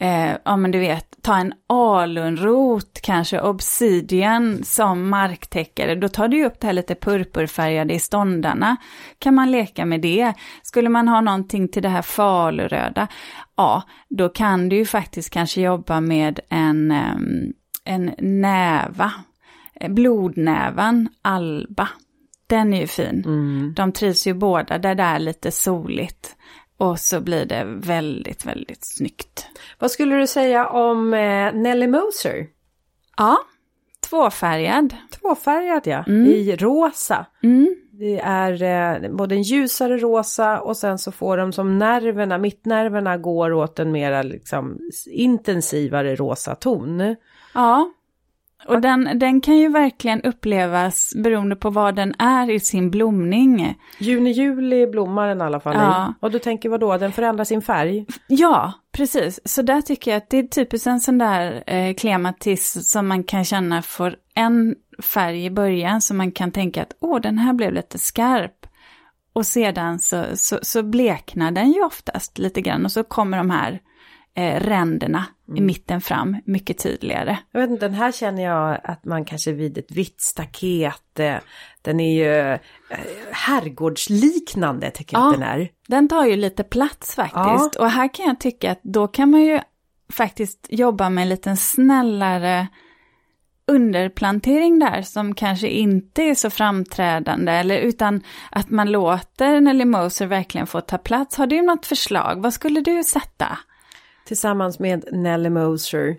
eh, 0.00 0.36
ja 0.44 0.56
men 0.56 0.70
du 0.70 0.78
vet, 0.78 1.14
ta 1.22 1.36
en 1.36 1.52
alunrot, 1.66 3.00
kanske 3.02 3.40
obsidian 3.40 4.64
som 4.64 5.08
marktäckare. 5.08 5.94
Då 5.94 6.08
tar 6.08 6.28
du 6.28 6.36
ju 6.36 6.46
upp 6.46 6.60
det 6.60 6.66
här 6.66 6.74
lite 6.74 6.94
purpurfärgade 6.94 7.94
i 7.94 7.98
ståndarna. 7.98 8.76
Kan 9.18 9.34
man 9.34 9.50
leka 9.50 9.84
med 9.84 10.00
det? 10.00 10.32
Skulle 10.62 10.88
man 10.88 11.08
ha 11.08 11.20
någonting 11.20 11.68
till 11.68 11.82
det 11.82 11.88
här 11.88 12.02
faluröda, 12.02 13.08
ja, 13.56 13.82
då 14.08 14.28
kan 14.28 14.68
du 14.68 14.76
ju 14.76 14.86
faktiskt 14.86 15.30
kanske 15.30 15.60
jobba 15.60 16.00
med 16.00 16.40
en, 16.48 16.90
em, 16.90 17.52
en 17.84 18.14
näva. 18.18 19.12
Eh, 19.80 19.90
Blodnävan, 19.90 21.08
alba. 21.22 21.88
Den 22.46 22.74
är 22.74 22.80
ju 22.80 22.86
fin. 22.86 23.22
De 23.76 23.92
trivs 23.92 24.26
ju 24.26 24.34
båda 24.34 24.78
där 24.78 24.94
det 24.94 25.02
är 25.02 25.18
lite 25.18 25.50
soligt. 25.50 26.33
Och 26.76 27.00
så 27.00 27.20
blir 27.20 27.44
det 27.44 27.64
väldigt, 27.64 28.46
väldigt 28.46 28.84
snyggt. 28.84 29.46
Vad 29.78 29.90
skulle 29.90 30.16
du 30.16 30.26
säga 30.26 30.68
om 30.68 31.14
eh, 31.14 31.54
Nelly 31.54 31.86
Moser? 31.86 32.46
Ja, 33.16 33.38
tvåfärgad. 34.08 34.94
Tvåfärgad 35.10 35.86
ja, 35.86 36.04
i 36.12 36.56
rosa. 36.56 37.26
Mm. 37.42 37.76
Det 37.92 38.20
är 38.20 38.62
eh, 39.02 39.10
både 39.10 39.34
en 39.34 39.42
ljusare 39.42 39.98
rosa 39.98 40.60
och 40.60 40.76
sen 40.76 40.98
så 40.98 41.12
får 41.12 41.36
de 41.36 41.52
som 41.52 41.78
nerverna, 41.78 42.38
mittnerverna 42.38 43.16
går 43.16 43.52
åt 43.52 43.78
en 43.78 43.92
mera 43.92 44.22
liksom 44.22 44.78
intensivare 45.06 46.16
rosa 46.16 46.54
ton. 46.54 47.16
Ja, 47.54 47.90
och 48.66 48.80
den, 48.80 49.18
den 49.18 49.40
kan 49.40 49.56
ju 49.56 49.68
verkligen 49.68 50.22
upplevas 50.22 51.12
beroende 51.16 51.56
på 51.56 51.70
vad 51.70 51.94
den 51.94 52.14
är 52.18 52.50
i 52.50 52.60
sin 52.60 52.90
blomning. 52.90 53.78
Juni, 53.98 54.30
juli 54.30 54.86
blommar 54.86 55.28
den 55.28 55.38
i 55.40 55.44
alla 55.44 55.60
fall 55.60 55.74
Ja. 55.74 56.14
Och 56.20 56.30
du 56.30 56.38
tänker 56.38 56.68
vad 56.68 56.80
då? 56.80 56.96
den 56.96 57.12
förändrar 57.12 57.44
sin 57.44 57.62
färg? 57.62 58.06
Ja, 58.26 58.72
precis. 58.92 59.40
Så 59.44 59.62
där 59.62 59.80
tycker 59.80 60.10
jag 60.10 60.18
att 60.18 60.30
det 60.30 60.38
är 60.38 60.42
typiskt 60.42 60.86
en 60.86 61.00
sån 61.00 61.18
där 61.18 61.64
eh, 61.66 61.94
klematis 61.94 62.90
som 62.90 63.08
man 63.08 63.24
kan 63.24 63.44
känna 63.44 63.82
får 63.82 64.16
en 64.34 64.74
färg 65.02 65.44
i 65.44 65.50
början 65.50 66.00
som 66.00 66.16
man 66.16 66.32
kan 66.32 66.50
tänka 66.50 66.82
att 66.82 66.96
åh, 67.00 67.20
den 67.20 67.38
här 67.38 67.52
blev 67.52 67.72
lite 67.72 67.98
skarp. 67.98 68.66
Och 69.32 69.46
sedan 69.46 69.98
så, 69.98 70.24
så, 70.34 70.58
så 70.62 70.82
bleknar 70.82 71.50
den 71.50 71.72
ju 71.72 71.84
oftast 71.84 72.38
lite 72.38 72.60
grann 72.60 72.84
och 72.84 72.92
så 72.92 73.04
kommer 73.04 73.38
de 73.38 73.50
här 73.50 73.80
eh, 74.36 74.60
ränderna 74.60 75.24
i 75.56 75.60
mitten 75.60 76.00
fram 76.00 76.36
mycket 76.44 76.78
tydligare. 76.78 77.38
Jag 77.52 77.60
vet 77.60 77.70
inte, 77.70 77.86
den 77.88 77.94
här 77.94 78.12
känner 78.12 78.42
jag 78.42 78.80
att 78.84 79.04
man 79.04 79.24
kanske 79.24 79.52
vid 79.52 79.78
ett 79.78 79.92
vitt 79.92 80.20
staket, 80.20 81.18
eh, 81.18 81.36
den 81.82 82.00
är 82.00 82.14
ju 82.14 82.52
eh, 82.52 82.58
herrgårdsliknande 83.32 84.90
tycker 84.90 85.16
jag 85.16 85.22
Ja. 85.24 85.28
att 85.28 85.34
den 85.40 85.42
är. 85.42 85.68
Den 85.88 86.08
tar 86.08 86.24
ju 86.26 86.36
lite 86.36 86.64
plats 86.64 87.14
faktiskt. 87.14 87.76
Och 87.76 87.90
här 87.90 88.14
kan 88.14 88.26
jag 88.26 88.40
tycka 88.40 88.70
att 88.72 88.80
då 88.82 89.08
kan 89.08 89.30
man 89.30 89.42
ju 89.42 89.60
faktiskt 90.12 90.66
jobba 90.70 91.10
med 91.10 91.22
en 91.22 91.28
liten 91.28 91.56
snällare 91.56 92.66
underplantering 93.66 94.78
där 94.78 95.02
som 95.02 95.34
kanske 95.34 95.68
inte 95.68 96.22
är 96.22 96.34
så 96.34 96.50
framträdande 96.50 97.52
eller 97.52 97.78
utan 97.78 98.22
att 98.50 98.70
man 98.70 98.90
låter 98.92 99.60
Nelly 99.60 99.84
Moser 99.84 100.26
verkligen 100.26 100.66
få 100.66 100.80
ta 100.80 100.98
plats. 100.98 101.36
Har 101.36 101.46
du 101.46 101.62
något 101.62 101.86
förslag? 101.86 102.42
Vad 102.42 102.52
skulle 102.54 102.80
du 102.80 103.04
sätta? 103.04 103.58
Tillsammans 104.24 104.78
med 104.78 105.04
Nelly 105.12 105.50
Moser. 105.50 106.16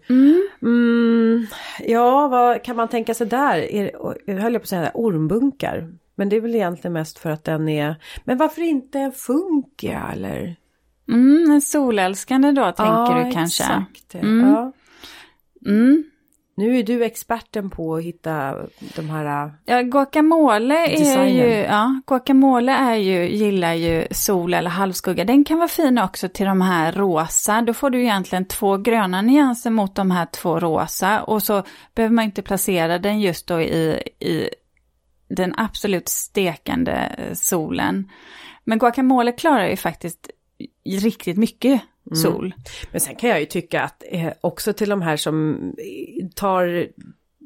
Mm, 0.61 1.47
ja, 1.79 2.27
vad 2.27 2.63
kan 2.63 2.75
man 2.75 2.87
tänka 2.87 3.13
sig 3.13 3.27
där? 3.27 3.57
Är, 3.57 3.91
jag 4.25 4.35
höll 4.35 4.53
jag 4.53 4.61
på 4.61 4.65
att 4.65 4.69
säga 4.69 4.91
ormbunkar. 4.93 5.93
Men 6.15 6.29
det 6.29 6.35
är 6.35 6.41
väl 6.41 6.55
egentligen 6.55 6.93
mest 6.93 7.19
för 7.19 7.29
att 7.29 7.43
den 7.43 7.69
är... 7.69 7.95
Men 8.23 8.37
varför 8.37 8.61
inte 8.61 8.99
en 8.99 9.11
funkia 9.11 10.09
eller? 10.13 10.55
Mm, 11.07 11.51
en 11.51 11.61
solälskande 11.61 12.51
då 12.51 12.71
tänker 12.71 13.25
du 13.25 13.31
kanske? 13.31 13.63
Exakt. 13.63 14.15
Mm. 14.15 14.47
Ja. 14.49 14.73
Mm. 15.65 16.03
Nu 16.57 16.79
är 16.79 16.83
du 16.83 17.03
experten 17.03 17.69
på 17.69 17.95
att 17.95 18.03
hitta 18.03 18.55
de 18.95 19.09
här... 19.09 19.53
Ja, 19.65 19.81
guacamole 19.81 20.87
är 20.87 21.25
ju, 21.25 21.47
ja, 21.47 22.01
guacamole 22.07 22.71
är 22.71 22.95
ju, 22.95 23.29
gillar 23.29 23.73
ju 23.73 24.07
sol 24.11 24.53
eller 24.53 24.69
halvskugga. 24.69 25.25
Den 25.25 25.43
kan 25.43 25.57
vara 25.57 25.67
fin 25.67 25.97
också 25.97 26.29
till 26.29 26.45
de 26.45 26.61
här 26.61 26.91
rosa. 26.91 27.61
Då 27.61 27.73
får 27.73 27.89
du 27.89 28.01
egentligen 28.01 28.45
två 28.45 28.77
gröna 28.77 29.21
nyanser 29.21 29.69
mot 29.69 29.95
de 29.95 30.11
här 30.11 30.25
två 30.25 30.59
rosa. 30.59 31.23
Och 31.23 31.43
så 31.43 31.63
behöver 31.95 32.13
man 32.13 32.25
inte 32.25 32.41
placera 32.41 32.99
den 32.99 33.19
just 33.19 33.47
då 33.47 33.61
i, 33.61 34.01
i 34.19 34.49
den 35.27 35.53
absolut 35.57 36.09
stekande 36.09 37.15
eh, 37.17 37.33
solen. 37.33 38.11
Men 38.63 38.79
guacamole 38.79 39.31
klarar 39.31 39.67
ju 39.67 39.75
faktiskt 39.75 40.29
riktigt 40.85 41.37
mycket 41.37 41.81
sol. 42.13 42.53
Men 42.91 43.01
sen 43.01 43.15
kan 43.15 43.29
jag 43.29 43.39
ju 43.39 43.45
tycka 43.45 43.81
att 43.81 44.03
eh, 44.11 44.33
också 44.41 44.73
till 44.73 44.89
de 44.89 45.01
här 45.01 45.17
som 45.17 45.55
eh, 45.77 46.27
tar 46.35 46.87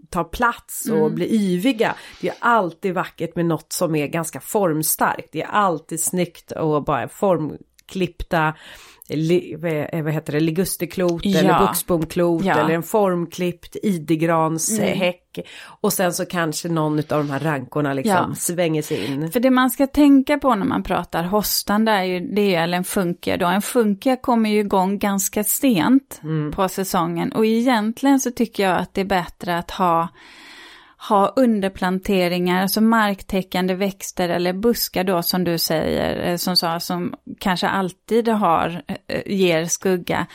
tar 0.10 0.24
plats 0.24 0.90
och 0.90 0.98
Mm. 0.98 1.16
blir 1.16 1.34
yviga. 1.34 1.96
Det 2.22 2.30
är 2.30 2.36
alltid 2.40 2.94
vackert 2.94 3.36
med 3.36 3.46
något 3.46 3.74
som 3.74 3.96
är 3.96 4.08
ganska 4.08 4.40
formstarkt. 4.40 5.30
Det 5.32 5.42
är 5.42 5.48
alltid 5.48 6.04
snyggt 6.04 6.52
och 6.52 6.84
bara 6.84 7.08
formklippta 7.08 7.69
li, 7.96 9.56
vad 10.04 10.14
heter 10.14 10.34
det, 10.34 10.40
ligusterklot 10.40 11.26
Ja. 11.26 11.40
eller 11.40 11.60
buxbomklot 11.60 12.46
Ja. 12.46 12.56
eller 12.60 12.74
en 12.74 12.84
formklippt 12.84 13.76
idegranshäck. 13.84 15.40
Och 15.82 15.94
sen 15.94 16.14
så 16.14 16.26
kanske 16.26 16.70
någon 16.70 17.00
av 17.00 17.04
de 17.08 17.30
här 17.30 17.40
rankorna 17.40 17.94
liksom 17.94 18.26
Ja. 18.30 18.36
svänger 18.36 18.82
sig 18.82 19.06
in. 19.06 19.32
För 19.32 19.40
det 19.40 19.50
man 19.50 19.70
ska 19.70 19.88
tänka 19.88 20.38
på 20.38 20.56
när 20.56 20.66
man 20.66 20.84
pratar 20.84 21.24
hostan, 21.24 21.86
det 21.86 21.92
är 21.92 22.04
ju, 22.04 22.20
det 22.20 22.56
eller 22.56 22.78
en 22.78 22.84
funkia 22.84 23.38
då. 23.38 23.46
En 23.46 23.62
funkia 23.62 24.16
kommer 24.16 24.50
ju 24.50 24.60
igång 24.60 25.00
ganska 25.00 25.44
sent 25.44 26.22
på 26.56 26.70
säsongen. 26.70 27.32
Och 27.32 27.46
egentligen 27.46 28.20
så 28.20 28.32
tycker 28.32 28.64
jag 28.64 28.78
att 28.78 28.94
det 28.94 29.02
är 29.02 29.06
bättre 29.06 29.58
att 29.58 29.72
ha, 29.72 30.08
ha 31.08 31.34
underplanteringar, 31.36 32.62
alltså 32.62 32.82
marktäckande 32.82 33.76
växter 33.76 34.30
eller 34.30 34.54
buskar 34.54 35.04
då 35.04 35.22
som 35.22 35.44
du 35.44 35.58
säger, 35.58 36.30
eh, 36.30 36.36
som 36.36 36.56
sa, 36.56 36.80
som 36.80 37.16
kanske 37.40 37.68
alltid 37.68 38.28
har, 38.28 38.82
eh, 39.08 39.22
ger 39.26 39.66
skugga. 39.66 40.26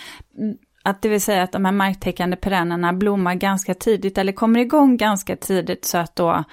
Att 0.82 1.02
det 1.02 1.08
vill 1.08 1.20
säga 1.20 1.42
att 1.42 1.52
de 1.52 1.64
här 1.64 1.72
marktäckande 1.72 2.36
perennerna 2.36 2.92
blommar 2.92 3.34
ganska 3.34 3.74
tidigt 3.74 4.18
eller 4.18 4.32
kommer 4.32 4.60
igång 4.60 4.96
ganska 4.96 5.36
tidigt 5.36 5.84
så 5.84 5.98
att 5.98 6.16
då 6.16 6.44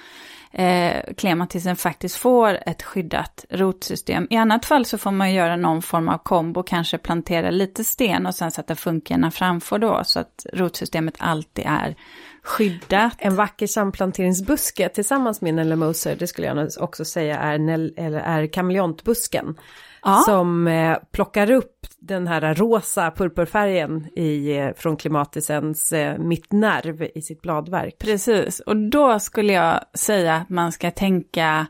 eh, 0.52 1.14
klematisen 1.16 1.76
faktiskt 1.76 2.16
får 2.16 2.58
ett 2.66 2.82
skyddat 2.82 3.44
rotsystem. 3.50 4.26
I 4.30 4.36
annat 4.36 4.64
fall 4.64 4.84
så 4.84 4.98
får 4.98 5.10
man 5.10 5.34
göra 5.34 5.56
någon 5.56 5.82
form 5.82 6.08
av 6.08 6.18
kombo, 6.18 6.62
kanske 6.62 6.98
plantera 6.98 7.50
lite 7.50 7.84
sten 7.84 8.26
och 8.26 8.34
sen 8.34 8.50
sätta 8.50 8.76
funkierna 8.76 9.30
framför 9.30 9.78
då 9.78 10.00
så 10.04 10.20
att 10.20 10.46
rotsystemet 10.52 11.14
alltid 11.18 11.64
är 11.68 11.96
skyddat. 12.42 13.14
En 13.18 13.36
vacker 13.36 13.66
samplanteringsbuske 13.66 14.88
tillsammans 14.88 15.40
med 15.40 15.54
Nelly 15.54 15.76
Moser, 15.76 16.16
det 16.16 16.26
skulle 16.26 16.46
jag 16.46 16.68
också 16.80 17.04
säga 17.04 17.38
är, 17.38 17.54
eller 17.96 18.20
är 18.20 18.46
kameleontbusken. 18.46 19.56
Ja. 20.02 20.22
Som 20.26 20.66
eh, 20.66 20.96
plockar 21.12 21.50
upp 21.50 21.86
den 21.98 22.26
här 22.26 22.54
rosa 22.54 23.10
purpurfärgen 23.10 24.18
i, 24.18 24.56
eh, 24.56 24.70
från 24.76 24.96
klimatisens 24.96 25.92
eh, 25.92 26.18
mittnerv 26.18 27.08
i 27.14 27.22
sitt 27.22 27.42
bladverk. 27.42 27.98
Precis, 27.98 28.60
och 28.60 28.76
då 28.76 29.18
skulle 29.18 29.52
jag 29.52 29.80
säga 29.94 30.34
att 30.34 30.48
man 30.48 30.72
ska 30.72 30.90
tänka 30.90 31.66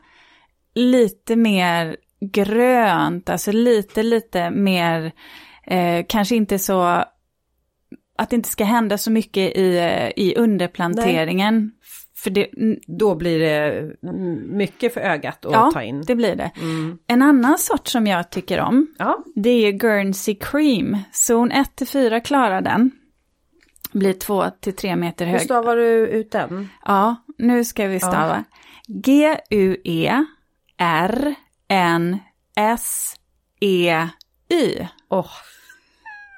lite 0.75 1.35
mer 1.35 1.97
grönt, 2.21 3.29
alltså 3.29 3.51
lite, 3.51 4.03
lite 4.03 4.49
mer, 4.49 5.11
eh, 5.63 6.05
kanske 6.09 6.35
inte 6.35 6.59
så, 6.59 7.03
att 8.17 8.29
det 8.29 8.35
inte 8.35 8.49
ska 8.49 8.63
hända 8.63 8.97
så 8.97 9.11
mycket 9.11 9.57
i, 9.57 9.77
eh, 9.77 10.09
i 10.23 10.35
underplanteringen. 10.37 11.71
För 12.15 12.29
det, 12.29 12.47
Då 12.87 13.15
blir 13.15 13.39
det 13.39 13.91
mycket 14.47 14.93
för 14.93 15.01
ögat 15.01 15.45
att 15.45 15.51
ja, 15.51 15.71
ta 15.73 15.83
in. 15.83 16.01
det 16.01 16.15
blir 16.15 16.35
det. 16.35 16.51
En 17.07 17.21
annan 17.21 17.57
sort 17.57 17.87
som 17.87 18.07
jag 18.07 18.29
tycker 18.29 18.59
om, 18.59 18.87
Ja, 18.99 19.23
det 19.35 19.49
är 19.49 19.71
Guernsey 19.71 20.35
Cream. 20.35 20.97
Zon 21.11 21.51
1-4 21.51 22.19
klarar 22.19 22.61
den. 22.61 22.91
Blir 23.91 24.13
2-3 24.13 24.95
meter 24.95 25.25
hur 25.25 25.31
hög. 25.33 25.41
stavar 25.41 25.75
du 25.75 26.07
ut 26.07 26.31
den? 26.31 26.69
Ja, 26.85 27.15
nu 27.37 27.63
ska 27.65 27.87
vi 27.87 27.99
stava. 27.99 28.43
G-U-E-R-N-S-E-Y. 33.53 34.87
Åh, 35.09 35.27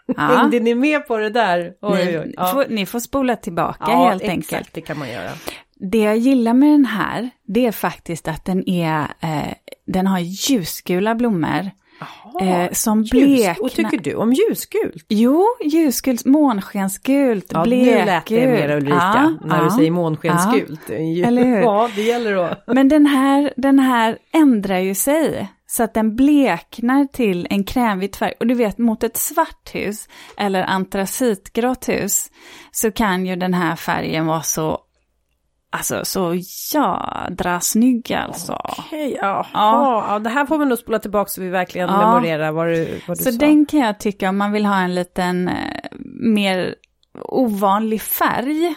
Ja. 0.17 0.21
hängde 0.23 0.59
ni 0.59 0.75
med 0.75 1.07
på 1.07 1.17
det 1.17 1.29
där? 1.29 1.73
Oj, 1.81 1.91
oj, 2.07 2.19
oj. 2.19 2.25
Ni, 2.27 2.33
Ja. 2.37 2.47
får, 2.47 2.65
ni 2.69 2.85
får 2.85 2.99
spola 2.99 3.35
tillbaka 3.35 3.83
ja, 3.87 4.09
helt 4.09 4.21
exakt, 4.21 4.31
enkelt. 4.53 4.69
det 4.73 4.81
kan 4.81 4.99
man 4.99 5.09
göra. 5.09 5.29
Det 5.79 5.97
jag 5.99 6.17
gillar 6.17 6.53
med 6.53 6.69
den 6.69 6.85
här, 6.85 7.29
det 7.47 7.65
är 7.65 7.71
faktiskt 7.71 8.27
att 8.27 8.45
den 8.45 8.69
är, 8.69 9.01
eh, 9.19 9.53
den 9.87 10.07
har 10.07 10.19
ljusgula 10.19 11.15
blommor. 11.15 11.71
Eh, 12.41 12.71
som 12.71 13.01
Ljus. 13.03 13.11
bleknar. 13.11 13.55
Och 13.63 13.71
tycker 13.71 13.97
du 13.97 14.15
om 14.15 14.33
ljusgult? 14.33 15.05
Jo, 15.09 15.45
ljusgult, 15.63 16.25
månskensgult, 16.25 17.45
Ja, 17.53 17.63
blekgult. 17.63 17.97
nu 17.99 18.05
lät 18.05 18.25
det 18.25 18.47
mer 18.47 18.75
Ulrika, 18.77 18.95
Ja, 18.95 19.33
när 19.45 19.57
du 19.59 19.63
ja. 19.65 19.77
säger 19.77 19.91
månskensgult. 19.91 20.89
Eller 20.89 21.43
hur? 21.43 21.57
Ja, 21.61 21.89
det 21.95 22.01
gäller 22.01 22.35
då. 22.35 22.73
Men 22.73 22.87
den 22.89 23.05
här, 23.05 23.53
den 23.57 23.79
här 23.79 24.17
ändrar 24.33 24.79
ju 24.79 24.95
sig. 24.95 25.47
Så 25.75 25.83
att 25.83 25.93
den 25.93 26.15
bleknar 26.15 27.05
till 27.05 27.47
en 27.49 27.63
krämvit 27.63 28.15
färg. 28.15 28.33
Och 28.39 28.47
du 28.47 28.53
vet, 28.53 28.77
mot 28.77 29.03
ett 29.03 29.17
svart 29.17 29.69
hus 29.75 30.07
eller 30.37 30.63
antracitgrått 30.63 31.89
hus 31.89 32.31
så 32.71 32.91
kan 32.91 33.25
ju 33.25 33.35
den 33.35 33.53
här 33.53 33.75
färgen 33.75 34.25
vara 34.25 34.41
så, 34.41 34.79
alltså 35.71 36.05
så 36.05 36.33
jädra 36.73 37.59
snygg 37.59 38.13
alltså. 38.13 38.53
Okej, 38.77 39.17
ja. 39.21 39.45
Ja. 39.53 40.05
ja. 40.09 40.19
det 40.19 40.29
här 40.29 40.45
får 40.45 40.57
vi 40.57 40.65
nog 40.65 40.77
spola 40.77 40.99
tillbaka 40.99 41.29
så 41.29 41.41
vi 41.41 41.49
verkligen 41.49 41.89
Ja. 41.89 41.97
memorerar 41.97 42.51
vad 42.51 42.67
du, 42.67 43.01
vad 43.07 43.17
du 43.17 43.23
Så 43.23 43.31
sa. 43.31 43.37
den 43.37 43.65
kan 43.65 43.79
jag 43.79 43.99
tycka 43.99 44.29
om 44.29 44.37
man 44.37 44.51
vill 44.51 44.65
ha 44.65 44.79
en 44.79 44.95
liten 44.95 45.47
eh, 45.47 45.55
mer 46.33 46.75
ovanlig 47.29 48.01
färg. 48.01 48.75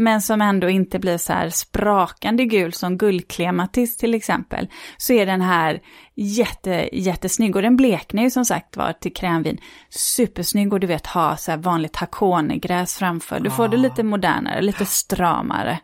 Men 0.00 0.22
som 0.22 0.42
ändå 0.42 0.68
inte 0.68 0.98
blir 0.98 1.18
så 1.18 1.32
här 1.32 1.48
sprakande 1.48 2.44
gul 2.44 2.72
som 2.72 2.98
guldklematis 2.98 3.96
till 3.96 4.14
exempel. 4.14 4.68
Så 4.96 5.12
är 5.12 5.26
den 5.26 5.40
här 5.40 5.80
jätte, 6.14 6.88
jättesnygg. 6.92 7.56
Och 7.56 7.62
den 7.62 7.76
bleknar 7.76 8.22
ju 8.22 8.30
som 8.30 8.44
sagt 8.44 8.76
var 8.76 8.92
till 8.92 9.14
krämvin. 9.14 9.58
Supersnygg 9.90 10.72
och 10.72 10.80
du 10.80 10.86
vet 10.86 11.06
ha 11.06 11.36
så 11.36 11.50
här 11.50 11.58
vanligt 11.58 11.96
hakonegräs 11.96 12.96
framför. 12.96 13.40
Du 13.40 13.50
får 13.50 13.68
det 13.68 13.76
lite 13.76 14.02
modernare, 14.02 14.62
lite 14.62 14.86
stramare. 14.86 15.80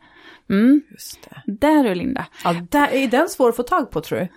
Mm. 0.51 0.83
Just 0.91 1.29
det. 1.31 1.53
Där 1.53 1.85
du 1.85 1.95
Linda. 1.95 2.27
Ja, 2.45 2.55
där, 2.71 2.89
är 2.89 3.09
den 3.09 3.29
svår 3.29 3.49
att 3.49 3.57
få 3.57 3.63
tag 3.63 3.91
på 3.91 4.01
tror 4.01 4.19
du? 4.19 4.29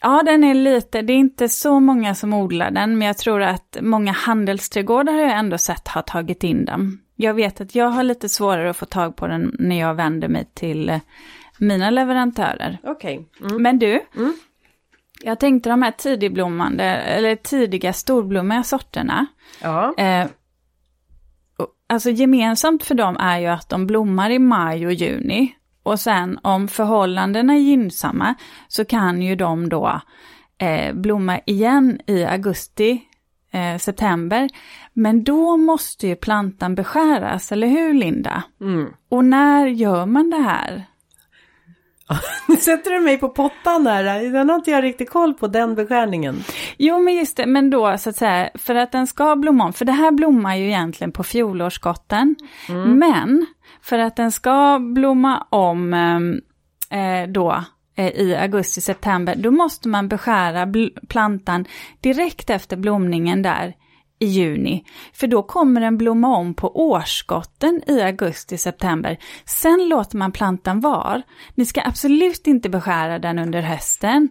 Ja, 0.00 0.22
den 0.22 0.44
är 0.44 0.54
lite, 0.54 1.02
det 1.02 1.12
är 1.12 1.16
inte 1.16 1.48
så 1.48 1.80
många 1.80 2.14
som 2.14 2.32
odlar 2.32 2.70
den, 2.70 2.98
men 2.98 3.06
jag 3.06 3.18
tror 3.18 3.42
att 3.42 3.76
många 3.80 4.12
handelsträdgårdar 4.12 5.12
har 5.12 5.20
jag 5.20 5.38
ändå 5.38 5.58
sett 5.58 5.88
har 5.88 6.02
tagit 6.02 6.44
in 6.44 6.64
den. 6.64 6.98
Jag 7.16 7.34
vet 7.34 7.60
att 7.60 7.74
jag 7.74 7.86
har 7.88 8.02
lite 8.02 8.28
svårare 8.28 8.70
att 8.70 8.76
få 8.76 8.86
tag 8.86 9.16
på 9.16 9.26
den 9.26 9.56
när 9.58 9.78
jag 9.80 9.94
vänder 9.94 10.28
mig 10.28 10.44
till 10.54 10.88
eh, 10.88 11.00
mina 11.58 11.90
leverantörer. 11.90 12.78
Okej. 12.82 13.28
Mm. 13.40 13.62
Men 13.62 13.78
du, 13.78 14.00
Mm. 14.16 14.34
jag 15.22 15.40
tänkte 15.40 15.70
de 15.70 15.82
här 15.82 15.90
tidigblommande, 15.90 16.84
eller 16.84 17.36
tidiga 17.36 17.92
storblommiga 17.92 18.62
sorterna. 18.62 19.26
Ja. 19.62 19.94
Eh, 19.98 20.26
alltså 21.86 22.10
gemensamt 22.10 22.84
för 22.84 22.94
dem 22.94 23.16
är 23.20 23.38
ju 23.38 23.46
att 23.46 23.68
de 23.68 23.86
blommar 23.86 24.30
i 24.30 24.38
maj 24.38 24.86
och 24.86 24.92
juni. 24.92 25.54
Och 25.82 26.00
sen 26.00 26.38
om 26.42 26.68
förhållandena 26.68 27.52
är 27.54 27.58
gynnsamma 27.58 28.34
så 28.68 28.84
kan 28.84 29.22
ju 29.22 29.36
de 29.36 29.68
då 29.68 30.00
eh, 30.58 30.94
blomma 30.94 31.40
igen 31.46 32.00
i 32.06 32.24
augusti, 32.24 33.02
eh, 33.52 33.78
september. 33.78 34.48
Men 34.92 35.24
då 35.24 35.56
måste 35.56 36.06
ju 36.06 36.16
plantan 36.16 36.74
beskäras, 36.74 37.52
eller 37.52 37.66
hur 37.66 37.94
Linda? 37.94 38.42
Mm. 38.60 38.92
Och 39.08 39.24
när 39.24 39.66
gör 39.66 40.06
man 40.06 40.30
det 40.30 40.42
här? 40.42 40.84
Nu 42.48 42.56
sätter 42.56 42.90
du 42.90 43.00
mig 43.00 43.18
på 43.18 43.28
pottan 43.28 43.84
där. 43.84 44.32
Den 44.32 44.48
har 44.48 44.56
inte 44.56 44.70
jag 44.70 44.84
riktigt 44.84 45.10
koll 45.10 45.34
på, 45.34 45.46
den 45.46 45.74
beskärningen. 45.74 46.44
Jo, 46.76 46.98
men 46.98 47.14
just 47.14 47.36
det, 47.36 47.46
men 47.46 47.70
då 47.70 47.98
så 47.98 48.10
att 48.10 48.16
säga, 48.16 48.50
för 48.54 48.74
att 48.74 48.92
den 48.92 49.06
ska 49.06 49.36
blomma 49.36 49.64
om, 49.64 49.72
för 49.72 49.84
det 49.84 49.92
här 49.92 50.10
blommar 50.10 50.56
ju 50.56 50.66
egentligen 50.66 51.12
på 51.12 51.22
fjolårsskotten, 51.22 52.36
men 52.86 53.46
för 53.82 53.98
att 53.98 54.16
den 54.16 54.32
ska 54.32 54.78
blomma 54.78 55.46
om 55.50 55.94
ehm, 55.94 56.40
eh, 56.90 57.28
då 57.28 57.64
Eh, 58.02 58.20
i 58.20 58.36
augusti-september, 58.36 59.34
då 59.34 59.50
måste 59.50 59.88
man 59.88 60.08
beskära 60.08 60.64
bl- 60.64 61.06
plantan 61.08 61.64
direkt 62.00 62.50
efter 62.50 62.76
blomningen 62.76 63.42
där 63.42 63.74
i 64.18 64.26
juni. 64.26 64.84
För 65.12 65.26
då 65.26 65.42
kommer 65.42 65.80
den 65.80 65.98
blomma 65.98 66.36
om 66.36 66.54
på 66.54 66.90
årsskotten 66.90 67.82
i 67.86 68.00
augusti-september. 68.00 69.18
Sen 69.44 69.88
låter 69.88 70.16
man 70.16 70.32
plantan 70.32 70.80
vara. 70.80 71.22
Ni 71.54 71.66
ska 71.66 71.82
absolut 71.84 72.46
inte 72.46 72.68
beskära 72.68 73.18
den 73.18 73.38
under 73.38 73.60
hösten. 73.60 74.28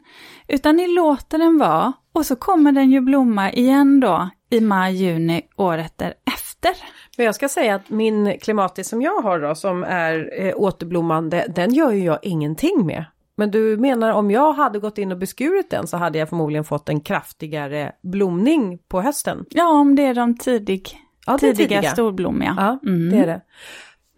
Utan 0.47 0.75
ni 0.75 0.87
låter 0.87 1.37
den 1.37 1.57
vara 1.57 1.93
och 2.13 2.25
så 2.25 2.35
kommer 2.35 2.71
den 2.71 2.91
ju 2.91 3.01
blomma 3.01 3.51
igen 3.51 3.99
då 3.99 4.29
i 4.49 4.59
maj, 4.59 4.95
juni 4.95 5.41
året 5.55 5.93
därefter. 5.97 6.71
Men 7.17 7.25
jag 7.25 7.35
ska 7.35 7.49
säga 7.49 7.75
att 7.75 7.89
min 7.89 8.39
klimatis 8.39 8.89
som 8.89 9.01
jag 9.01 9.21
har 9.21 9.39
då, 9.39 9.55
som 9.55 9.83
är 9.83 10.41
eh, 10.41 10.53
återblommande, 10.55 11.45
den 11.55 11.73
gör 11.73 11.91
ju 11.91 12.03
jag 12.03 12.19
ingenting 12.21 12.85
med. 12.85 13.05
Men 13.41 13.51
du 13.51 13.77
menar 13.77 14.11
om 14.11 14.31
jag 14.31 14.53
hade 14.53 14.79
gått 14.79 14.97
in 14.97 15.11
och 15.11 15.17
beskurit 15.17 15.69
den 15.69 15.87
så 15.87 15.97
hade 15.97 16.17
jag 16.19 16.29
förmodligen 16.29 16.63
fått 16.63 16.89
en 16.89 16.99
kraftigare 17.01 17.91
blomning 18.03 18.77
på 18.87 19.01
hösten. 19.01 19.45
Ja, 19.49 19.67
om 19.79 19.95
det 19.95 20.05
är 20.05 20.13
de 20.15 20.37
tidig, 20.37 20.89
Ja, 21.25 21.37
tidiga, 21.37 21.67
tidiga. 21.67 21.91
storblommiga. 21.91 22.55
Ja, 22.57 22.89
Mm. 22.89 23.09
det 23.11 23.17
är 23.17 23.27
det. 23.27 23.41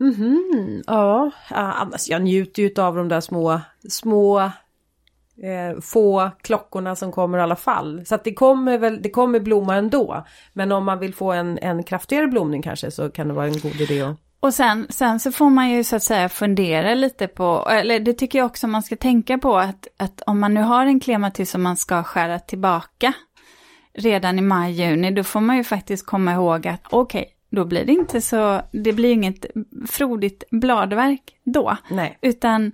Mhm, 0.06 0.82
ja, 0.88 1.32
ja, 1.50 1.56
annars 1.58 2.10
jag 2.10 2.22
njuter 2.22 2.64
ju 2.64 2.74
av 2.82 2.96
de 2.96 3.08
där 3.10 3.22
små, 3.22 3.62
små 3.90 4.40
eh, 4.40 5.80
få 5.82 6.32
klockorna 6.42 6.96
som 6.96 7.12
kommer 7.12 7.38
i 7.38 7.42
alla 7.42 7.56
fall. 7.56 8.06
Så 8.06 8.16
att 8.16 8.24
det 8.24 8.34
kommer 8.34 8.78
väl, 8.78 9.02
det 9.02 9.10
kommer 9.10 9.40
blomma 9.40 9.76
ändå. 9.76 10.26
Men 10.54 10.72
om 10.72 10.86
man 10.86 11.00
vill 11.00 11.14
få 11.14 11.32
en, 11.32 11.58
en 11.62 11.84
kraftigare 11.84 12.28
blomning 12.28 12.62
kanske 12.62 12.92
så 12.92 13.10
kan 13.10 13.28
det 13.28 13.34
vara 13.34 13.46
en 13.48 13.60
god 13.60 13.82
idé 13.82 14.02
att 14.02 14.16
Och 14.44 14.54
sen, 14.54 14.88
sen 14.89 15.20
så 15.20 15.32
får 15.32 15.50
man 15.50 15.70
ju 15.70 15.84
så 15.84 15.96
att 15.96 16.04
säga 16.04 16.30
fundera 16.30 16.96
lite 16.96 17.28
på, 17.28 17.68
eller 17.70 18.00
det 18.00 18.14
tycker 18.14 18.39
jag 18.39 18.46
också 18.46 18.68
man 18.68 18.84
ska 18.84 18.96
tänka 18.96 19.38
på 19.38 19.58
att, 19.58 19.88
att 19.98 20.22
om 20.22 20.39
man 20.39 20.54
nu 20.54 20.62
har 20.62 20.86
en 20.86 21.00
klematis 21.00 21.52
som 21.52 21.64
man 21.64 21.78
ska 21.78 22.04
skära 22.04 22.39
tillbaka 22.39 23.14
redan 23.94 24.39
i 24.39 24.41
maj, 24.41 24.72
juni, 24.72 25.12
då 25.12 25.24
får 25.24 25.39
man 25.39 25.58
ju 25.58 25.64
faktiskt 25.64 26.06
komma 26.06 26.34
ihåg 26.34 26.68
att 26.68 26.82
okej, 26.89 27.26
då 27.50 27.66
blir 27.66 27.86
det 27.86 27.91
inte 27.91 28.22
så, 28.22 28.62
det 28.72 28.94
blir 28.94 29.12
inget 29.12 29.46
frodigt 29.89 30.44
bladverk 30.52 31.36
då, 31.44 31.78
Nej. 31.89 32.18
utan 32.22 32.72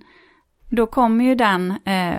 då 0.70 0.86
kommer 0.86 1.24
ju 1.24 1.34
den 1.34 1.70
eh, 1.84 2.18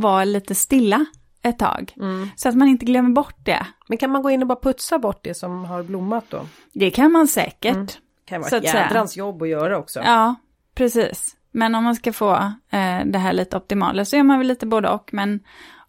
vara 0.00 0.24
lite 0.24 0.54
stilla 0.54 1.06
ett 1.42 1.58
tag. 1.58 1.94
Mm. 1.96 2.28
Så 2.36 2.48
att 2.48 2.54
man 2.54 2.68
inte 2.68 2.84
glömmer 2.84 3.10
bort 3.10 3.36
det. 3.44 3.66
Men 3.88 3.98
kan 3.98 4.10
man 4.10 4.22
gå 4.22 4.30
in 4.30 4.42
och 4.42 4.48
bara 4.48 4.60
putsa 4.60 4.98
bort 4.98 5.24
det 5.24 5.34
som 5.34 5.64
har 5.64 5.82
blommat 5.82 6.24
då? 6.28 6.46
Det 6.72 6.90
kan 6.90 7.12
man 7.12 7.28
säkert. 7.28 7.74
Mm. 7.74 7.86
Kan 8.24 8.40
vara 8.40 8.50
Så 8.50 8.56
ett 8.56 8.64
jädrans 8.64 9.16
jobb 9.16 9.42
att 9.42 9.48
göra 9.48 9.78
också. 9.78 10.00
Ja, 10.00 10.34
precis. 10.74 11.36
Men 11.50 11.74
om 11.74 11.84
man 11.84 11.94
ska 11.94 12.12
få 12.12 12.32
eh, 12.70 13.04
det 13.04 13.18
här 13.18 13.32
lite 13.32 13.56
optimala 13.56 14.04
så 14.04 14.16
gör 14.16 14.22
man 14.22 14.38
väl 14.38 14.48
lite 14.48 14.66
både 14.66 14.88
och. 14.90 15.10
Men 15.12 15.40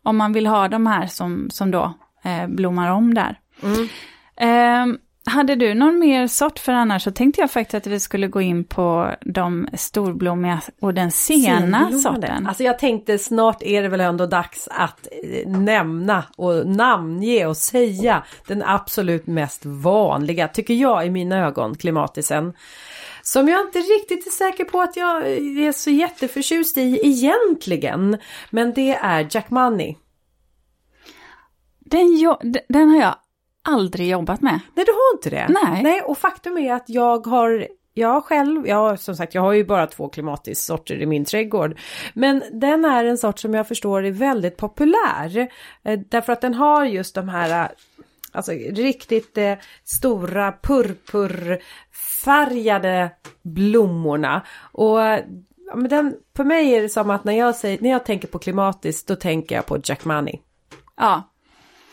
om 0.03 0.17
man 0.17 0.33
vill 0.33 0.47
ha 0.47 0.67
de 0.67 0.87
här 0.87 1.07
som, 1.07 1.49
som 1.49 1.71
då 1.71 1.93
eh, 2.23 2.47
blommar 2.47 2.89
om 2.89 3.13
där. 3.13 3.39
Mm. 3.63 3.87
Eh, 4.35 4.99
hade 5.25 5.55
du 5.55 5.73
någon 5.73 5.99
mer 5.99 6.27
sort? 6.27 6.59
För 6.59 6.71
annars 6.71 7.03
så 7.03 7.11
tänkte 7.11 7.41
jag 7.41 7.51
faktiskt 7.51 7.73
att 7.75 7.87
vi 7.87 7.99
skulle 7.99 8.27
gå 8.27 8.41
in 8.41 8.63
på 8.63 9.15
de 9.21 9.67
storblommiga 9.73 10.61
och 10.81 10.93
den 10.93 11.11
sena 11.11 11.91
sorten. 11.99 12.47
Alltså 12.47 12.63
jag 12.63 12.79
tänkte 12.79 13.17
snart 13.17 13.63
är 13.63 13.81
det 13.81 13.89
väl 13.89 14.01
ändå 14.01 14.25
dags 14.25 14.67
att 14.71 15.07
eh, 15.23 15.49
nämna 15.49 16.23
och 16.37 16.67
namnge 16.67 17.45
och 17.45 17.57
säga 17.57 18.23
den 18.47 18.63
absolut 18.63 19.27
mest 19.27 19.65
vanliga, 19.65 20.47
tycker 20.47 20.73
jag 20.73 21.05
i 21.05 21.09
mina 21.09 21.37
ögon, 21.47 21.75
klimatisen. 21.75 22.53
Som 23.21 23.47
jag 23.47 23.61
inte 23.61 23.79
riktigt 23.79 24.27
är 24.27 24.31
säker 24.31 24.63
på 24.63 24.81
att 24.81 24.97
jag 24.97 25.27
är 25.27 25.71
så 25.71 25.89
jätteförtjust 25.89 26.77
i 26.77 26.99
egentligen. 27.03 28.17
Men 28.49 28.73
det 28.73 28.95
är 28.95 29.27
Jack 29.31 29.49
Money. 29.49 29.95
Den, 31.79 32.35
d- 32.43 32.59
den 32.69 32.89
har 32.89 33.01
jag 33.01 33.15
aldrig 33.63 34.09
jobbat 34.09 34.41
med. 34.41 34.59
Nej, 34.73 34.85
du 34.85 34.91
har 34.91 35.17
inte 35.17 35.29
det? 35.29 35.59
Nej. 35.63 35.83
Nej, 35.83 36.01
och 36.01 36.17
faktum 36.17 36.57
är 36.57 36.73
att 36.73 36.89
jag 36.89 37.27
har 37.27 37.67
jag 37.93 38.23
själv, 38.23 38.67
ja 38.67 38.97
som 38.97 39.15
sagt 39.15 39.35
jag 39.35 39.41
har 39.41 39.53
ju 39.53 39.65
bara 39.65 39.87
två 39.87 40.09
klimatissorter 40.09 41.01
i 41.01 41.05
min 41.05 41.25
trädgård. 41.25 41.79
Men 42.13 42.43
den 42.51 42.85
är 42.85 43.05
en 43.05 43.17
sort 43.17 43.39
som 43.39 43.53
jag 43.53 43.67
förstår 43.67 44.03
är 44.03 44.11
väldigt 44.11 44.57
populär. 44.57 45.47
Eh, 45.83 45.99
därför 46.09 46.33
att 46.33 46.41
den 46.41 46.53
har 46.53 46.85
just 46.85 47.15
de 47.15 47.29
här 47.29 47.71
Alltså 48.35 48.51
riktigt 48.51 49.37
eh, 49.37 49.53
stora 49.83 50.51
purpurfärgade 50.51 53.11
blommorna. 53.41 54.41
Och 54.71 54.99
ja, 54.99 55.19
men 55.75 55.89
den, 55.89 56.15
för 56.35 56.43
mig 56.43 56.73
är 56.73 56.81
det 56.81 56.89
som 56.89 57.09
att 57.09 57.23
när 57.23 57.33
jag, 57.33 57.55
säger, 57.55 57.77
när 57.81 57.89
jag 57.89 58.05
tänker 58.05 58.27
på 58.27 58.39
klimatiskt 58.39 59.07
då 59.07 59.15
tänker 59.15 59.55
jag 59.55 59.65
på 59.65 59.79
Jack 59.83 60.05
Money. 60.05 60.39
Ja. 60.97 61.32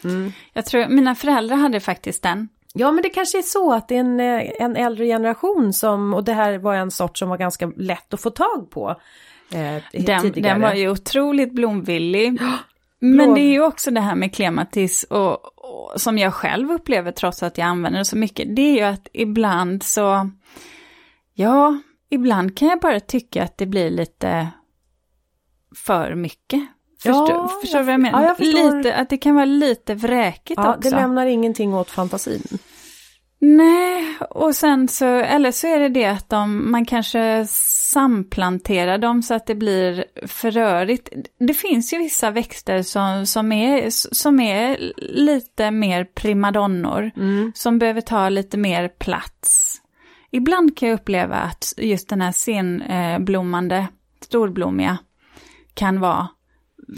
Mm. 0.05 0.32
Jag 0.53 0.66
tror 0.66 0.88
mina 0.88 1.14
föräldrar 1.14 1.57
hade 1.57 1.80
faktiskt 1.80 2.22
den. 2.22 2.48
Ja 2.74 2.92
men 2.92 3.03
det 3.03 3.09
kanske 3.09 3.38
är 3.38 3.42
så 3.42 3.72
att 3.72 3.88
det 3.88 3.96
är 3.96 4.01
en, 4.01 4.20
eh, 4.20 4.51
en 4.59 4.76
äldre 4.76 5.07
generation 5.07 5.72
som, 5.72 6.14
och 6.14 6.24
det 6.24 6.32
här 6.32 6.59
var 6.59 6.74
en 6.74 6.90
sort 6.90 7.18
som 7.18 7.28
var 7.28 7.38
ganska 7.38 7.72
lätt 7.76 8.14
att 8.14 8.20
få 8.20 8.30
tag 8.30 8.70
på. 8.70 8.88
Eh, 9.53 10.03
den, 10.05 10.32
den, 10.32 10.61
var 10.61 10.74
ju 10.74 10.90
otroligt 10.90 11.53
blomvillig. 11.53 12.40
Men 13.03 13.34
det 13.34 13.40
är 13.40 13.51
ju 13.51 13.62
också 13.62 13.90
det 13.90 14.01
här 14.01 14.14
med 14.14 14.34
klematis 14.34 15.05
och, 15.05 15.59
och, 15.59 16.01
som 16.01 16.18
jag 16.18 16.34
själv 16.34 16.70
upplever 16.70 17.12
trots 17.12 17.42
att 17.42 17.59
jag 17.59 17.66
använder 17.66 17.98
det 17.98 18.05
så 18.05 18.16
mycket. 18.16 18.57
Det 18.57 18.62
är 18.62 18.74
ju 18.74 18.82
att 18.82 19.09
ibland 19.12 19.82
så, 19.82 20.30
ja, 21.34 21.78
ibland 22.11 22.57
kan 22.57 22.68
jag 22.68 22.80
bara 22.80 23.01
tycka 23.01 23.42
att 23.42 23.59
det 23.59 23.66
blir 23.66 23.90
lite 23.90 24.48
för 25.76 26.14
mycket. 26.14 26.62
Förstår, 27.03 27.30
ja, 27.30 27.51
förstår 27.61 27.78
du 27.78 27.84
vad 27.84 27.94
jag 27.94 28.01
menar? 28.01 28.22
Ja, 28.22 28.34
jag 28.38 28.46
lite, 28.46 28.94
att 28.94 29.11
det 29.11 29.16
kan 29.16 29.34
vara 29.34 29.44
lite 29.44 29.94
vräkigt 29.94 30.61
ja, 30.62 30.74
också. 30.74 30.90
Det 30.90 30.96
lämnar 30.96 31.26
ingenting 31.26 31.74
åt 31.74 31.90
fantasin. 31.90 32.42
Nej, 33.42 34.16
och 34.30 34.55
sen 34.55 34.88
så, 34.88 35.05
eller 35.07 35.53
så 35.53 35.66
är 35.66 35.80
det 35.80 35.88
det 35.88 36.05
att 36.05 36.28
de, 36.28 36.70
man 36.70 36.84
kanske 36.84 37.46
samplanterar 37.92 38.98
dem 38.98 39.22
så 39.22 39.34
att 39.34 39.46
det 39.46 39.55
blir 39.55 40.05
för 40.26 40.51
rörigt. 40.51 41.09
Det 41.38 41.55
finns 41.55 41.92
ju 41.92 41.98
vissa 41.98 42.30
växter 42.30 42.82
som, 42.82 43.26
som, 43.26 43.53
är, 43.53 43.86
som 44.14 44.40
är 44.40 44.92
lite 44.96 45.70
mer 45.70 46.05
primadonnor, 46.05 47.11
mm. 47.16 47.53
som 47.55 47.78
behöver 47.78 48.01
ta 48.01 48.28
lite 48.28 48.59
mer 48.59 48.88
plats. 48.88 49.76
Ibland 50.30 50.76
kan 50.76 50.88
jag 50.88 51.01
uppleva 51.01 51.36
att 51.36 51.74
just 51.76 52.09
den 52.09 52.20
här 52.20 52.32
senblommande, 52.32 53.86
storblommiga, 54.20 54.98
kan 55.74 56.01
vara 56.01 56.28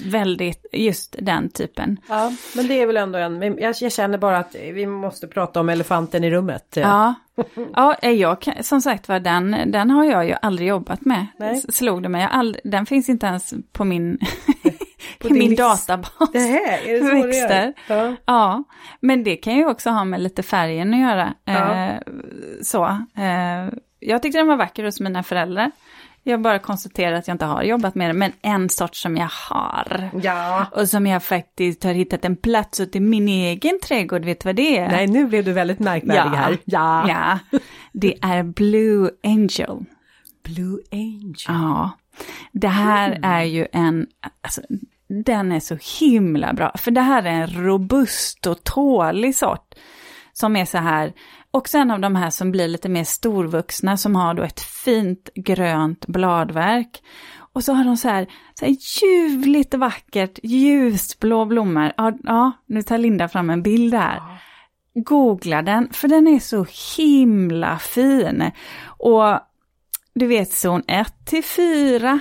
väldigt 0.04 0.66
just 0.72 1.16
den 1.18 1.48
typen. 1.48 2.00
Ja, 2.08 2.32
men 2.56 2.68
det 2.68 2.82
är 2.82 2.86
väl 2.86 2.96
ändå 2.96 3.18
en, 3.18 3.42
jag, 3.58 3.74
jag 3.80 3.92
känner 3.92 4.18
bara 4.18 4.38
att 4.38 4.54
vi 4.54 4.86
måste 4.86 5.26
prata 5.26 5.60
om 5.60 5.68
elefanten 5.68 6.24
i 6.24 6.30
rummet. 6.30 6.76
Ja, 6.76 7.14
ja 7.74 7.96
jag 8.08 8.40
kan, 8.40 8.62
som 8.62 8.80
sagt 8.80 9.08
var 9.08 9.20
den, 9.20 9.56
den 9.66 9.90
har 9.90 10.04
jag 10.04 10.26
ju 10.26 10.34
aldrig 10.42 10.68
jobbat 10.68 11.04
med. 11.04 11.26
Nej. 11.36 11.62
Slog 11.68 12.02
det 12.02 12.08
mig, 12.08 12.28
all, 12.30 12.56
den 12.64 12.86
finns 12.86 13.08
inte 13.08 13.26
ens 13.26 13.54
på 13.72 13.84
min, 13.84 14.18
på 15.18 15.32
min 15.32 15.50
list. 15.50 15.58
databas. 15.58 16.32
Det 16.32 16.38
här, 16.38 16.88
är 16.88 17.00
det 17.00 17.06
så 17.08 17.26
Växter. 17.26 17.72
Det 17.88 17.94
ja. 17.94 18.16
ja, 18.24 18.64
men 19.00 19.24
det 19.24 19.36
kan 19.36 19.56
ju 19.56 19.66
också 19.66 19.90
ha 19.90 20.04
med 20.04 20.20
lite 20.20 20.42
färgen 20.42 20.94
att 20.94 21.00
göra. 21.00 21.34
Ja. 21.44 21.74
Eh, 21.74 22.00
så, 22.62 22.84
eh, 23.16 23.74
jag 24.00 24.22
tyckte 24.22 24.38
den 24.38 24.46
var 24.46 24.56
vacker 24.56 24.84
hos 24.84 25.00
mina 25.00 25.22
föräldrar. 25.22 25.70
Jag 26.24 26.42
bara 26.42 26.58
konstaterar 26.58 27.12
att 27.12 27.28
jag 27.28 27.34
inte 27.34 27.44
har 27.44 27.62
jobbat 27.62 27.94
med 27.94 28.10
det, 28.10 28.14
men 28.14 28.32
en 28.42 28.68
sort 28.68 28.96
som 28.96 29.16
jag 29.16 29.30
har. 29.50 30.10
Ja. 30.22 30.66
Och 30.72 30.88
som 30.88 31.06
jag 31.06 31.22
faktiskt 31.22 31.84
har 31.84 31.92
hittat 31.92 32.24
en 32.24 32.36
plats 32.36 32.80
åt 32.80 32.96
i 32.96 33.00
min 33.00 33.28
egen 33.28 33.78
trädgård, 33.82 34.24
vet 34.24 34.40
du 34.40 34.48
vad 34.48 34.56
det 34.56 34.78
är? 34.78 34.88
Nej, 34.88 35.06
nu 35.06 35.26
blev 35.26 35.44
du 35.44 35.52
väldigt 35.52 35.78
märkvärdig 35.78 36.38
ja. 36.38 36.40
här. 36.40 36.58
Ja. 36.64 37.08
ja, 37.08 37.58
det 37.92 38.18
är 38.22 38.42
Blue 38.42 39.10
Angel. 39.24 39.84
Blue 40.44 40.78
Angel. 40.92 41.34
Ja, 41.48 41.90
det 42.52 42.68
här 42.68 43.08
mm. 43.08 43.24
är 43.24 43.42
ju 43.42 43.66
en, 43.72 44.06
alltså, 44.40 44.60
den 45.08 45.52
är 45.52 45.60
så 45.60 45.78
himla 46.00 46.52
bra, 46.52 46.72
för 46.78 46.90
det 46.90 47.00
här 47.00 47.22
är 47.22 47.30
en 47.30 47.64
robust 47.64 48.46
och 48.46 48.64
tålig 48.64 49.36
sort. 49.36 49.74
Som 50.32 50.56
är 50.56 50.64
så 50.64 50.78
här, 50.78 51.12
Också 51.54 51.78
en 51.78 51.90
av 51.90 52.00
de 52.00 52.16
här 52.16 52.30
som 52.30 52.50
blir 52.50 52.68
lite 52.68 52.88
mer 52.88 53.04
storvuxna 53.04 53.96
som 53.96 54.16
har 54.16 54.34
då 54.34 54.42
ett 54.42 54.60
fint 54.60 55.30
grönt 55.34 56.06
bladverk. 56.06 57.02
Och 57.52 57.64
så 57.64 57.72
har 57.72 57.84
de 57.84 57.96
så 57.96 58.08
här, 58.08 58.26
så 58.54 58.64
här 58.64 58.76
ljuvligt 59.02 59.74
vackert 59.74 60.38
ljusblå 60.42 61.44
blommor. 61.44 61.92
Ja, 61.96 62.12
ja, 62.22 62.52
nu 62.66 62.82
tar 62.82 62.98
Linda 62.98 63.28
fram 63.28 63.50
en 63.50 63.62
bild 63.62 63.94
här. 63.94 64.20
Googla 64.94 65.62
den, 65.62 65.88
för 65.92 66.08
den 66.08 66.26
är 66.26 66.38
så 66.38 66.66
himla 66.96 67.78
fin. 67.78 68.50
Och 68.84 69.40
du 70.14 70.26
vet 70.26 70.52
zon 70.52 70.82
1 70.86 71.26
till 71.26 71.44
4 71.44 72.20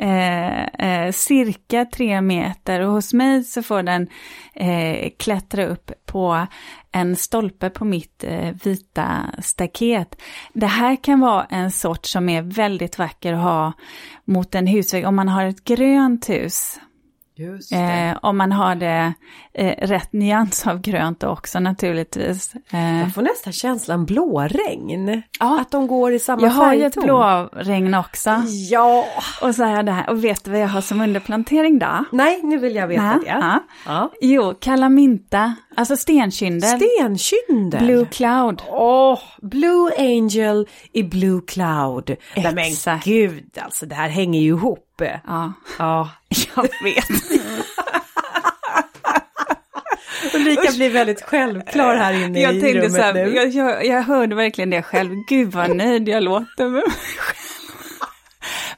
eh, 0.00 0.64
eh, 0.64 1.12
cirka 1.12 1.84
tre 1.84 2.20
meter 2.20 2.80
och 2.80 2.92
hos 2.92 3.12
mig 3.12 3.44
så 3.44 3.62
får 3.62 3.82
den 3.82 4.08
eh, 4.54 5.10
klättra 5.18 5.66
upp 5.66 5.90
på 6.06 6.46
en 6.92 7.16
stolpe 7.16 7.70
på 7.70 7.84
mitt 7.84 8.24
eh, 8.24 8.54
vita 8.64 9.26
staket. 9.38 10.22
Det 10.52 10.66
här 10.66 10.96
kan 11.04 11.20
vara 11.20 11.44
en 11.44 11.70
sort 11.70 12.06
som 12.06 12.28
är 12.28 12.42
väldigt 12.42 12.98
vacker 12.98 13.32
att 13.32 13.42
ha 13.42 13.72
mot 14.24 14.54
en 14.54 14.66
husvägg 14.66 15.06
om 15.06 15.16
man 15.16 15.28
har 15.28 15.44
ett 15.44 15.64
grönt 15.64 16.30
hus. 16.30 16.80
Eh, 17.72 18.18
om 18.22 18.36
man 18.36 18.52
har 18.52 18.74
det 18.74 19.12
eh, 19.54 19.86
rätt 19.86 20.12
nyans 20.12 20.66
av 20.66 20.80
grönt 20.80 21.22
också 21.22 21.60
naturligtvis. 21.60 22.54
Eh. 22.70 23.00
Jag 23.00 23.14
får 23.14 23.22
nästan 23.22 23.52
känslan 23.52 24.04
blåregn. 24.06 25.22
Ja. 25.40 25.60
Att 25.60 25.70
de 25.70 25.86
går 25.86 26.12
i 26.12 26.18
samma 26.18 26.42
jag 26.42 26.52
färgton. 26.52 26.62
Jag 26.62 26.68
har 26.68 26.74
ju 26.74 26.84
ett 26.84 27.52
blåregn 27.62 27.94
också. 27.94 28.42
Ja. 28.70 29.04
Och 29.42 29.54
så 29.54 29.62
jag 29.62 29.86
det 29.86 29.92
här. 29.92 30.10
Och 30.10 30.24
vet 30.24 30.44
du 30.44 30.50
vad 30.50 30.60
jag 30.60 30.68
har 30.68 30.80
som 30.80 31.00
underplantering 31.00 31.78
då? 31.78 32.04
Nej, 32.12 32.40
nu 32.42 32.58
vill 32.58 32.74
jag 32.74 32.86
veta 32.86 33.02
Nä. 33.02 33.18
det. 33.18 33.26
Ja. 33.26 33.58
Ja. 33.86 34.10
Jo, 34.20 34.54
kalaminta, 34.60 35.54
alltså 35.76 35.96
stenkyndel. 35.96 36.80
Stenkyndel? 36.80 37.84
Blue 37.84 38.06
cloud. 38.06 38.62
Åh, 38.68 39.14
oh, 39.14 39.20
Blue 39.42 39.90
Angel 39.98 40.68
i 40.92 41.02
Blue 41.02 41.40
cloud. 41.46 42.16
Exakt. 42.34 42.54
Men 42.54 43.00
gud, 43.04 43.58
alltså 43.58 43.86
det 43.86 43.94
här 43.94 44.08
hänger 44.08 44.40
ju 44.40 44.48
ihop. 44.48 45.02
Ja. 45.26 45.52
Ja. 45.78 46.10
Jag 46.56 46.62
vet. 46.62 47.04
Ulrika 50.34 50.72
blir 50.72 50.90
väldigt 50.90 51.22
självklar 51.22 51.96
här 51.96 52.24
inne 52.24 52.40
jag 52.40 52.54
i 52.54 52.74
rummet 52.74 52.92
så 52.92 53.02
här, 53.02 53.14
nu. 53.14 53.34
Jag, 53.34 53.48
jag, 53.48 53.86
jag 53.86 54.02
hörde 54.02 54.34
verkligen 54.34 54.70
det 54.70 54.82
själv. 54.82 55.14
Gud 55.28 55.52
vad 55.52 55.76
nöjd 55.76 56.08
jag 56.08 56.22
låter 56.22 56.64
med 56.64 56.72
mig 56.72 56.82
själv. 57.18 57.49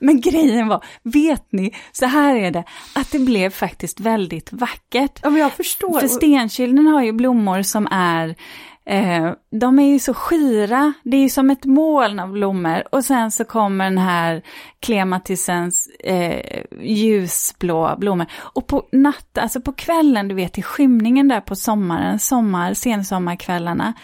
Men 0.03 0.21
grejen 0.21 0.69
var, 0.69 0.85
vet 1.03 1.53
ni, 1.53 1.75
så 1.93 2.07
här 2.07 2.37
är 2.37 2.51
det, 2.51 2.65
att 2.95 3.13
det 3.13 3.19
blev 3.19 3.51
faktiskt 3.51 4.01
väldigt 4.01 4.53
vackert. 4.53 5.21
Ja, 5.23 5.31
men 5.31 5.41
jag 5.41 5.53
förstår. 5.53 6.01
För 6.01 6.09
stenkylden 6.09 6.87
har 6.87 7.03
ju 7.03 7.13
blommor 7.13 7.63
som 7.63 7.89
är 7.91 8.37
Eh, 8.85 9.33
de 9.51 9.79
är 9.79 9.87
ju 9.87 9.99
så 9.99 10.15
skira, 10.15 10.93
det 11.03 11.17
är 11.17 11.21
ju 11.21 11.29
som 11.29 11.51
ett 11.51 11.65
moln 11.65 12.19
av 12.19 12.33
blommor 12.33 12.83
och 12.93 13.05
sen 13.05 13.31
så 13.31 13.45
kommer 13.45 13.85
den 13.85 13.99
här 13.99 14.43
klematisens 14.81 15.87
eh, 15.87 16.63
ljusblå 16.81 17.97
blommor. 17.99 18.27
Och 18.35 18.67
på 18.67 18.89
natten, 18.93 19.43
alltså 19.43 19.61
på 19.61 19.73
kvällen, 19.73 20.29
du 20.29 20.35
vet 20.35 20.59
i 20.59 20.63
skymningen 20.63 21.29
där 21.29 21.41
på 21.41 21.57
sommaren, 21.57 22.19
sommar, 22.19 22.75
sensommarkvällarna, 22.75 23.95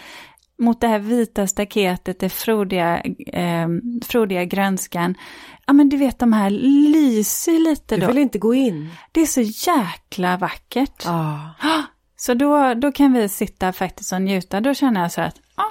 mot 0.59 0.81
det 0.81 0.87
här 0.87 0.99
vita 0.99 1.47
staketet, 1.47 2.19
det 2.19 2.29
frodiga, 2.29 3.01
eh, 3.27 3.67
frodiga 4.05 4.43
grönskan. 4.45 5.15
Ja 5.69 5.73
men 5.73 5.89
du 5.89 5.97
vet 5.97 6.19
de 6.19 6.33
här 6.33 6.49
lyser 6.49 7.59
lite 7.69 7.95
då. 7.95 8.01
Du 8.01 8.07
vill 8.07 8.17
inte 8.17 8.39
gå 8.39 8.53
in. 8.53 8.89
Det 9.11 9.21
är 9.21 9.25
så 9.25 9.41
jäkla 9.41 10.37
vackert. 10.37 11.05
Ah. 11.05 11.83
Så 12.15 12.33
då, 12.33 12.73
då 12.73 12.91
kan 12.91 13.13
vi 13.13 13.29
sitta 13.29 13.73
faktiskt 13.73 14.13
och 14.13 14.21
njuta. 14.21 14.61
Då 14.61 14.73
känner 14.73 15.01
jag 15.01 15.11
så 15.11 15.21
att, 15.21 15.35
ja, 15.57 15.63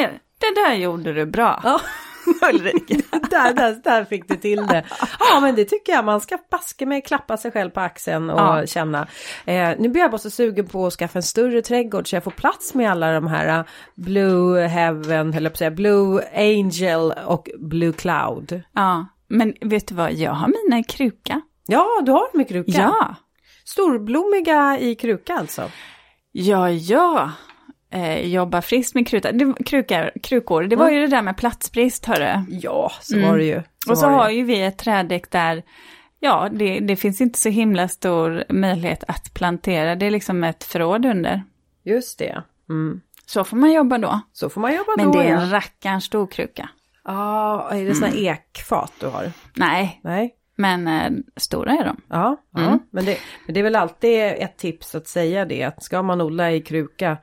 ah, 0.00 0.08
det 0.38 0.54
där 0.54 0.74
gjorde 0.74 1.12
du 1.12 1.26
bra. 1.26 1.60
Ja. 1.64 1.80
Ulrika, 2.52 2.94
där, 3.30 3.54
där, 3.54 3.80
där 3.84 4.04
fick 4.04 4.28
du 4.28 4.36
till 4.36 4.66
det. 4.66 4.84
Ja 5.18 5.40
men 5.40 5.54
det 5.54 5.64
tycker 5.64 5.92
jag, 5.92 6.04
man 6.04 6.20
ska 6.20 6.38
baske 6.50 6.86
med 6.86 7.06
klappa 7.06 7.36
sig 7.36 7.50
själv 7.50 7.70
på 7.70 7.80
axeln 7.80 8.30
och 8.30 8.40
ja. 8.40 8.66
känna. 8.66 9.06
Eh, 9.44 9.70
nu 9.78 9.88
blir 9.88 10.02
jag 10.02 10.10
bara 10.10 10.18
så 10.18 10.30
sugen 10.30 10.66
på 10.66 10.86
att 10.86 10.92
skaffa 10.92 11.18
en 11.18 11.22
större 11.22 11.62
trädgård 11.62 12.10
så 12.10 12.16
jag 12.16 12.24
får 12.24 12.30
plats 12.30 12.74
med 12.74 12.90
alla 12.90 13.12
de 13.12 13.26
här 13.26 13.58
uh, 13.58 13.66
Blue 13.94 14.66
Heaven, 14.66 15.34
eller 15.34 15.50
på 15.50 15.56
säga, 15.56 15.70
Blue 15.70 16.22
Angel 16.34 17.12
och 17.26 17.48
Blue 17.58 17.92
Cloud. 17.92 18.62
Ja, 18.72 19.06
men 19.28 19.54
vet 19.60 19.88
du 19.88 19.94
vad, 19.94 20.12
jag 20.12 20.32
har 20.32 20.48
mina 20.48 20.78
i 20.78 20.84
kruka. 20.84 21.40
Ja, 21.66 21.86
du 22.02 22.12
har 22.12 22.32
dem 22.32 22.40
i 22.40 22.44
kruka? 22.44 22.72
Ja. 22.72 23.14
Storblommiga 23.64 24.78
i 24.78 24.94
kruka 24.94 25.34
alltså? 25.34 25.70
Ja, 26.32 26.70
ja. 26.70 27.32
Eh, 27.90 28.26
jobba 28.26 28.62
friskt 28.62 28.94
med 28.94 29.08
kruta. 29.08 29.32
Det, 29.32 29.54
krukar, 29.66 30.12
krukor. 30.22 30.62
Det 30.62 30.76
var 30.76 30.88
mm. 30.88 30.94
ju 30.94 31.06
det 31.06 31.16
där 31.16 31.22
med 31.22 31.36
platsbrist, 31.36 32.06
hörru. 32.06 32.44
Ja, 32.48 32.92
så 33.00 33.16
mm. 33.16 33.28
var 33.28 33.38
det 33.38 33.44
ju. 33.44 33.62
Så 33.84 33.90
och 33.90 33.98
så 33.98 34.06
har 34.06 34.30
ju 34.30 34.44
vi 34.44 34.62
ett 34.62 34.78
trädäck 34.78 35.30
där, 35.30 35.62
ja, 36.20 36.48
det, 36.52 36.80
det 36.80 36.96
finns 36.96 37.20
inte 37.20 37.38
så 37.38 37.48
himla 37.48 37.88
stor 37.88 38.44
möjlighet 38.48 39.04
att 39.08 39.34
plantera. 39.34 39.96
Det 39.96 40.06
är 40.06 40.10
liksom 40.10 40.44
ett 40.44 40.64
förråd 40.64 41.06
under. 41.06 41.42
Just 41.84 42.18
det. 42.18 42.42
Mm. 42.68 43.00
Så 43.26 43.44
får 43.44 43.56
man 43.56 43.72
jobba 43.72 43.98
då. 43.98 44.20
Så 44.32 44.50
får 44.50 44.60
man 44.60 44.74
jobba 44.74 44.92
Men 44.96 45.06
då. 45.06 45.12
det 45.12 45.24
är 45.24 45.30
ja. 45.30 45.40
en 45.40 45.50
rackarns 45.50 46.04
stor 46.04 46.26
kruka. 46.26 46.68
Ja, 47.06 47.68
är 47.70 47.84
det 47.84 47.94
sådana 47.94 48.16
ekfat 48.16 48.92
du 49.00 49.06
har? 49.06 49.32
Nej, 49.54 50.00
Nej. 50.04 50.34
men 50.56 50.88
eh, 50.88 51.10
stora 51.36 51.72
är 51.72 51.84
de. 51.84 52.00
Ja, 52.08 52.36
ja. 52.52 52.60
Mm. 52.60 52.78
Men, 52.90 53.04
det, 53.04 53.18
men 53.46 53.54
det 53.54 53.60
är 53.60 53.64
väl 53.64 53.76
alltid 53.76 54.20
ett 54.20 54.56
tips 54.56 54.94
att 54.94 55.06
säga 55.06 55.44
det, 55.44 55.62
att 55.62 55.82
ska 55.82 56.02
man 56.02 56.20
odla 56.20 56.52
i 56.52 56.60
kruka, 56.60 57.16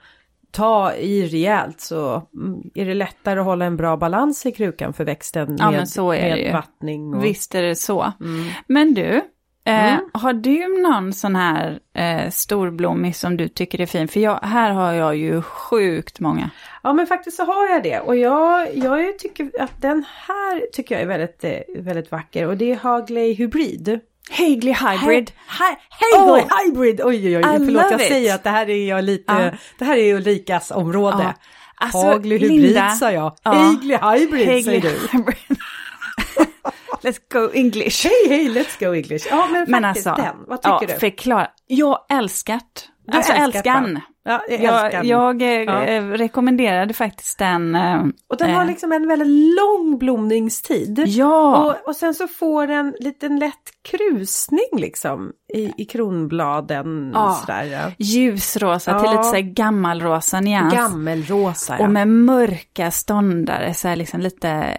ta 0.51 0.93
i 0.93 1.25
rejält 1.25 1.81
så 1.81 2.27
mm, 2.33 2.61
är 2.73 2.85
det 2.85 2.93
lättare 2.93 3.39
att 3.39 3.45
hålla 3.45 3.65
en 3.65 3.77
bra 3.77 3.97
balans 3.97 4.45
i 4.45 4.51
krukan 4.51 4.93
för 4.93 5.05
växten 5.05 5.57
Ja, 5.59 5.71
med, 5.71 5.89
så 5.89 6.09
med 6.09 6.53
vattning. 6.53 7.13
Och, 7.13 7.23
Visst 7.23 7.55
är 7.55 7.61
det 7.61 7.75
så. 7.75 8.13
Mm. 8.21 8.45
Men 8.67 8.93
du, 8.93 9.21
eh, 9.65 9.93
Mm. 9.93 10.09
har 10.13 10.33
du 10.33 10.81
någon 10.81 11.13
sån 11.13 11.35
här 11.35 11.79
eh, 11.95 12.29
storblommig 12.29 13.15
som 13.15 13.37
du 13.37 13.47
tycker 13.47 13.81
är 13.81 13.85
fin? 13.85 14.07
För 14.07 14.19
jag, 14.19 14.39
här 14.43 14.71
har 14.71 14.93
jag 14.93 15.15
ju 15.15 15.41
sjukt 15.41 16.19
många. 16.19 16.49
Ja 16.83 16.93
men 16.93 17.07
faktiskt 17.07 17.37
så 17.37 17.43
har 17.45 17.67
jag 17.69 17.83
det 17.83 17.99
och 17.99 18.15
jag, 18.15 18.77
jag 18.77 19.19
tycker 19.19 19.51
att 19.59 19.81
den 19.81 20.05
här 20.27 20.71
tycker 20.73 20.95
jag 20.95 21.01
är 21.01 21.07
väldigt, 21.07 21.43
eh, 21.43 21.81
väldigt 21.83 22.11
vacker 22.11 22.47
och 22.47 22.57
det 22.57 22.71
är 22.71 22.75
Hagley 22.75 23.33
Hybrid. 23.33 23.99
Hagley 24.31 24.73
Hybrid. 24.73 25.31
Hej, 25.47 25.77
Hagley 25.89 26.41
Oh. 26.43 26.65
Hybrid! 26.65 27.01
Oj 27.03 27.27
oj 27.27 27.37
oj, 27.37 27.43
förlåt 27.43 27.91
jag 27.91 28.01
it. 28.01 28.07
säger 28.07 28.35
att 28.35 28.43
det 28.43 28.49
här 28.49 28.69
är 28.69 28.89
jag 28.89 29.03
lite, 29.03 29.33
Ja. 29.33 29.51
det 29.79 29.85
här 29.85 29.97
är 29.97 30.15
Ulrikas 30.15 30.71
område. 30.71 31.17
Ja. 31.23 31.33
Alltså, 31.75 31.97
Hagley 31.97 32.37
Hybrid 32.37 32.61
Linda- 32.61 32.89
sa 32.89 33.11
jag. 33.11 33.35
Ja. 33.43 33.51
Hagley 33.51 33.97
Hybrid 33.97 34.47
Hagley 34.47 34.63
säger 34.63 34.81
du. 34.81 35.17
Hybrid. 35.17 35.57
Let's 37.03 37.19
go 37.33 37.49
English. 37.53 38.03
Hej 38.07 38.29
hej, 38.37 38.49
let's 38.49 38.79
go 38.85 38.93
English. 38.93 39.27
Ja 39.29 39.47
men, 39.51 39.65
Men 39.67 39.83
faktiskt 39.83 40.07
alltså, 40.07 40.23
den, 40.23 40.35
vad 40.47 40.61
tycker 40.61 40.77
ja, 40.81 40.93
du? 40.93 40.99
förklara. 40.99 41.47
Jag 41.67 41.97
älskat. 42.09 42.89
Du 43.07 43.17
alltså 43.17 43.33
älskar 43.33 43.57
älskan. 43.57 43.99
Ja, 44.25 44.41
jag 44.49 44.61
Jag, 44.61 44.83
älskar 44.85 45.03
eh, 45.03 45.63
Ja. 45.63 45.83
eh, 45.85 46.03
rekommenderade 46.07 46.93
faktiskt 46.93 47.39
den. 47.39 47.75
eh, 47.75 48.03
Och 48.29 48.37
den 48.37 48.51
har 48.53 48.65
liksom 48.65 48.91
en 48.91 49.07
väldigt 49.07 49.27
lång 49.57 49.97
blomningstid. 49.97 51.03
Ja, 51.07 51.57
Och, 51.81 51.87
och 51.89 51.95
sen 51.95 52.13
så 52.13 52.27
får 52.27 52.67
den 52.67 52.95
liten 52.99 53.39
lätt 53.39 53.71
krusning 53.89 54.67
liksom 54.77 55.31
i, 55.53 55.71
i 55.77 55.85
kronbladen. 55.85 57.11
Ja. 57.13 57.37
Sådär. 57.41 57.93
ljusrosa 57.97 58.91
Ja. 58.91 58.99
till 58.99 59.09
lite 59.11 59.23
så 59.23 59.33
här 59.33 59.41
gammalrosa 59.53 60.39
nyans. 60.39 60.73
Gammelrosa 60.73 61.75
ja. 61.79 61.85
Och 61.85 61.91
med 61.91 62.07
mörka 62.07 62.91
ståndare, 62.91 63.73
så 63.73 63.87
här 63.87 63.95
liksom 63.95 64.19
lite 64.19 64.77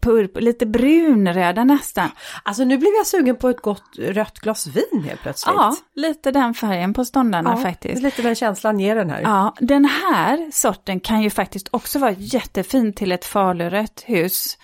purp, 0.00 0.40
lite 0.40 0.66
brunröda 0.66 1.64
nästan. 1.64 2.10
Alltså 2.42 2.64
nu 2.64 2.78
blev 2.78 2.90
jag 2.92 3.06
sugen 3.06 3.36
på 3.36 3.48
ett 3.48 3.60
gott 3.60 3.84
rött 3.98 4.38
glas 4.38 4.66
vin 4.66 5.04
helt 5.04 5.22
plötsligt. 5.22 5.54
Ja, 5.56 5.76
lite 5.94 6.30
den 6.30 6.54
färgen 6.54 6.94
på 6.94 7.04
ståndarna 7.04 7.50
Ja, 7.50 7.62
faktiskt. 7.62 8.02
Lite 8.02 8.22
den 8.22 8.34
känslan 8.34 8.80
ger 8.80 8.96
den 8.96 9.10
här. 9.10 9.20
Ja, 9.20 9.54
den 9.60 9.84
här 9.84 10.50
sorten 10.52 11.00
kan 11.00 11.22
ju 11.22 11.30
faktiskt 11.30 11.68
också 11.70 11.98
vara 11.98 12.10
jättefin 12.18 12.92
till 12.92 13.12
ett 13.12 13.24
falurött 13.24 14.04
hus. 14.06 14.58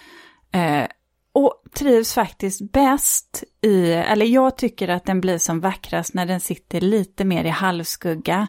Eh, 0.53 0.85
och 1.33 1.63
trivs 1.75 2.15
faktiskt 2.15 2.73
bäst 2.73 3.45
i, 3.63 3.93
eller 3.93 4.27
jag 4.27 4.57
tycker 4.57 4.89
att 4.89 5.05
den 5.05 5.21
blir 5.21 5.39
som 5.39 5.61
vackrast 5.61 6.15
när 6.15 6.27
den 6.27 6.41
sitter 6.41 6.81
lite 6.81 7.25
mer 7.25 7.45
i 7.45 7.49
halvskugga. 7.49 8.49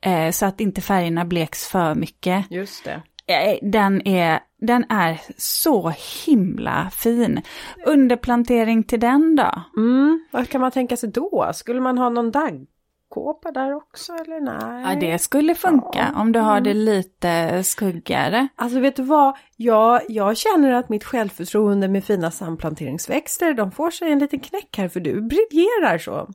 Eh, 0.00 0.30
så 0.30 0.46
att 0.46 0.60
inte 0.60 0.80
färgerna 0.80 1.24
bleks 1.24 1.66
för 1.66 1.94
mycket. 1.94 2.50
Just 2.50 2.84
det. 2.84 3.02
Eh, 3.26 3.58
Den 3.70 4.08
är, 4.08 4.40
den 4.60 4.84
är 4.88 5.20
så 5.36 5.92
himla 6.26 6.90
fin. 6.92 7.42
Underplantering 7.86 8.82
till 8.82 9.00
den 9.00 9.36
då? 9.36 9.62
Mm, 9.76 10.24
vad 10.30 10.48
kan 10.48 10.60
man 10.60 10.70
tänka 10.70 10.96
sig 10.96 11.08
då? 11.10 11.50
Skulle 11.54 11.80
man 11.80 11.98
ha 11.98 12.08
någon 12.08 12.30
daggkåpa 12.30 13.52
där 13.52 13.74
också 13.74 14.12
eller 14.12 14.40
nej? 14.40 14.84
Ja, 14.94 15.00
det 15.00 15.18
skulle 15.18 15.54
funka 15.54 16.12
om 16.16 16.32
du 16.32 16.38
har 16.38 16.60
det 16.60 16.74
lite 16.74 17.62
skuggigare. 17.64 18.48
Alltså 18.56 18.80
vet 18.80 18.96
du 18.96 19.02
vad? 19.02 19.36
Jag, 19.56 20.00
jag 20.08 20.36
känner 20.36 20.72
att 20.72 20.88
mitt 20.88 21.04
självförtroende 21.04 21.88
med 21.88 22.04
fina 22.04 22.30
samplanteringsväxter, 22.30 23.54
de 23.54 23.70
får 23.72 23.90
sig 23.90 24.12
en 24.12 24.18
liten 24.18 24.40
knäck 24.40 24.76
här 24.78 24.88
för 24.88 25.00
du 25.00 25.20
briljerar 25.22 25.98
så. 25.98 26.28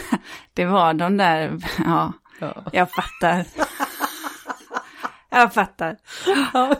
Det 0.54 0.64
var 0.64 0.94
de 0.94 1.16
där, 1.16 1.58
ja, 1.84 2.12
Ja. 2.40 2.54
jag 2.72 2.88
fattar. 2.90 3.44
Jag 5.32 5.54
fattar. 5.54 5.96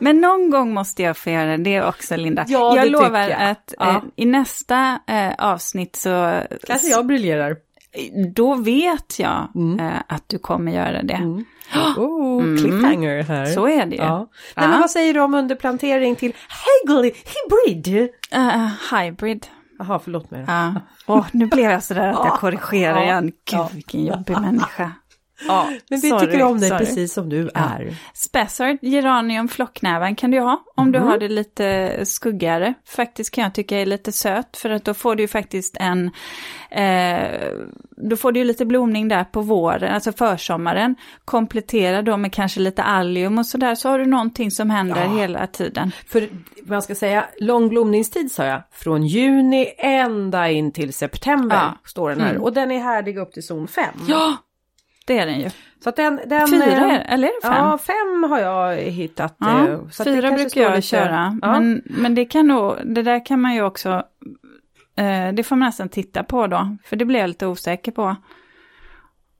Men 0.00 0.20
någon 0.20 0.50
gång 0.50 0.74
måste 0.74 1.02
jag 1.02 1.16
få 1.16 1.30
göra 1.30 1.56
det 1.56 1.82
också, 1.82 2.16
Linda. 2.16 2.44
Ja, 2.48 2.76
jag 2.76 2.90
lovar 2.90 3.20
jag. 3.20 3.42
att 3.50 3.74
Ja. 3.78 3.88
eh, 3.90 4.00
i 4.16 4.24
nästa 4.24 4.98
eh, 5.06 5.32
avsnitt 5.38 5.96
så... 5.96 6.40
Kanske 6.66 6.88
jag 6.88 7.06
briljerar. 7.06 7.56
Då 8.34 8.54
vet 8.54 9.18
jag 9.18 9.48
Mm. 9.54 9.80
eh, 9.80 9.92
att 10.08 10.28
du 10.28 10.38
kommer 10.38 10.72
göra 10.72 11.02
det. 11.02 11.20
Oh, 11.96 12.42
cliffhanger 12.58 13.22
här. 13.22 13.46
Så 13.46 13.68
är 13.68 13.86
det 13.86 13.96
ju. 13.96 14.02
Ja. 14.02 14.28
Nej, 14.56 14.68
men 14.68 14.80
vad 14.80 14.90
säger 14.90 15.14
du 15.14 15.20
om 15.20 15.34
underplantering 15.34 16.16
till 16.16 16.32
Hagley 16.48 17.12
Hybrid? 17.12 18.08
Eh, 18.32 18.68
hybrid. 18.92 19.46
Jaha, 19.78 19.98
förlåt 20.04 20.30
mig. 20.30 20.44
Ja. 20.48 20.74
Åh, 21.06 21.26
nu 21.32 21.46
blev 21.46 21.70
jag 21.70 21.82
sådär 21.82 22.08
att 22.08 22.24
jag 22.26 22.32
korrigerar 22.40 23.02
igen. 23.02 23.32
Gud, 23.50 23.60
vilken 23.72 24.04
jobbig 24.04 24.40
människa. 24.40 24.92
Ja, 25.48 25.66
Men 25.90 26.00
vi 26.00 26.08
sorry, 26.10 26.26
tycker 26.26 26.42
om 26.42 26.60
dig 26.60 26.68
sorry. 26.68 26.78
precis 26.86 27.12
som 27.12 27.28
du 27.28 27.50
Ja. 27.54 27.60
är. 27.60 27.94
Spessart, 28.14 28.76
geranium, 28.82 29.48
flocknäven 29.48 30.16
kan 30.16 30.30
du 30.30 30.40
ha 30.40 30.62
om 30.76 30.92
du 30.92 30.98
Mhm. 30.98 31.08
har 31.08 31.18
det 31.18 31.28
lite 31.28 31.98
skuggigare. 32.06 32.74
Faktiskt 32.86 33.30
kan 33.34 33.44
jag 33.44 33.54
tycka 33.54 33.78
är 33.80 33.86
lite 33.86 34.12
söt 34.12 34.56
för 34.56 34.70
att 34.70 34.84
då 34.84 34.94
får 34.94 35.16
du 35.16 35.22
ju 35.22 35.28
faktiskt 35.28 35.76
en, 35.80 36.10
eh, 36.70 37.28
då 37.96 38.16
får 38.16 38.32
du 38.32 38.40
ju 38.40 38.44
lite 38.46 38.66
blomning 38.66 39.08
där 39.08 39.24
på 39.24 39.40
våren, 39.40 39.94
alltså 39.94 40.12
försommaren. 40.12 40.94
Komplettera 41.24 42.02
då 42.02 42.16
med 42.16 42.32
kanske 42.32 42.60
lite 42.60 42.82
allium 42.82 43.38
och 43.38 43.46
sådär 43.46 43.74
så 43.74 43.88
har 43.88 43.98
du 43.98 44.06
någonting 44.06 44.50
som 44.50 44.70
händer 44.70 45.02
Ja. 45.04 45.16
hela 45.18 45.46
tiden. 45.46 45.92
För 46.08 46.28
man 46.66 46.82
ska 46.82 46.94
säga 46.94 47.24
lång 47.40 47.68
blomningstid 47.68 48.32
sa 48.32 48.44
jag. 48.44 48.62
Från 48.72 49.06
juni 49.06 49.66
ända 49.78 50.50
in 50.50 50.72
till 50.72 50.92
september 50.92 51.56
Ja. 51.56 51.78
står 51.84 52.10
den 52.10 52.20
här. 52.20 52.30
Mm. 52.30 52.42
Och 52.42 52.52
den 52.52 52.70
är 52.70 52.78
härdig 52.80 53.18
upp 53.18 53.32
till 53.32 53.46
zon 53.46 53.68
5. 53.68 53.84
Ja, 54.08 54.36
det 55.06 55.18
är 55.18 55.26
den 55.26 55.40
ju. 55.40 55.50
Så 55.84 55.90
den, 55.90 56.20
den, 56.26 56.48
Fyra, 56.48 56.64
eh, 56.64 56.82
är- 56.82 57.04
eller 57.08 57.28
är 57.28 57.32
det 57.42 57.48
fem? 57.48 57.64
Ja, 57.66 57.78
fem 57.78 58.30
har 58.30 58.38
jag 58.38 58.76
hittat. 58.76 59.36
Ja, 59.38 59.68
eh, 59.68 59.88
så 59.90 60.04
fyra 60.04 60.30
brukar 60.30 60.60
jag 60.62 60.70
lite- 60.70 60.82
köra. 60.82 61.38
Ja. 61.42 61.52
Men, 61.60 61.82
men 61.84 62.14
det 62.14 62.24
kan 62.24 62.46
nog, 62.46 62.76
det 62.84 63.02
där 63.02 63.26
kan 63.26 63.40
man 63.40 63.54
ju 63.54 63.62
också, 63.62 63.90
eh, 64.96 65.32
det 65.32 65.42
får 65.46 65.56
man 65.56 65.66
nästan 65.66 65.88
titta 65.88 66.22
på 66.24 66.46
då. 66.46 66.76
För 66.84 66.96
det 66.96 67.04
blir 67.04 67.20
jag 67.20 67.28
lite 67.28 67.46
osäker 67.46 67.92
på. 67.92 68.16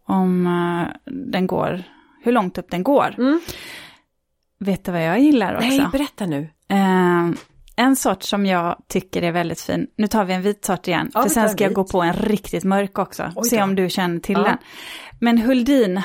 Om 0.07 0.47
eh, 0.47 1.13
den 1.13 1.47
går, 1.47 1.83
hur 2.23 2.33
långt 2.33 2.59
upp 2.59 2.71
den 2.71 2.83
går. 2.83 3.15
Mm. 3.19 3.41
Vet 4.59 4.85
du 4.85 4.93
vad 4.93 5.05
jag 5.07 5.21
gillar 5.21 5.55
också? 5.57 5.69
Nej, 5.69 5.87
berätta 5.93 6.27
nu. 6.27 6.49
En 7.77 7.97
sort 7.97 8.23
som 8.23 8.47
jag 8.47 8.77
tycker 8.89 9.23
är 9.23 9.33
väldigt 9.33 9.61
fin, 9.61 9.87
nu 9.97 10.07
tar 10.07 10.25
vi 10.25 10.33
en 10.35 10.43
vit 10.43 10.65
sort 10.65 10.89
igen, 10.89 11.11
Ja, 11.15 11.23
för 11.23 11.29
sen 11.29 11.43
en 11.43 11.49
ska 11.51 11.65
jag 11.65 11.73
gå 11.73 11.85
på 11.85 12.03
en 12.03 12.13
riktigt 12.13 12.65
mörk 12.65 12.99
också, 12.99 13.33
Oj 13.37 13.49
se 13.49 13.57
då. 13.57 13.63
om 13.63 13.75
du 13.75 13.91
känner 13.91 14.21
till 14.21 14.35
Ja. 14.39 14.43
den. 14.43 14.57
Men 15.21 15.39
Huldin, 15.39 16.03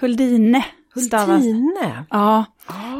Huldine 0.00 0.64
stavas. 1.06 1.28
Hultine. 1.28 2.04
Ja, 2.10 2.44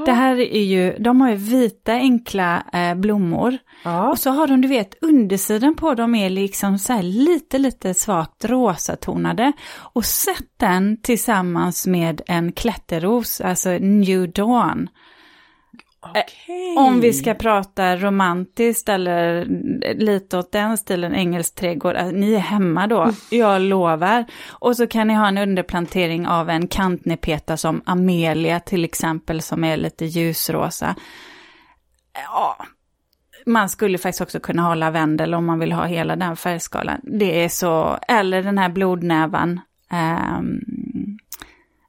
det 0.06 0.12
här 0.12 0.36
är 0.36 0.62
ju, 0.62 0.96
de 0.98 1.20
har 1.20 1.30
ju 1.30 1.36
vita 1.36 1.92
enkla 1.92 2.62
eh, 2.72 2.94
blommor. 2.94 3.58
Ja. 3.84 4.10
Och 4.10 4.18
så 4.18 4.30
har 4.30 4.46
de, 4.46 4.60
du 4.60 4.68
vet, 4.68 4.94
undersidan 5.02 5.74
på 5.74 5.94
dem 5.94 6.14
är 6.14 6.30
liksom 6.30 6.78
så 6.78 6.92
här 6.92 7.02
lite, 7.02 7.58
lite 7.58 7.94
svagt 7.94 8.44
rosatonade. 8.44 9.52
Och 9.76 10.04
sätt 10.04 10.46
den 10.56 11.00
tillsammans 11.02 11.86
med 11.86 12.20
en 12.26 12.52
klätterros, 12.52 13.40
alltså 13.40 13.70
New 13.80 14.32
Dawn. 14.32 14.88
Okej. 16.10 16.76
Om 16.78 17.00
vi 17.00 17.12
ska 17.12 17.34
prata 17.34 17.96
romantiskt 17.96 18.88
eller 18.88 19.44
lite 19.94 20.38
åt 20.38 20.52
den 20.52 20.78
stilen, 20.78 21.14
engelsk 21.14 21.54
trädgård, 21.54 21.96
alltså, 21.96 22.16
ni 22.16 22.34
är 22.34 22.38
hemma 22.38 22.86
då, 22.86 23.10
jag 23.30 23.62
lovar. 23.62 24.24
Och 24.48 24.76
så 24.76 24.86
kan 24.86 25.08
ni 25.08 25.14
ha 25.14 25.28
en 25.28 25.38
underplantering 25.38 26.26
av 26.26 26.50
en 26.50 26.68
kantnepeta 26.68 27.56
som 27.56 27.82
Amelia 27.84 28.60
till 28.60 28.84
exempel, 28.84 29.42
som 29.42 29.64
är 29.64 29.76
lite 29.76 30.04
ljusrosa. 30.04 30.94
Ja, 32.14 32.56
man 33.46 33.68
skulle 33.68 33.98
faktiskt 33.98 34.20
också 34.20 34.40
kunna 34.40 34.62
ha 34.62 34.74
lavendel 34.74 35.34
om 35.34 35.44
man 35.46 35.58
vill 35.58 35.72
ha 35.72 35.84
hela 35.84 36.16
den 36.16 36.36
färgskalan. 36.36 37.00
Det 37.02 37.44
är 37.44 37.48
så, 37.48 37.98
eller 38.08 38.42
den 38.42 38.58
här 38.58 38.68
blodnävan. 38.68 39.60
ehm, 39.90 40.60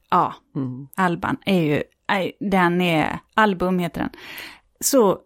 ja, 0.09 0.34
Mm. 0.55 0.88
Alban 0.95 1.38
är 1.45 1.61
ju, 1.61 1.84
den 2.39 2.82
är, 2.82 3.20
album 3.34 3.80
heter 3.80 4.01
den. 4.01 4.10
Så 4.80 5.18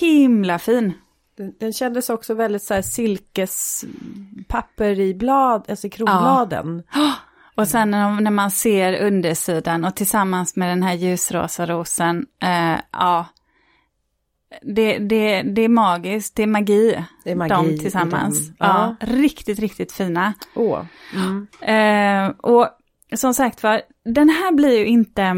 himla 0.00 0.58
fin. 0.58 0.92
Den, 1.36 1.54
den 1.60 1.72
kändes 1.72 2.10
också 2.10 2.34
väldigt 2.34 2.62
så 2.62 2.74
här 2.74 2.82
silkespapper 2.82 5.00
i 5.00 5.14
blad, 5.14 5.66
alltså 5.68 5.88
kronbladen. 5.88 6.82
Och 7.54 7.68
sen 7.68 7.90
när, 7.90 8.30
man 8.30 8.50
ser 8.50 9.06
undersidan 9.06 9.84
och 9.84 9.96
tillsammans 9.96 10.56
med 10.56 10.68
den 10.68 10.82
här 10.82 10.94
ljusrosa 10.94 11.66
rosen, 11.66 12.26
eh, 12.42 12.76
ja, 12.92 13.26
det, 14.62 14.98
det, 14.98 15.42
det 15.42 15.62
är 15.62 15.68
magiskt, 15.68 16.36
det 16.36 16.42
är 16.42 16.46
magi. 16.46 17.04
Det 17.24 17.30
är 17.30 17.36
magi 17.36 17.54
De 17.54 17.78
tillsammans. 17.78 18.50
Ja. 18.58 18.96
Ja. 19.00 19.06
riktigt, 19.06 19.58
riktigt 19.58 19.92
fina. 19.92 20.34
Åh. 20.54 20.84
Mm. 21.14 21.46
Eh, 21.60 22.28
och 22.36 22.68
som 23.16 23.34
sagt 23.34 23.62
var, 23.62 23.82
den 24.04 24.28
här 24.28 24.52
blir 24.52 24.78
ju 24.78 24.86
inte, 24.86 25.34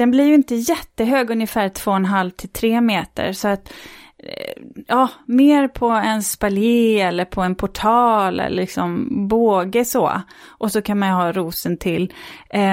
den 0.00 0.10
blir 0.10 0.24
ju 0.24 0.34
inte 0.34 0.54
jättehög, 0.54 1.30
ungefär 1.30 1.68
2,5 1.68 2.30
till 2.30 2.48
3 2.48 2.80
meter. 2.80 3.32
Så 3.32 3.48
att, 3.48 3.72
eh, 4.18 4.62
ja, 4.86 5.08
mer 5.26 5.68
på 5.68 5.88
en 5.88 6.22
spalier 6.22 7.08
eller 7.08 7.24
på 7.24 7.42
en 7.42 7.54
portal 7.54 8.40
eller 8.40 8.56
liksom 8.56 9.08
båge 9.28 9.84
så. 9.84 10.22
Och 10.48 10.72
så 10.72 10.82
kan 10.82 10.98
man 10.98 11.08
ju 11.08 11.14
ha 11.14 11.32
rosen 11.32 11.76
till. 11.76 12.12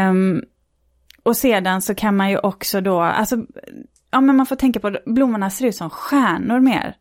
Um, 0.09 0.41
och 1.23 1.37
sedan 1.37 1.81
så 1.81 1.95
kan 1.95 2.15
man 2.15 2.29
ju 2.29 2.37
också 2.37 2.81
då, 2.81 3.01
alltså, 3.01 3.37
ja 4.11 4.21
men 4.21 4.35
man 4.35 4.45
får 4.45 4.55
tänka 4.55 4.79
på, 4.79 4.97
blommorna 5.05 5.49
ser 5.49 5.65
ut 5.65 5.75
som 5.75 5.89
stjärnor 5.89 6.59
mer. 6.59 6.95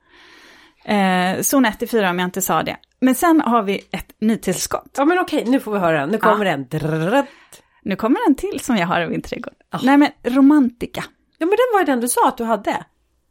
Eh, 0.85 1.41
zon 1.43 1.65
1 1.65 1.79
till 1.79 1.89
4 1.89 2.11
om 2.11 2.19
jag 2.19 2.27
inte 2.27 2.43
sa 2.43 2.63
det. 2.63 2.77
Men 3.01 3.15
sen 3.15 3.41
har 3.41 3.63
vi 3.63 3.81
ett 3.91 4.13
nytillskott. 4.21 4.95
Ja 4.97 5.05
men 5.05 5.19
okej, 5.19 5.45
nu 5.47 5.61
får 5.61 5.73
vi 5.73 5.79
höra. 5.79 6.07
Nu 6.07 6.19
kommer 6.19 6.45
ja. 6.45 6.51
den. 6.51 6.67
Nu 7.87 7.97
kommer 7.97 8.21
en 8.29 8.35
till 8.35 8.61
som 8.61 8.77
jag 8.77 8.87
har 8.87 9.01
i 9.01 9.07
min 9.07 9.23
trädgård. 9.23 9.55
Oh. 9.73 9.85
Nej 9.85 9.97
men 9.97 10.11
romantika. 10.23 11.05
Ja 11.39 11.47
men 11.47 11.49
den 11.49 11.67
var 11.73 11.81
ju 11.81 11.87
den 11.87 12.01
du 12.01 12.09
sa 12.09 12.29
att 12.29 12.37
du 12.37 12.45
hade. 12.45 12.85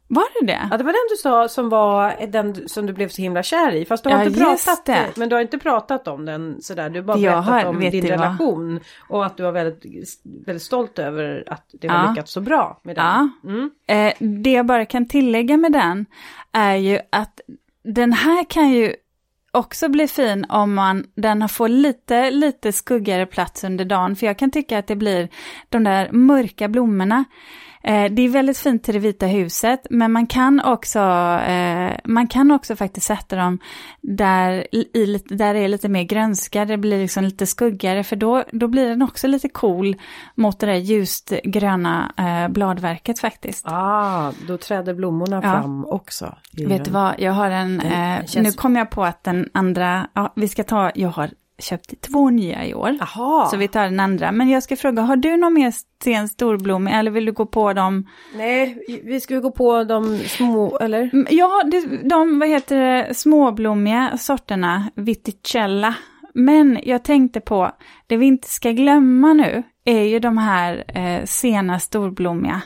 Var 0.08 0.24
det 0.40 0.46
det? 0.46 0.68
Ja 0.70 0.76
det 0.76 0.84
var 0.84 0.92
den 0.92 1.08
du 1.10 1.16
sa 1.16 1.48
som 1.48 1.68
var 1.68 2.26
den 2.26 2.68
som 2.68 2.86
du 2.86 2.92
blev 2.92 3.08
så 3.08 3.22
himla 3.22 3.42
kär 3.42 3.74
i. 3.74 3.84
Fast 3.84 4.04
du 4.04 4.10
har 4.10 4.18
ja, 4.18 4.24
inte 4.24 4.40
pratat 4.40 4.84
det. 4.84 5.06
Men 5.16 5.28
du 5.28 5.34
har 5.34 5.42
inte 5.42 5.58
pratat 5.58 6.08
om 6.08 6.24
den 6.24 6.62
sådär. 6.62 6.90
Du 6.90 6.98
har 7.00 7.04
bara 7.04 7.18
jag 7.18 7.44
berättat 7.44 7.64
har, 7.64 7.70
om 7.70 7.80
din 7.80 8.06
relation. 8.06 8.80
Vad? 9.08 9.18
Och 9.18 9.26
att 9.26 9.36
du 9.36 9.42
var 9.42 9.52
väldigt, 9.52 10.20
väldigt 10.46 10.62
stolt 10.62 10.98
över 10.98 11.44
att 11.46 11.64
det 11.72 11.88
har 11.88 12.04
ja. 12.04 12.10
lyckats 12.10 12.32
så 12.32 12.40
bra 12.40 12.80
med 12.82 12.96
den. 12.96 13.04
Ja. 13.04 13.28
Mm. 13.44 13.70
Eh, 13.86 14.14
det 14.42 14.52
jag 14.52 14.66
bara 14.66 14.84
kan 14.84 15.08
tillägga 15.08 15.56
med 15.56 15.72
den 15.72 16.06
är 16.52 16.76
ju 16.76 17.00
att 17.10 17.40
den 17.84 18.12
här 18.12 18.44
kan 18.44 18.70
ju 18.70 18.94
också 19.56 19.88
bli 19.88 20.08
fin 20.08 20.44
om 20.48 20.74
man, 20.74 21.06
den 21.14 21.48
får 21.48 21.68
lite, 21.68 22.30
lite 22.30 22.72
skuggigare 22.72 23.26
plats 23.26 23.64
under 23.64 23.84
dagen. 23.84 24.16
För 24.16 24.26
jag 24.26 24.38
kan 24.38 24.50
tycka 24.50 24.78
att 24.78 24.86
det 24.86 24.96
blir 24.96 25.28
de 25.68 25.84
där 25.84 26.12
mörka 26.12 26.68
blommorna 26.68 27.24
det 27.86 28.22
är 28.22 28.28
väldigt 28.28 28.58
fint 28.58 28.84
till 28.84 28.94
det 28.94 29.00
vita 29.00 29.26
huset, 29.26 29.86
men 29.90 30.12
man 30.12 30.26
kan 30.26 30.60
också, 30.60 30.98
eh, 31.48 31.92
man 32.04 32.26
kan 32.26 32.50
också 32.50 32.76
faktiskt 32.76 33.06
sätta 33.06 33.36
dem 33.36 33.58
där, 34.00 34.74
i, 34.74 35.22
där 35.26 35.54
det 35.54 35.60
är 35.60 35.68
lite 35.68 35.88
mer 35.88 36.02
grönska, 36.02 36.64
det 36.64 36.76
blir 36.76 36.98
liksom 36.98 37.24
lite 37.24 37.46
skuggigare, 37.46 38.04
för 38.04 38.16
då, 38.16 38.44
då 38.52 38.68
blir 38.68 38.88
den 38.88 39.02
också 39.02 39.26
lite 39.26 39.48
cool 39.48 39.96
mot 40.34 40.58
det 40.58 40.66
där 40.66 40.74
ljust 40.74 41.32
gröna 41.44 42.12
eh, 42.16 42.52
bladverket 42.52 43.18
faktiskt. 43.18 43.66
Ah, 43.68 44.32
då 44.48 44.56
träder 44.56 44.94
blommorna 44.94 45.36
ja. 45.36 45.52
fram 45.52 45.84
också. 45.84 46.34
Vet 46.52 46.84
du 46.84 46.90
vad, 46.90 47.14
jag 47.18 47.32
har 47.32 47.50
en, 47.50 47.80
eh, 47.80 48.24
känns... 48.24 48.34
nu 48.34 48.52
kom 48.52 48.76
jag 48.76 48.90
på 48.90 49.04
att 49.04 49.24
den 49.24 49.48
andra, 49.54 50.08
ja, 50.12 50.32
vi 50.36 50.48
ska 50.48 50.64
ta, 50.64 50.90
jag 50.94 51.08
har 51.08 51.30
köpt 51.58 52.00
två 52.00 52.30
nya 52.30 52.66
i 52.66 52.74
år. 52.74 52.98
Aha. 53.00 53.48
Så 53.50 53.56
vi 53.56 53.68
tar 53.68 53.84
den 53.84 54.00
andra. 54.00 54.32
Men 54.32 54.48
jag 54.48 54.62
ska 54.62 54.76
fråga, 54.76 55.02
har 55.02 55.16
du 55.16 55.36
någon 55.36 55.54
mer 55.54 55.70
Sten 55.70 56.28
Storblommig 56.28 56.94
eller 56.94 57.10
vill 57.10 57.24
du 57.24 57.32
gå 57.32 57.46
på 57.46 57.72
dem? 57.72 58.08
Nej, 58.34 58.84
vi 59.04 59.20
ska 59.20 59.38
gå 59.38 59.50
på 59.50 59.84
de 59.84 60.18
små, 60.18 60.78
eller? 60.78 61.10
Mm, 61.12 61.26
ja, 61.30 61.62
de, 61.70 62.08
de 62.08 62.38
vad 62.38 62.48
heter 62.48 62.80
det, 62.80 63.14
småblommiga 63.14 64.18
sorterna, 64.18 64.90
Viticella. 64.94 65.94
Men 66.34 66.80
jag 66.82 67.04
tänkte 67.04 67.40
på, 67.40 67.70
det 68.06 68.16
vi 68.16 68.26
inte 68.26 68.48
ska 68.48 68.70
glömma 68.70 69.32
nu 69.32 69.62
är 69.84 70.02
ju 70.02 70.18
de 70.18 70.38
här 70.38 70.84
eh, 70.88 71.24
sena 71.24 71.78
storblommiga. 71.78 72.62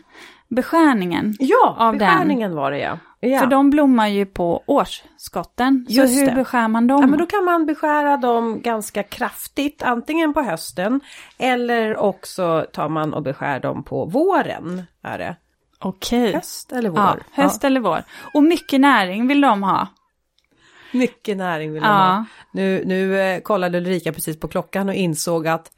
Beskärningen 0.49 1.37
ja, 1.39 1.77
av 1.79 1.93
beskärningen 1.99 2.51
den. 2.51 2.57
var 2.57 2.71
det 2.71 2.79
ja. 2.79 2.99
Ja. 3.21 3.41
För 3.41 3.47
de 3.47 3.71
blommar 3.71 4.09
ju 4.09 4.27
på 4.27 4.63
årsskotten. 4.67 5.87
Så 5.89 5.93
Just 5.93 6.21
hur 6.21 6.27
det. 6.27 6.35
beskär 6.35 6.69
man 6.69 6.87
dem? 6.87 7.01
Ja, 7.01 7.07
men 7.07 7.19
då 7.19 7.27
kan 7.27 7.45
man 7.45 7.67
beskära 7.67 8.17
dem 8.17 8.61
ganska 8.63 9.03
kraftigt, 9.03 9.83
antingen 9.83 10.35
på 10.35 10.41
hösten 10.43 11.01
eller 11.39 11.97
också 11.97 12.67
tar 12.73 12.89
man 12.89 13.15
och 13.15 13.23
beskär 13.23 13.61
dem 13.61 13.83
på 13.83 14.05
våren. 14.05 14.83
Är 15.03 15.19
det. 15.19 15.37
Okej. 15.79 16.33
Höst 16.33 16.73
eller 16.73 16.91
vår? 16.91 16.99
Ja, 16.99 17.17
höst 17.43 17.63
ja. 17.63 17.67
eller 17.67 17.81
vår. 17.81 18.03
Och 18.35 18.43
mycket 18.43 18.81
näring 18.81 19.27
vill 19.27 19.41
de 19.41 19.63
ha. 19.63 19.87
Mycket 20.93 21.37
näring 21.37 21.73
vill 21.73 21.83
de 21.83 21.89
ha. 21.89 22.25
Nu, 22.53 22.83
nu 22.87 23.21
eh, 23.21 23.41
kollade 23.41 23.79
Ulrika 23.79 24.13
precis 24.13 24.41
på 24.41 24.49
klockan 24.49 24.89
och 24.89 24.95
insåg 24.95 25.49
att 25.49 25.71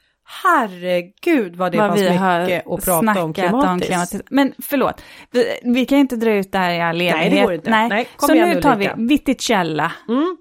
herregud 0.44 1.56
vad 1.56 1.72
det 1.72 1.78
vad 1.78 1.88
fanns 1.88 2.00
mycket 2.00 2.66
att 2.66 2.84
prata 2.84 3.24
om 3.24 3.34
klimatiskt. 3.34 3.68
om 3.68 3.80
klimatiskt. 3.80 4.30
Men 4.30 4.52
förlåt, 4.62 5.02
vi, 5.30 5.58
vi, 5.62 5.86
kan 5.86 5.98
inte 5.98 6.16
dra 6.16 6.30
ut 6.30 6.52
det 6.52 6.58
här 6.58 6.70
i 6.70 6.80
all 6.80 7.00
evighet. 7.00 7.16
Nej, 7.16 7.30
det 7.30 7.42
går 7.42 7.54
inte. 7.54 7.70
Nej. 7.70 7.88
Nej 7.88 8.08
Så 8.18 8.34
nu 8.34 8.60
tar 8.60 8.76
vi 8.76 8.90
Viticella. 8.96 9.92
Mm. 10.08 10.36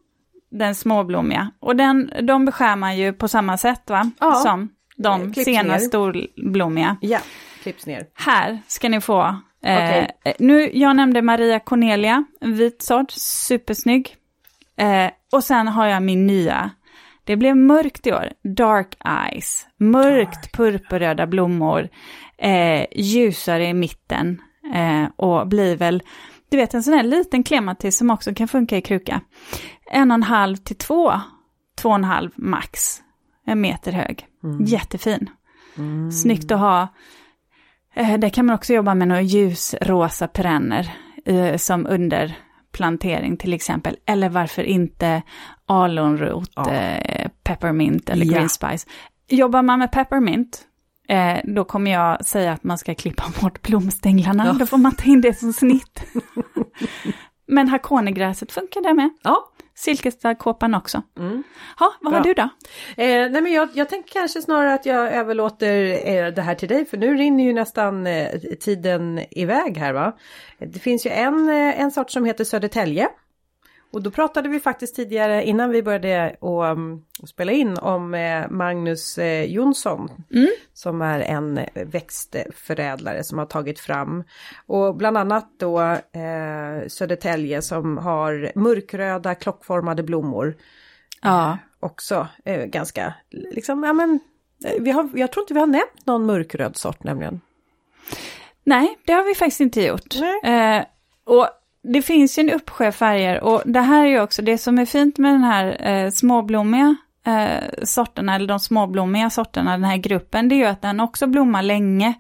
Den 0.52 0.76
småblommiga. 0.76 1.52
Och 1.60 1.76
den, 1.76 2.12
de 2.22 2.46
beskär 2.46 2.76
man 2.76 2.98
ju 2.98 3.14
på 3.14 3.28
samma 3.28 3.58
sätt 3.58 3.90
va? 3.90 4.12
Ja. 4.20 4.34
Som 4.34 4.70
de 4.98 5.34
Klipps 5.34 5.46
sena 5.46 5.74
ner. 5.74 5.80
storblommiga. 5.80 6.98
Ja, 7.02 7.20
klipps 7.64 7.86
ner. 7.86 8.06
Här 8.14 8.60
ska 8.68 8.90
ni 8.90 9.02
få. 9.02 9.36
Eh, 9.66 9.76
okay. 9.76 10.08
Nu, 10.40 10.70
jag 10.74 10.96
nämnde 10.96 11.22
Maria 11.22 11.60
Cornelia, 11.60 12.24
en 12.42 12.56
vit 12.56 12.82
sort, 12.82 13.12
supersnygg. 13.12 14.16
Eh, 14.78 15.12
och 15.32 15.44
sen 15.44 15.68
har 15.68 15.88
jag 15.88 16.04
min 16.04 16.28
nya 16.28 16.72
det 17.32 17.38
blev 17.38 17.58
mörkt 17.58 18.08
i 18.08 18.14
år, 18.14 18.30
dark 18.44 18.98
eyes, 19.06 19.68
mörkt 19.78 20.52
purpurröda 20.52 21.28
blommor, 21.28 21.90
eh, 22.38 22.86
ljusare 22.96 23.68
i 23.68 23.74
mitten 23.74 24.42
eh, 24.74 25.06
och 25.16 25.48
blir 25.48 25.76
väl, 25.76 26.04
du 26.50 26.58
vet 26.58 26.74
en 26.74 26.84
sån 26.84 26.94
här 26.94 27.04
liten 27.04 27.44
klematis 27.44 27.98
som 27.98 28.10
också 28.10 28.34
kan 28.34 28.48
funka 28.48 28.78
i 28.78 28.82
kruka. 28.82 29.22
En 29.92 30.12
och 30.12 30.16
en 30.16 30.24
halv 30.24 30.56
till 30.56 30.76
två, 30.76 31.14
två 31.78 31.90
och 31.90 31.96
en 31.96 32.04
halv 32.04 32.32
max, 32.36 33.02
en 33.46 33.62
meter 33.62 33.92
hög. 33.92 34.26
Mm. 34.44 34.66
Jättefin. 34.66 35.30
Mm. 35.78 36.12
Snyggt 36.12 36.52
att 36.52 36.60
ha. 36.60 36.88
Eh, 37.96 38.20
där 38.20 38.30
kan 38.30 38.46
man 38.46 38.56
också 38.56 38.74
jobba 38.74 38.96
med 38.96 39.08
några 39.08 39.22
ljusrosa 39.22 40.28
perenner 40.28 40.94
eh, 41.26 41.58
som 41.58 41.88
under 41.88 42.36
plantering 42.72 43.38
till 43.38 43.54
exempel. 43.54 43.98
Eller 44.06 44.30
varför 44.30 44.64
inte 44.64 45.22
alonrot, 45.66 46.52
ja. 46.56 46.72
eh, 46.72 47.30
peppermint 47.44 48.10
eller 48.10 48.26
ja. 48.26 48.34
green 48.34 48.50
spice. 48.50 48.88
Jobbar 49.28 49.62
man 49.62 49.80
med 49.80 49.92
peppermint, 49.92 50.62
eh, 51.08 51.38
då 51.44 51.64
kommer 51.64 51.92
jag 51.92 52.26
säga 52.26 52.54
att 52.54 52.64
man 52.64 52.78
ska 52.78 52.96
klippa 52.96 53.24
bort 53.42 53.62
blomstänglarna. 53.62 54.46
Ja. 54.46 54.54
Då 54.54 54.66
får 54.66 54.78
man 54.78 54.96
ta 54.96 55.04
in 55.04 55.22
det 55.22 55.34
som 55.34 55.54
snitt. 55.54 56.04
Men 57.52 57.68
hakonegräset 57.68 58.52
funkar 58.52 58.82
det 58.82 58.94
med. 58.94 59.10
Ja. 59.24 59.52
Silkesstadkåpan 59.76 60.76
också. 60.76 61.02
Mm. 61.20 61.44
Ha, 61.80 61.94
vad 62.02 62.14
Bra. 62.14 62.20
har 62.20 62.26
du 62.26 62.34
då? 62.34 62.42
Eh, 63.04 63.32
nej 63.32 63.42
men 63.42 63.54
jag, 63.54 63.70
jag 63.74 63.90
tänker 63.90 64.14
kanske 64.14 64.42
snarare 64.42 64.74
att 64.74 64.86
jag 64.86 65.14
överlåter 65.14 66.08
eh, 66.10 66.34
det 66.34 66.42
här 66.42 66.56
till 66.56 66.70
dig 66.70 66.86
för 66.86 66.98
nu 66.98 67.16
rinner 67.16 67.44
ju 67.44 67.54
nästan 67.54 68.08
eh, 68.08 68.40
tiden 68.60 69.20
iväg 69.32 69.78
här 69.78 69.94
va. 69.94 70.18
Det 70.60 70.80
finns 70.80 71.06
ju 71.06 71.10
en, 71.10 71.50
eh, 71.50 71.82
en 71.82 71.92
sort 71.92 72.12
som 72.12 72.26
heter 72.26 72.44
Södertälje. 72.44 73.10
Och 73.92 74.02
då 74.02 74.12
pratade 74.12 74.50
vi 74.50 74.60
faktiskt 74.60 74.96
tidigare 74.96 75.44
innan 75.46 75.70
vi 75.70 75.84
började 75.84 76.36
och, 76.40 76.66
um, 76.66 77.06
spela 77.26 77.52
in 77.52 77.78
om 77.78 78.14
eh, 78.14 78.50
Magnus 78.50 79.18
eh, 79.18 79.44
Jonsson. 79.44 80.10
Mm. 80.34 80.50
Som 80.74 81.02
är 81.02 81.20
en 81.20 81.60
växtförädlare 81.74 83.24
som 83.24 83.38
har 83.38 83.46
tagit 83.46 83.80
fram. 83.80 84.24
Och 84.66 84.96
bland 84.96 85.18
annat 85.18 85.50
då 85.60 85.82
eh, 85.82 86.88
Södertälje 86.88 87.62
som 87.62 87.98
har 87.98 88.52
mörkröda 88.56 89.36
klockformade 89.36 90.04
blommor. 90.04 90.56
Ja. 91.22 91.58
Också 91.80 92.28
eh, 92.46 92.66
ganska, 92.66 93.14
liksom, 93.30 93.84
ja 93.84 93.94
men, 93.94 94.20
eh, 94.66 94.82
vi 94.82 94.92
har, 94.92 95.10
jag 95.14 95.32
tror 95.32 95.44
inte 95.44 95.54
vi 95.54 95.60
har 95.60 95.68
nämnt 95.68 96.06
någon 96.06 96.26
mörkröd 96.26 96.78
sort 96.78 97.04
nämligen. 97.04 97.42
Nej, 98.64 99.00
det 99.06 99.14
har 99.14 99.24
vi 99.24 99.36
faktiskt 99.36 99.62
inte 99.62 99.82
gjort. 99.82 100.16
Eh, 100.44 100.82
och 101.24 101.48
det 101.84 102.02
finns 102.02 102.38
ju 102.38 102.42
en 102.42 102.50
uppsjö 102.50 102.92
färger 102.92 103.44
och 103.44 103.62
det 103.66 103.82
här 103.82 104.04
är 104.04 104.08
ju 104.08 104.22
också 104.22 104.42
det 104.42 104.58
som 104.58 104.80
är 104.80 104.86
fint 104.86 105.18
med 105.18 105.34
den 105.34 105.44
här 105.44 105.88
eh, 105.88 106.10
småblommiga 106.10 106.96
eh, 107.26 107.84
sorterna, 107.84 108.36
eller 108.36 108.48
de 108.48 108.60
småblommiga 108.60 109.30
sorterna, 109.30 109.72
den 109.72 109.84
här 109.84 109.98
gruppen, 109.98 110.50
det 110.50 110.56
är 110.56 110.58
ju 110.58 110.66
att 110.66 110.82
den 110.82 111.00
också 111.00 111.28
blommar 111.28 111.64
länge. 111.64 112.14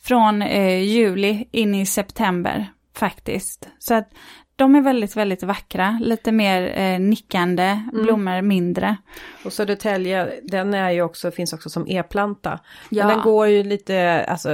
Från 0.00 0.42
eh, 0.42 0.82
juli 0.82 1.48
in 1.50 1.74
i 1.74 1.86
september 1.86 2.66
faktiskt. 2.94 3.68
Så 3.78 3.94
att 3.94 4.10
de 4.56 4.74
är 4.74 4.80
väldigt, 4.80 5.16
väldigt 5.16 5.42
vackra, 5.42 5.98
lite 6.02 6.32
mer 6.32 6.78
eh, 6.80 7.00
nickande, 7.00 7.62
mm. 7.62 8.02
blommor 8.02 8.42
mindre. 8.42 8.96
Och 9.44 9.52
Södertälje, 9.52 10.40
den 10.42 10.74
är 10.74 10.90
ju 10.90 11.02
också, 11.02 11.30
finns 11.30 11.52
också 11.52 11.70
som 11.70 11.86
e-planta. 11.88 12.60
Ja. 12.88 13.06
Men 13.06 13.16
den 13.16 13.24
går 13.24 13.46
ju 13.46 13.62
lite, 13.62 14.24
alltså 14.28 14.50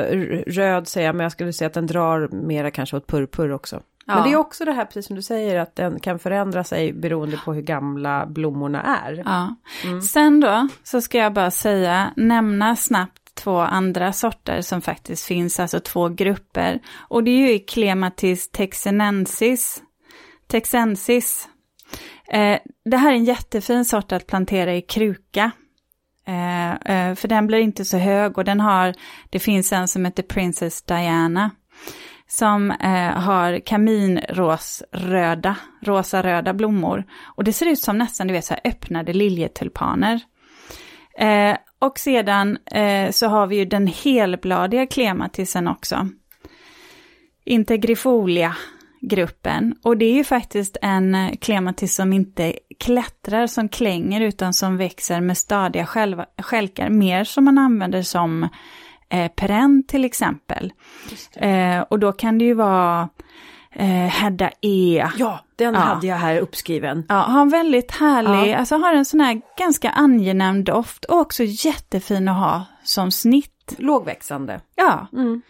röd 0.46 0.88
säger 0.88 1.06
jag, 1.08 1.16
men 1.16 1.24
jag 1.24 1.32
skulle 1.32 1.52
säga 1.52 1.66
att 1.66 1.74
den 1.74 1.86
drar 1.86 2.28
mera 2.28 2.70
kanske 2.70 2.96
åt 2.96 3.06
purpur 3.06 3.52
också. 3.52 3.80
Ja. 4.06 4.14
Men 4.14 4.24
det 4.24 4.32
är 4.32 4.36
också 4.36 4.64
det 4.64 4.72
här, 4.72 4.84
precis 4.84 5.06
som 5.06 5.16
du 5.16 5.22
säger, 5.22 5.60
att 5.60 5.76
den 5.76 6.00
kan 6.00 6.18
förändra 6.18 6.64
sig 6.64 6.92
beroende 6.92 7.36
på 7.44 7.52
hur 7.52 7.62
gamla 7.62 8.26
blommorna 8.26 8.82
är. 8.82 9.22
Ja. 9.24 9.54
Mm. 9.84 10.02
Sen 10.02 10.40
då, 10.40 10.68
så 10.82 11.00
ska 11.00 11.18
jag 11.18 11.32
bara 11.32 11.50
säga, 11.50 12.12
nämna 12.16 12.76
snabbt 12.76 13.34
två 13.34 13.58
andra 13.58 14.12
sorter 14.12 14.60
som 14.60 14.82
faktiskt 14.82 15.26
finns, 15.26 15.60
alltså 15.60 15.80
två 15.80 16.08
grupper. 16.08 16.80
Och 16.96 17.24
det 17.24 17.30
är 17.30 17.52
ju 17.52 17.58
Clematis 17.58 18.50
texanensis, 18.50 19.82
texensis. 20.46 21.48
Eh, 22.28 22.58
det 22.84 22.96
här 22.96 23.10
är 23.10 23.16
en 23.16 23.24
jättefin 23.24 23.84
sort 23.84 24.12
att 24.12 24.26
plantera 24.26 24.74
i 24.74 24.82
kruka. 24.82 25.50
Eh, 26.26 26.70
eh, 26.72 27.14
för 27.14 27.28
den 27.28 27.46
blir 27.46 27.58
inte 27.58 27.84
så 27.84 27.96
hög 27.96 28.38
och 28.38 28.44
den 28.44 28.60
har, 28.60 28.94
det 29.30 29.38
finns 29.38 29.72
en 29.72 29.88
som 29.88 30.04
heter 30.04 30.22
Princess 30.22 30.82
Diana. 30.82 31.50
Som 32.28 32.70
eh, 32.70 33.10
har 33.10 33.58
kaminrosröda, 33.58 35.56
rosa-röda 35.82 36.54
blommor. 36.54 37.04
Och 37.24 37.44
det 37.44 37.52
ser 37.52 37.66
ut 37.66 37.80
som 37.80 37.98
nästan, 37.98 38.26
du 38.26 38.32
vet, 38.32 38.44
så 38.44 38.54
här 38.54 38.70
öppnade 38.70 39.12
liljetulpaner. 39.12 40.20
Eh, 41.18 41.56
och 41.78 41.98
sedan 41.98 42.58
eh, 42.66 43.10
så 43.10 43.26
har 43.26 43.46
vi 43.46 43.56
ju 43.56 43.64
den 43.64 43.86
helbladiga 43.86 44.86
klematisen 44.86 45.68
också. 45.68 46.08
Integrifolia 47.44 48.56
gruppen. 49.00 49.74
Och 49.82 49.96
det 49.96 50.04
är 50.04 50.14
ju 50.14 50.24
faktiskt 50.24 50.76
en 50.82 51.14
eh, 51.14 51.32
klematis 51.40 51.94
som 51.94 52.12
inte 52.12 52.58
klättrar, 52.78 53.46
som 53.46 53.68
klänger, 53.68 54.20
utan 54.20 54.54
som 54.54 54.76
växer 54.76 55.20
med 55.20 55.38
stadiga 55.38 55.86
skälkar. 56.38 56.88
Mer 56.88 57.24
som 57.24 57.44
man 57.44 57.58
använder 57.58 58.02
som 58.02 58.48
eh, 59.14 59.28
perenn 59.28 59.84
till 59.88 60.04
exempel. 60.04 60.72
Eh, 61.36 61.80
och 61.80 61.98
då 61.98 62.12
kan 62.12 62.38
det 62.38 62.44
ju 62.44 62.54
vara 62.54 63.08
eh, 63.72 63.86
Hedda 63.88 64.50
E. 64.60 65.08
Ja, 65.18 65.40
den 65.56 65.74
ja. 65.74 65.80
hade 65.80 66.06
jag 66.06 66.16
här 66.16 66.38
uppskriven. 66.38 67.04
Ja, 67.08 67.14
har 67.14 67.42
en 67.42 67.48
väldigt 67.48 67.90
härlig, 67.90 68.52
ja. 68.52 68.56
alltså 68.56 68.76
har 68.76 68.94
en 68.94 69.04
sån 69.04 69.20
här 69.20 69.40
ganska 69.58 69.90
angenäm 69.90 70.64
doft 70.64 71.04
och 71.04 71.18
också 71.18 71.42
jättefin 71.44 72.28
att 72.28 72.38
ha 72.38 72.64
som 72.82 73.10
snitt. 73.10 73.74
Lågväxande. 73.78 74.60
Ja. 74.74 75.06
Mm. 75.12 75.42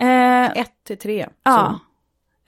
Eh, 0.00 0.60
Ett 0.60 0.84
till 0.86 0.98
tre. 0.98 1.28
Ja. 1.42 1.78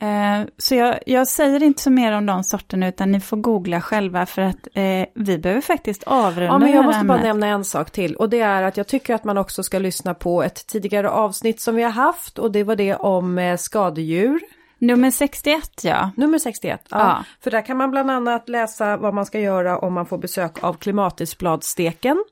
Eh, 0.00 0.46
så 0.58 0.74
jag, 0.74 0.98
jag, 1.06 1.28
säger 1.28 1.62
inte 1.62 1.82
så 1.82 1.90
mer 1.90 2.12
om 2.12 2.26
de 2.26 2.44
sorterna 2.44 2.88
utan 2.88 3.12
ni 3.12 3.20
får 3.20 3.36
googla 3.36 3.80
själva 3.80 4.26
för 4.26 4.42
att 4.42 4.68
eh, 4.74 5.06
vi 5.14 5.38
behöver 5.38 5.60
faktiskt 5.60 6.02
avrunda 6.02 6.54
Ja 6.54 6.58
men 6.58 6.72
jag 6.72 6.84
måste 6.84 7.04
bara 7.04 7.22
nämna 7.22 7.46
en 7.46 7.64
sak 7.64 7.90
till 7.90 8.16
och 8.16 8.30
det 8.30 8.40
är 8.40 8.62
att 8.62 8.76
jag 8.76 8.86
tycker 8.86 9.14
att 9.14 9.24
man 9.24 9.38
också 9.38 9.62
ska 9.62 9.78
lyssna 9.78 10.14
på 10.14 10.42
ett 10.42 10.66
tidigare 10.66 11.10
avsnitt 11.10 11.60
som 11.60 11.74
vi 11.74 11.82
har 11.82 11.90
haft 11.90 12.38
och 12.38 12.52
det 12.52 12.64
var 12.64 12.76
det 12.76 12.94
om 12.94 13.38
eh, 13.38 13.56
skadedjur. 13.56 14.40
Nummer 14.78 15.10
61 15.10 15.80
ja. 15.82 16.10
Nummer 16.16 16.38
61, 16.38 16.86
ja. 16.90 16.98
ja. 16.98 17.24
För 17.40 17.50
där 17.50 17.66
kan 17.66 17.76
man 17.76 17.90
bland 17.90 18.10
annat 18.10 18.48
läsa 18.48 18.96
vad 18.96 19.14
man 19.14 19.26
ska 19.26 19.40
göra 19.40 19.78
om 19.78 19.92
man 19.92 20.06
får 20.06 20.18
besök 20.18 20.64
av 20.64 20.74
klimatisbladsteken. 20.74 22.24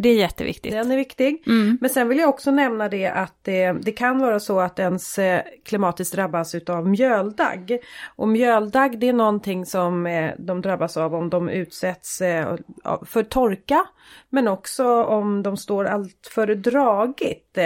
Det 0.00 0.08
är 0.08 0.14
jätteviktigt. 0.14 0.72
Den 0.72 0.90
är 0.90 0.96
viktig. 0.96 1.42
Mm. 1.46 1.78
Men 1.80 1.90
sen 1.90 2.08
vill 2.08 2.18
jag 2.18 2.28
också 2.28 2.50
nämna 2.50 2.88
det 2.88 3.06
att 3.06 3.34
det, 3.42 3.72
det 3.72 3.92
kan 3.92 4.18
vara 4.18 4.40
så 4.40 4.60
att 4.60 4.78
ens 4.78 5.18
eh, 5.18 5.42
klimatiskt 5.64 6.14
drabbas 6.14 6.54
utav 6.54 6.88
mjöldagg. 6.88 7.78
Och 8.16 8.28
mjöldagg 8.28 8.98
det 8.98 9.08
är 9.08 9.12
någonting 9.12 9.66
som 9.66 10.06
eh, 10.06 10.32
de 10.38 10.60
drabbas 10.60 10.96
av 10.96 11.14
om 11.14 11.30
de 11.30 11.48
utsätts 11.48 12.20
eh, 12.20 12.56
för 13.06 13.22
torka. 13.22 13.84
Men 14.30 14.48
också 14.48 15.04
om 15.04 15.42
de 15.42 15.56
står 15.56 15.84
allt 15.84 16.30
för 16.34 16.46
dragigt. 16.46 17.58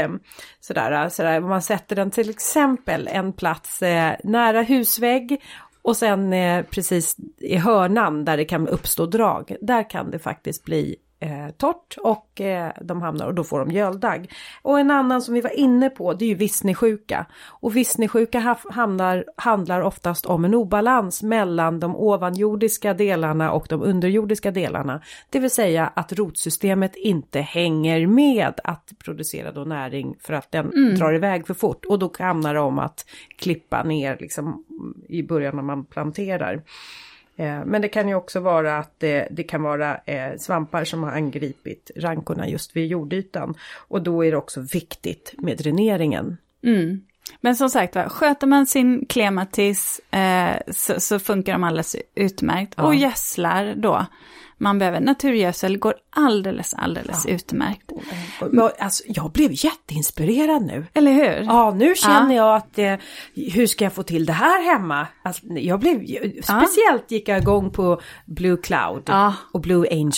Sådär, 0.61 1.09
sådär, 1.09 1.43
om 1.43 1.49
man 1.49 1.62
sätter 1.62 1.97
den 1.97 2.11
till 2.11 2.30
exempel 2.30 3.09
en 3.12 3.33
plats 3.33 3.80
nära 4.24 4.62
husvägg 4.62 5.43
och 5.83 5.97
sen 5.97 6.35
precis 6.70 7.16
i 7.39 7.57
hörnan 7.57 8.24
där 8.24 8.37
det 8.37 8.45
kan 8.45 8.68
uppstå 8.68 9.07
drag. 9.07 9.57
Där 9.61 9.91
kan 9.91 10.11
det 10.11 10.18
faktiskt 10.18 10.64
bli 10.64 10.97
eh, 11.23 11.49
torrt 11.57 11.97
och 11.99 12.41
eh, 12.41 12.73
de 12.81 13.03
hamnar 13.03 13.27
och 13.27 13.35
då 13.35 13.45
får 13.45 13.59
de 13.59 13.68
mjöldagg. 13.68 14.33
Och 14.62 14.81
en 14.81 14.91
annan 14.91 15.23
som 15.23 15.35
vi 15.35 15.41
var 15.41 15.59
inne 15.59 15.91
på 15.91 16.12
det 16.14 16.25
är 16.25 16.29
ju 16.29 16.35
vissnesjuka. 16.35 17.27
Och 17.49 17.77
vissnesjuka 17.77 18.57
hamnar, 18.70 19.25
handlar 19.37 19.81
oftast 19.81 20.27
om 20.27 20.45
en 20.45 20.55
obalans 20.55 21.23
mellan 21.23 21.81
de 21.81 21.97
ovanjordiska 21.97 22.95
delarna 22.95 23.53
och 23.53 23.66
de 23.68 23.83
underjordiska 23.83 24.51
delarna. 24.51 25.03
Det 25.31 25.39
vill 25.39 25.51
säga 25.51 25.87
att 25.87 26.12
rotsystemet 26.12 26.97
inte 26.97 27.41
hänger 27.41 28.07
med 28.07 28.61
att 28.64 28.93
producera 29.05 29.53
då 29.53 29.64
näring 29.64 30.16
för 30.20 30.33
att 30.33 30.53
den 30.53 30.73
mm. 30.73 30.95
drar 30.95 31.14
iväg 31.14 31.47
för 31.47 31.55
fort. 31.55 31.85
Och 31.85 31.99
då 31.99 32.12
handlar 32.18 32.55
det 32.55 32.61
om 32.61 32.79
att 32.79 33.07
klippa 33.39 33.83
ner 33.83 34.16
liksom 34.20 34.64
i 35.09 35.23
början 35.23 35.57
när 35.57 35.62
man 35.62 35.85
planterar. 35.85 36.62
Eh, 37.37 37.64
men 37.64 37.83
det 37.83 37.89
kan 37.89 38.09
ju 38.09 38.14
också 38.14 38.41
vara 38.41 38.78
att 38.78 38.95
det, 38.99 39.28
det 39.30 39.43
kan 39.43 39.62
vara 39.62 39.97
eh, 39.97 40.37
svampar 40.39 40.85
som 40.85 41.03
har 41.03 41.12
angripit 41.12 41.91
rankorna 41.97 42.49
just 42.49 42.76
vid 42.76 42.87
jordytan. 42.87 43.55
Och 43.89 44.03
då 44.03 44.24
är 44.24 44.30
det 44.30 44.37
också 44.37 44.61
viktigt 44.61 45.35
med 45.39 45.59
dräneringen. 45.59 46.37
Mm. 46.64 47.01
Men 47.41 47.57
som 47.57 47.70
sagt 47.70 47.97
sköter 48.12 48.47
man 48.47 48.66
sin 48.66 49.07
klematis 49.07 50.01
eh, 50.11 50.57
så, 50.70 51.01
så, 51.01 51.18
funkar 51.18 51.53
de 51.53 51.64
alldeles 51.64 51.97
utmärkt. 52.14 52.74
Ja. 52.76 52.87
Och 52.87 52.95
gödslar 52.95 53.74
då 53.76 54.07
man 54.63 54.79
behöver. 54.79 55.01
Naturgödsel 55.01 55.79
går 55.79 55.95
alldeles, 56.11 56.75
alldeles 56.75 57.27
ja. 57.27 57.35
utmärkt. 57.35 57.93
Alltså, 58.79 59.05
jag 59.07 59.33
blev 59.33 59.51
jätteinspirerad 59.53 60.63
nu. 60.63 60.87
Eller 60.95 61.13
hur? 61.13 61.45
Ja, 61.45 61.75
nu 61.77 61.95
känner 61.95 62.35
ja. 62.35 62.47
jag 62.47 62.57
att 62.57 62.79
eh, 62.79 62.95
hur 63.53 63.67
ska 63.67 63.85
jag 63.85 63.93
få 63.93 64.03
till 64.03 64.27
det 64.27 64.33
här 64.33 64.73
hemma? 64.73 65.07
Alltså, 65.23 65.47
jag 65.47 65.81
blev, 65.81 66.07
speciellt 66.43 67.11
gick 67.11 67.29
jag 67.29 67.39
igång 67.39 67.71
på 67.71 68.01
Blue 68.27 68.57
Cloud 68.57 69.11
och 69.53 69.61
Blue 69.61 69.87
Angel. 69.91 70.13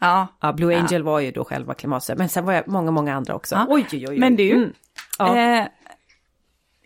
Ja. 0.00 0.26
ja. 0.40 0.52
Blue 0.52 0.78
Angel 0.78 1.02
var 1.02 1.20
ju 1.20 1.30
då 1.30 1.44
själva 1.44 1.74
klimatet, 1.74 2.18
men 2.18 2.28
sen 2.28 2.44
var 2.44 2.52
jag 2.52 2.68
många, 2.68 2.90
många 2.90 3.14
andra 3.14 3.34
också. 3.34 3.66
Oj, 3.68 3.86
oj, 3.92 4.06
oj. 4.08 4.18
Men 4.18 4.36
du, 4.36 4.72
mm. 5.18 5.60
eh, 5.60 5.68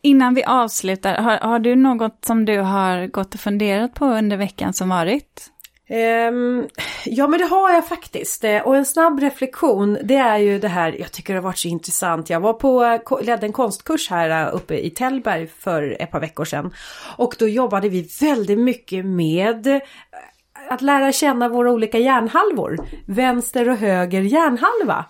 innan 0.03 0.35
vi 0.35 0.45
avslutar, 0.45 1.15
har, 1.15 1.39
har, 1.39 1.59
du 1.59 1.77
något 1.77 2.25
som 2.25 2.45
du 2.45 2.59
har 2.59 3.07
gått 3.07 3.35
och 3.35 3.41
funderat 3.41 3.95
på 3.95 4.07
under 4.07 4.37
veckan 4.37 4.73
som 4.73 4.89
varit? 4.89 5.51
Um, 5.89 6.69
ja 7.05 7.27
men 7.27 7.41
det 7.41 7.47
har 7.47 7.73
jag 7.73 7.89
faktiskt 7.89 8.45
eh, 8.45 8.63
och 8.63 8.77
en 8.77 8.85
snabb 8.85 9.21
reflektion 9.21 9.99
det 10.05 10.15
är 10.15 10.39
ju 10.39 10.59
det 10.59 10.69
här, 10.69 10.97
jag 11.01 11.13
tycker 11.13 11.35
det 11.35 11.41
har 11.41 11.45
varit 11.45 11.59
så 11.59 11.69
intressant. 11.69 12.31
Jag 12.31 12.41
var 12.41 12.53
på, 12.53 13.01
ledde 13.23 13.47
en 13.47 13.53
konstkurs 13.53 14.11
här 14.11 14.47
eh, 14.47 14.55
uppe 14.55 14.79
i 14.79 14.91
Tällberg 14.91 15.47
för 15.47 15.97
ett 16.01 16.11
par 16.11 16.21
veckor 16.21 16.45
sedan. 16.45 16.75
Och 17.17 17.37
då 17.39 17.49
jobbade 17.49 17.89
vi 17.89 18.09
väldigt 18.21 18.59
mycket 18.59 19.05
med 19.05 19.67
eh, 19.67 19.81
att 20.69 20.83
lära 20.83 21.13
känna 21.13 21.49
våra 21.49 21.73
olika 21.73 21.99
hjärnhalvor. 21.99 22.79
Vänster 23.07 23.69
och 23.69 23.77
höger 23.77 24.21
hjärnhalva. 24.21 25.05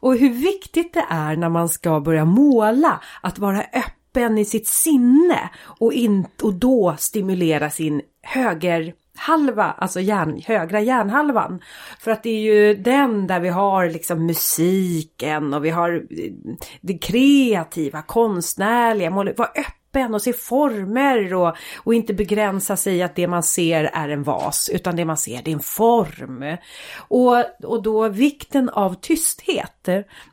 Och 0.00 0.16
hur 0.16 0.30
viktigt 0.30 0.94
det 0.94 1.04
är 1.10 1.36
när 1.36 1.48
man 1.48 1.68
ska 1.68 2.00
börja 2.00 2.24
måla 2.24 3.00
att 3.20 3.38
vara 3.38 3.60
öppen 3.60 4.38
i 4.38 4.44
sitt 4.44 4.66
sinne 4.66 5.50
och, 5.62 5.92
in, 5.92 6.26
och 6.42 6.54
då 6.54 6.94
stimulera 6.98 7.70
sin 7.70 8.02
höger 8.22 8.94
halva, 9.20 9.74
alltså 9.78 10.00
hjärn, 10.00 10.42
högra 10.46 10.80
hjärnhalvan. 10.80 11.60
För 11.98 12.10
att 12.10 12.22
det 12.22 12.30
är 12.30 12.40
ju 12.40 12.74
den 12.74 13.26
där 13.26 13.40
vi 13.40 13.48
har 13.48 13.88
liksom 13.88 14.26
musiken 14.26 15.54
och 15.54 15.64
vi 15.64 15.70
har 15.70 15.94
eh, 15.94 16.32
det 16.80 16.98
kreativa, 16.98 18.02
konstnärliga, 18.02 19.10
vara 19.10 19.50
öppen 19.90 20.14
och 20.14 20.22
se 20.22 20.32
former 20.32 21.34
och, 21.34 21.56
och 21.78 21.94
inte 21.94 22.14
begränsa 22.14 22.76
sig 22.76 22.96
i 22.96 23.02
att 23.02 23.16
det 23.16 23.28
man 23.28 23.42
ser 23.42 23.84
är 23.84 24.08
en 24.08 24.22
vas 24.22 24.70
utan 24.72 24.96
det 24.96 25.04
man 25.04 25.16
ser 25.16 25.42
det 25.42 25.50
är 25.50 25.54
en 25.54 25.60
form. 25.60 26.56
Och, 26.98 27.36
och 27.64 27.82
då 27.82 28.08
vikten 28.08 28.68
av 28.68 28.94
tysthet. 28.94 29.88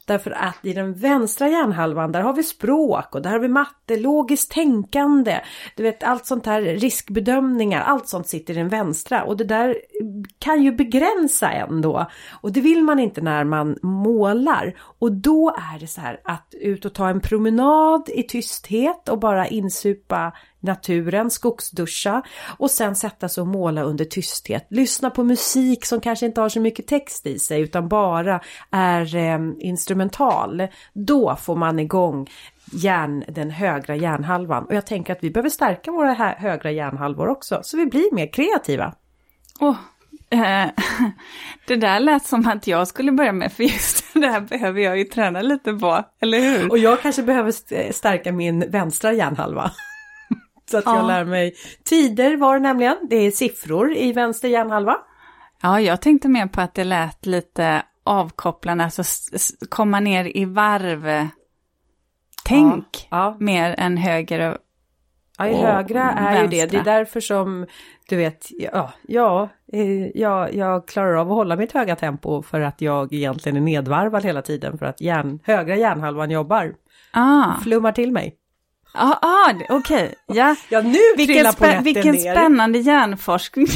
Därför 0.08 0.32
att 0.32 0.58
i 0.62 0.74
den 0.74 0.94
vänstra 0.94 1.50
hjärnhalvan 1.50 2.12
där 2.12 2.22
har 2.22 2.34
vi 2.34 2.44
språk 2.44 3.16
och 3.16 3.22
där 3.22 3.30
har 3.30 3.40
vi 3.40 3.48
matte, 3.48 3.98
logiskt 3.98 4.52
tänkande. 4.52 5.40
Du 5.76 5.84
vet 5.84 6.04
allt 6.04 6.26
sånt 6.26 6.46
här 6.46 6.62
riskbedömningar, 6.62 7.82
allt 7.82 8.08
sånt 8.08 8.28
sitter 8.28 8.54
i 8.54 8.58
den 8.58 8.70
vänstra 8.70 9.24
och 9.24 9.38
det 9.38 9.44
där 9.44 9.78
kan 10.40 10.64
ju 10.64 10.72
begränsa 10.72 11.52
en 11.52 11.82
då. 11.82 12.06
Och 12.42 12.52
det 12.52 12.62
vill 12.62 12.84
man 12.84 13.00
inte 13.00 13.22
när 13.22 13.44
man 13.44 13.78
målar. 13.82 14.74
Och 15.00 15.12
då 15.12 15.50
är 15.50 15.80
det 15.80 15.88
så 15.88 16.02
här 16.02 16.22
att 16.24 16.54
ut 16.62 16.86
och 16.86 16.94
ta 16.94 17.10
en 17.10 17.22
promenad 17.22 18.10
i 18.10 18.24
tysthet 18.24 19.10
och 19.10 19.20
bara 19.20 19.48
insupa 19.48 20.34
naturen, 20.60 21.32
skogsduscha 21.32 22.22
och 22.58 22.72
sen 22.72 22.96
sätta 22.96 23.30
sig 23.30 23.42
och 23.42 23.48
måla 23.48 23.84
under 23.84 24.06
tysthet. 24.06 24.68
Lyssna 24.70 25.10
på 25.10 25.24
musik 25.24 25.86
som 25.86 26.02
kanske 26.02 26.26
inte 26.26 26.42
har 26.42 26.50
så 26.50 26.60
mycket 26.60 26.88
text 26.88 27.26
i 27.26 27.40
sig 27.40 27.62
utan 27.62 27.88
bara 27.88 28.42
är 28.72 29.16
eh, 29.16 29.40
instrumental. 29.60 30.68
Då 30.94 31.36
får 31.36 31.56
man 31.56 31.80
igång 31.80 32.28
hjärn, 32.72 33.24
den 33.28 33.52
högra 33.52 33.96
hjärnhalvan 33.96 34.66
och 34.66 34.76
jag 34.76 34.86
tänker 34.86 35.14
att 35.14 35.24
vi 35.24 35.32
behöver 35.32 35.50
stärka 35.50 35.92
våra 35.92 36.14
högra 36.14 36.72
hjärnhalvor 36.72 37.28
också 37.28 37.60
så 37.64 37.78
vi 37.78 37.86
blir 37.86 38.14
mer 38.14 38.34
kreativa. 38.34 38.94
Oh. 39.60 39.76
Eh, 40.30 40.70
det 41.68 41.76
där 41.76 42.00
lät 42.00 42.26
som 42.26 42.48
att 42.48 42.68
jag 42.68 42.88
skulle 42.88 43.12
börja 43.12 43.32
med, 43.32 43.52
för 43.52 43.64
just 43.64 44.06
det 44.14 44.28
här 44.28 44.42
behöver 44.42 44.82
jag 44.82 44.98
ju 44.98 45.04
träna 45.04 45.42
lite 45.42 45.74
på, 45.74 46.04
eller 46.22 46.40
hur? 46.40 46.72
Och 46.72 46.78
jag 46.78 47.02
kanske 47.02 47.24
behöver 47.24 47.52
stärka 47.92 48.32
min 48.32 48.72
vänstra 48.72 49.14
hjärnhalva. 49.14 49.72
Så 50.72 50.78
att 50.78 50.86
ja. 50.86 50.96
jag 50.96 51.08
lär 51.08 51.26
mig 51.26 51.56
tider 51.84 52.38
var 52.38 52.54
det 52.54 52.60
nämligen. 52.60 52.98
Det 53.10 53.16
är 53.16 53.32
siffror 53.32 53.96
i 53.96 54.12
vänster 54.14 54.48
hjärnhalva. 54.48 54.98
Ja, 55.62 55.82
jag 55.82 56.02
tänkte 56.02 56.28
mer 56.28 56.48
på 56.48 56.62
att 56.62 56.74
det 56.74 56.84
lät 56.84 57.26
lite 57.26 57.84
avkopplande, 58.04 58.84
alltså 58.84 59.04
komma 59.70 60.00
ner 60.00 60.38
i 60.38 60.46
varv. 60.46 61.28
Tänk 62.46 63.08
ja, 63.12 63.18
ja. 63.18 63.38
mer 63.40 63.76
än 63.78 63.98
höger 63.98 64.52
och 64.52 64.58
Ja, 65.38 65.48
i 65.48 65.56
högra 65.56 66.12
är 66.12 66.42
ju 66.42 66.48
det. 66.48 66.66
Det 66.66 66.78
är 66.78 66.84
därför 66.84 67.20
som, 67.20 67.66
du 68.10 68.16
vet, 68.16 68.48
ja, 68.50 68.94
ja, 69.08 69.50
eh, 69.74 70.08
ja, 70.08 70.50
jag 70.50 70.88
klarar 70.88 71.14
av 71.14 71.32
att 71.32 71.36
hålla 71.36 71.56
mitt 71.56 71.72
höga 71.72 71.96
tempo 71.96 72.42
för 72.42 72.62
att 72.62 72.82
jag 72.82 73.14
egentligen 73.14 73.58
är 73.58 73.62
nedvarvad 73.62 74.26
hela 74.26 74.42
tiden 74.42 74.78
för 74.78 74.86
att 74.86 75.02
hjärn, 75.02 75.40
högra 75.44 75.76
hjärnhalvan 75.76 76.32
jobbar. 76.32 76.74
Ah, 77.12 77.54
Flummar 77.64 77.92
till 77.92 78.12
mig. 78.12 78.36
Ah, 78.98 79.18
ah 79.22 79.54
det- 79.54 79.66
okej, 79.70 80.14
ja. 80.26 80.56
Ja, 80.70 80.82
nu 80.82 80.98
Vilken, 81.18 81.36
trillar 81.36 81.52
polletten 81.52 81.84
vilken 81.84 82.16
ner. 82.16 82.32
spännande 82.36 82.80
hjärnforskning. 82.80 83.68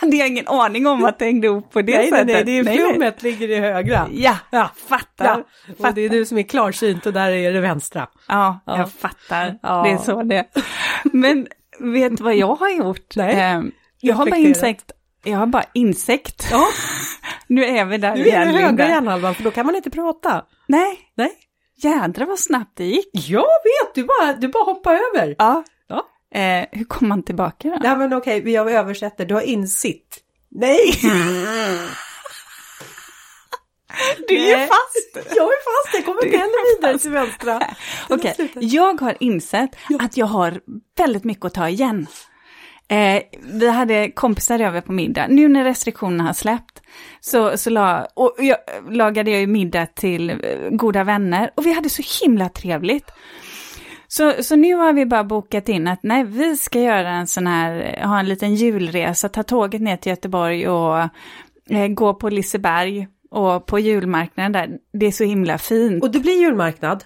hade 0.00 0.16
jag 0.16 0.28
ingen 0.28 0.48
aning 0.48 0.86
om 0.86 1.04
att 1.04 1.18
det 1.18 1.24
hängde 1.24 1.46
ihop 1.46 1.72
på 1.72 1.82
det 1.82 1.92
Nej, 1.96 2.10
nej, 2.10 2.10
sättet. 2.10 2.26
nej, 2.26 2.44
det 2.44 2.58
är 2.58 2.64
Nej, 2.64 2.76
nej. 2.78 2.90
flummet 2.90 3.22
ligger 3.22 3.48
i 3.50 3.56
högra. 3.60 4.08
Ja, 4.12 4.36
Ja, 4.50 4.70
fattar. 4.88 5.44
Ja, 5.78 5.88
och 5.88 5.94
det 5.94 6.00
är 6.00 6.08
du 6.08 6.24
som 6.26 6.38
är 6.38 6.42
klarsynt 6.42 7.06
och 7.06 7.12
där 7.12 7.30
är 7.30 7.52
det 7.52 7.60
vänstra. 7.60 8.06
Ja, 8.28 8.60
Ja. 8.66 8.78
jag 8.78 8.92
fattar. 8.92 9.58
Ja. 9.62 9.82
Det 9.82 9.90
är 9.90 9.96
så 9.98 10.22
det 10.22 10.36
är. 10.36 10.46
Men 11.12 11.46
vet 11.80 12.16
du 12.16 12.24
vad 12.24 12.34
jag 12.36 12.54
har 12.54 12.70
gjort? 12.70 13.16
Nej. 13.16 13.34
Ehm, 13.40 13.72
jag 14.00 14.14
har 14.14 14.26
bara 14.26 14.36
insekt. 14.36 14.92
Jag 15.24 15.38
har 15.38 15.46
bara 15.46 15.64
insekt. 15.74 16.48
Ja, 16.50 16.66
Nu 17.46 17.64
är 17.64 17.84
vi 17.84 17.98
där 17.98 18.14
nu 18.14 18.20
är 18.22 18.26
igen, 18.26 18.52
det 18.52 18.58
högra 18.58 18.88
hjärnhalvan 18.88 19.34
för 19.34 19.44
då 19.44 19.50
kan 19.50 19.66
man 19.66 19.76
inte 19.76 19.90
prata. 19.90 20.44
Nej, 20.66 20.98
Nej. 21.16 21.32
Jädrar 21.78 22.26
vad 22.26 22.38
snabbt 22.38 22.76
det 22.76 22.84
gick. 22.84 23.10
Jag 23.12 23.38
vet, 23.40 23.94
du 23.94 24.04
bara, 24.04 24.32
du 24.32 24.48
bara 24.48 24.64
hoppar 24.64 24.94
över. 25.14 25.34
Ja. 25.38 25.64
Ja. 25.88 26.06
Eh, 26.40 26.66
hur 26.72 26.84
kom 26.84 27.08
man 27.08 27.22
tillbaka 27.22 27.68
då? 27.68 27.76
Nej 27.82 27.96
men 27.96 28.12
okej, 28.14 28.40
vi 28.40 28.54
jag 28.54 28.72
översätter, 28.72 29.26
du 29.26 29.34
har 29.34 29.40
insitt. 29.42 30.18
Nej! 30.50 30.92
Du 34.28 34.36
är 34.36 34.56
Nej. 34.56 34.68
fast! 34.68 35.36
Jag 35.36 35.46
är 35.46 35.58
fast, 35.64 35.94
jag 35.94 36.04
kommer 36.04 36.24
inte 36.24 36.36
är 36.36 36.40
heller 36.40 36.76
vidare 36.76 36.98
till 36.98 37.10
vänstra. 37.10 37.62
Okej, 38.08 38.32
Sluta. 38.36 38.60
jag 38.62 39.00
har 39.00 39.16
insett 39.20 39.70
att 40.00 40.16
jag 40.16 40.26
har 40.26 40.60
väldigt 40.96 41.24
mycket 41.24 41.44
att 41.44 41.54
ta 41.54 41.68
igen. 41.68 42.06
Eh, 42.90 43.22
vi 43.42 43.70
hade 43.70 44.10
kompisar 44.10 44.60
över 44.60 44.80
på 44.80 44.92
middag. 44.92 45.26
Nu 45.28 45.48
när 45.48 45.64
restriktionerna 45.64 46.24
har 46.24 46.32
släppt 46.32 46.82
så, 47.20 47.58
så 47.58 47.70
la, 47.70 48.06
och 48.14 48.34
jag, 48.38 48.58
lagade 48.90 49.30
jag 49.30 49.40
ju 49.40 49.46
middag 49.46 49.86
till 49.86 50.30
eh, 50.30 50.36
goda 50.70 51.04
vänner 51.04 51.50
och 51.56 51.66
vi 51.66 51.72
hade 51.72 51.88
så 51.88 52.24
himla 52.24 52.48
trevligt. 52.48 53.10
Så, 54.08 54.32
så 54.42 54.56
nu 54.56 54.74
har 54.74 54.92
vi 54.92 55.06
bara 55.06 55.24
bokat 55.24 55.68
in 55.68 55.88
att 55.88 56.02
nej, 56.02 56.24
vi 56.24 56.56
ska 56.56 56.80
göra 56.80 57.10
en 57.10 57.26
sån 57.26 57.46
här, 57.46 57.98
eh, 58.00 58.08
ha 58.08 58.18
en 58.18 58.28
liten 58.28 58.54
julresa, 58.54 59.28
ta 59.28 59.42
tåget 59.42 59.82
ner 59.82 59.96
till 59.96 60.10
Göteborg 60.10 60.68
och 60.68 60.98
eh, 61.70 61.88
gå 61.88 62.14
på 62.14 62.28
Liseberg 62.28 63.08
och 63.30 63.66
på 63.66 63.78
julmarknaden 63.78 64.52
där. 64.52 64.78
Det 64.92 65.06
är 65.06 65.10
så 65.10 65.24
himla 65.24 65.58
fint. 65.58 66.02
Och 66.02 66.10
det 66.10 66.20
blir 66.20 66.40
julmarknad. 66.40 67.04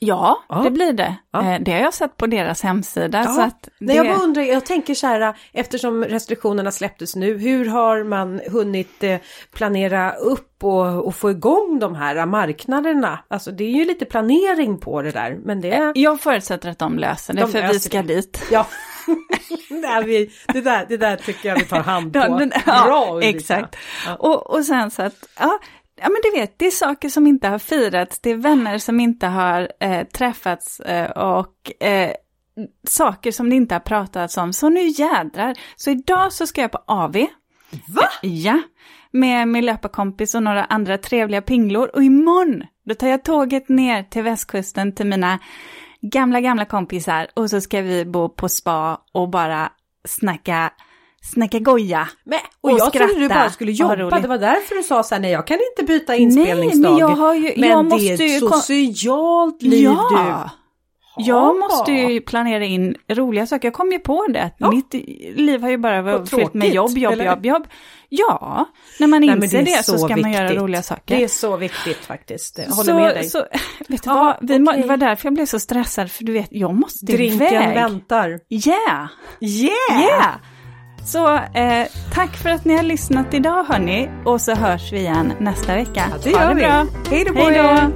Ja, 0.00 0.44
Ja. 0.48 0.56
det 0.56 0.70
blir 0.70 0.92
det. 0.92 1.16
Ja. 1.30 1.52
Eh, 1.54 1.60
Det 1.60 1.72
har 1.72 1.78
jag 1.80 1.94
sett 1.94 2.16
på 2.16 2.26
deras 2.26 2.62
hemsida. 2.62 3.24
Så 3.24 3.40
att 3.40 3.62
det... 3.62 3.70
Nej, 3.78 3.96
jag 3.96 4.06
bara 4.06 4.18
undrar, 4.24 4.42
jag 4.42 4.66
tänker 4.66 4.94
så 4.94 5.06
här, 5.06 5.36
eftersom 5.52 6.04
restriktionerna 6.04 6.70
släpptes 6.72 7.16
nu, 7.16 7.38
hur 7.38 7.66
har 7.68 8.04
man 8.04 8.40
hunnit 8.50 9.02
eh, 9.04 9.16
planera 9.54 10.12
upp 10.12 10.64
och, 10.64 11.06
och 11.06 11.14
få 11.14 11.30
igång 11.30 11.78
de 11.78 11.94
här 11.94 12.26
marknaderna? 12.26 13.18
Alltså 13.28 13.50
det 13.50 13.64
är 13.64 13.70
ju 13.70 13.84
lite 13.84 14.04
planering 14.04 14.78
på 14.78 15.02
det 15.02 15.10
där, 15.10 15.38
men 15.44 15.60
det... 15.60 15.92
Jag 15.94 16.20
förutsätter 16.20 16.70
att 16.70 16.78
de 16.78 16.98
löser 16.98 17.34
det, 17.34 17.40
De 17.40 17.52
för 17.52 17.62
vi 17.62 17.66
löser 17.68 17.80
ska 17.80 18.02
det. 18.02 18.14
dit. 18.14 18.42
Ja, 18.50 18.66
Nej, 19.70 20.04
vi, 20.04 20.30
det, 20.52 20.60
där, 20.60 20.86
det 20.88 20.96
där 20.96 21.16
tycker 21.16 21.48
jag 21.48 21.56
vi 21.56 21.64
tar 21.64 21.80
hand 21.82 22.12
på. 22.12 22.18
Ja, 22.18 22.38
men- 22.38 22.48
Bra 22.48 22.60
ja, 22.66 23.08
Ulrika. 23.12 23.38
exakt. 23.38 23.76
Ja. 24.06 24.14
Och, 24.14 24.50
och 24.50 24.64
sen 24.64 24.90
så 24.90 25.02
att, 25.02 25.14
ja, 25.38 25.58
ja 25.96 26.08
men 26.08 26.20
du 26.22 26.40
vet, 26.40 26.58
det 26.58 26.66
är 26.66 26.70
saker 26.70 27.08
som 27.08 27.26
inte 27.26 27.48
har 27.48 27.58
firats, 27.58 28.18
det 28.18 28.30
är 28.30 28.36
vänner 28.36 28.78
som 28.78 29.00
inte 29.00 29.26
har 29.26 29.72
eh, 29.80 30.06
träffats 30.06 30.80
eh, 30.80 31.10
och 31.10 31.82
eh, 31.82 32.12
saker 32.88 33.32
som 33.32 33.50
det 33.50 33.56
inte 33.56 33.74
har 33.74 33.80
pratats 33.80 34.36
om. 34.36 34.52
Så 34.52 34.68
nu 34.68 34.86
jädrar, 34.86 35.54
så 35.76 35.90
idag 35.90 36.32
så 36.32 36.46
ska 36.46 36.60
jag 36.60 36.72
på 36.72 36.82
AV. 36.86 37.16
Va? 37.88 38.08
Ja, 38.22 38.62
med 39.10 39.48
min 39.48 39.66
löparkompis 39.66 40.34
och 40.34 40.42
några 40.42 40.64
andra 40.64 40.98
trevliga 40.98 41.42
pinglor. 41.42 41.90
Och 41.94 42.02
imorgon, 42.02 42.62
då 42.84 42.94
tar 42.94 43.08
jag 43.08 43.24
tåget 43.24 43.68
ner 43.68 44.02
till 44.02 44.22
västkusten 44.22 44.94
till 44.94 45.06
mina 45.06 45.38
gamla, 46.00 46.40
gamla 46.40 46.64
kompisar. 46.64 47.26
Och 47.34 47.50
så 47.50 47.60
ska 47.60 47.82
vi 47.82 48.04
bo 48.04 48.28
på 48.28 48.48
spa 48.48 49.00
och 49.12 49.28
bara 49.28 49.72
snacka, 50.04 50.70
snacka 51.32 51.58
goja. 51.58 52.08
Men, 52.24 52.38
och, 52.60 52.70
Och 52.72 52.78
jag 52.78 52.92
trodde 52.92 53.06
du 53.06 53.14
skratta 53.14 53.34
bara 53.34 53.50
skulle 53.50 53.72
jobba, 53.72 54.20
det 54.20 54.28
var 54.28 54.38
därför 54.38 54.74
du 54.74 54.82
sa 54.82 55.02
så 55.02 55.14
här, 55.14 55.22
nej 55.22 55.30
jag 55.32 55.46
kan 55.46 55.58
inte 55.72 55.92
byta 55.92 56.12
Nej, 56.12 56.22
inspelningsdag. 56.22 56.90
men 56.90 56.98
jag 56.98 57.08
har 57.08 57.34
ju, 57.34 57.52
Men 57.56 57.68
jag 57.68 57.84
det 57.84 57.88
måste 57.88 58.06
är 58.24 58.28
ju... 58.28 58.34
ett 58.36 58.40
socialt 58.40 59.62
liv 59.62 59.82
ja, 59.84 60.50
du. 61.16 61.24
jag 61.24 61.58
måste 61.58 61.92
ju 61.92 62.20
planera 62.20 62.64
in 62.64 62.96
roliga 63.12 63.46
saker. 63.46 63.66
Jag 63.68 63.74
kom 63.74 63.92
ju 63.92 63.98
på 63.98 64.26
det, 64.28 64.50
Ja. 64.58 64.70
mitt 64.70 64.94
liv 65.36 65.62
har 65.62 65.70
ju 65.70 65.78
bara 65.78 66.02
varit 66.02 66.30
fyllt 66.30 66.54
med 66.54 66.74
jobb, 66.74 66.98
jobb, 66.98 67.12
eller? 67.12 67.24
jobb, 67.24 67.46
jobb. 67.46 67.66
Ja, 68.08 68.64
när 69.00 69.06
man 69.06 69.20
Nej, 69.20 69.30
inser 69.36 69.58
är 69.58 69.62
det, 69.64 69.84
så, 69.84 69.98
ska 69.98 70.16
man 70.16 70.32
göra 70.32 70.42
viktigt. 70.44 70.62
roliga 70.62 70.82
saker. 70.82 71.16
Det 71.16 71.24
är 71.24 71.28
så 71.28 71.56
viktigt 71.56 71.96
faktiskt, 71.96 72.58
jag 72.58 72.74
håller 72.74 72.92
så, 72.92 72.94
med 72.98 73.14
dig. 73.14 73.24
Så, 73.24 73.38
vet 73.88 74.02
du 74.02 74.10
Ja, 74.10 74.14
vad, 74.40 74.48
vi 74.48 74.64
okej. 74.68 74.82
det 74.82 74.88
var 74.88 74.96
därför 74.96 75.26
jag 75.26 75.34
blev 75.34 75.46
så 75.46 75.58
stressad, 75.58 76.10
för 76.10 76.24
du 76.24 76.32
vet, 76.32 76.48
jag 76.50 76.74
måste 76.74 77.06
Drinken 77.06 77.46
iväg. 77.46 77.74
väntar. 77.74 78.28
Yeah! 78.50 79.06
Yeah! 79.40 80.02
Yeah! 80.02 80.34
Så 81.06 81.34
eh, 81.34 81.86
tack 82.14 82.36
för 82.36 82.50
att 82.50 82.64
ni 82.64 82.76
har 82.76 82.82
lyssnat 82.82 83.34
idag 83.34 83.64
hörni, 83.64 84.10
och 84.24 84.40
så 84.40 84.54
hörs 84.54 84.92
vi 84.92 84.98
igen 84.98 85.32
nästa 85.40 85.74
vecka. 85.74 86.04
Ja, 86.10 86.16
det 86.22 86.30
ha 86.36 86.42
gör 86.42 86.48
det 86.48 86.54
vi. 86.54 86.60
bra! 86.62 86.86
Hej 87.10 87.24
då 87.24 87.32
på 87.32 87.50
er! 87.50 87.90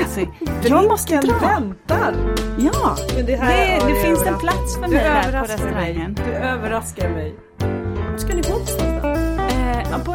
Alltså, 0.00 0.20
jag 0.68 0.88
måste 0.88 1.20
dra. 1.20 1.34
väntar. 1.38 2.14
Ja, 2.58 2.96
Men 3.16 3.26
det 3.26 3.32
det, 3.32 3.36
här 3.36 3.66
det, 3.76 3.82
har 3.82 3.90
ju 3.90 3.94
finns 3.96 4.26
en 4.26 4.38
plats 4.38 4.74
för 4.74 4.80
mig 4.88 4.90
där 4.90 5.24
på 5.24 5.30
mig. 5.38 5.42
restaurangen. 5.56 6.14
Du 6.26 6.32
överraskar 6.32 7.08
mig. 7.08 7.34
Ska 8.16 8.28
ni 8.34 8.40
gå 8.42 8.48
någonstans 8.48 9.02
då? 9.02 9.08
Eh, 9.08 10.04
på 10.04 10.14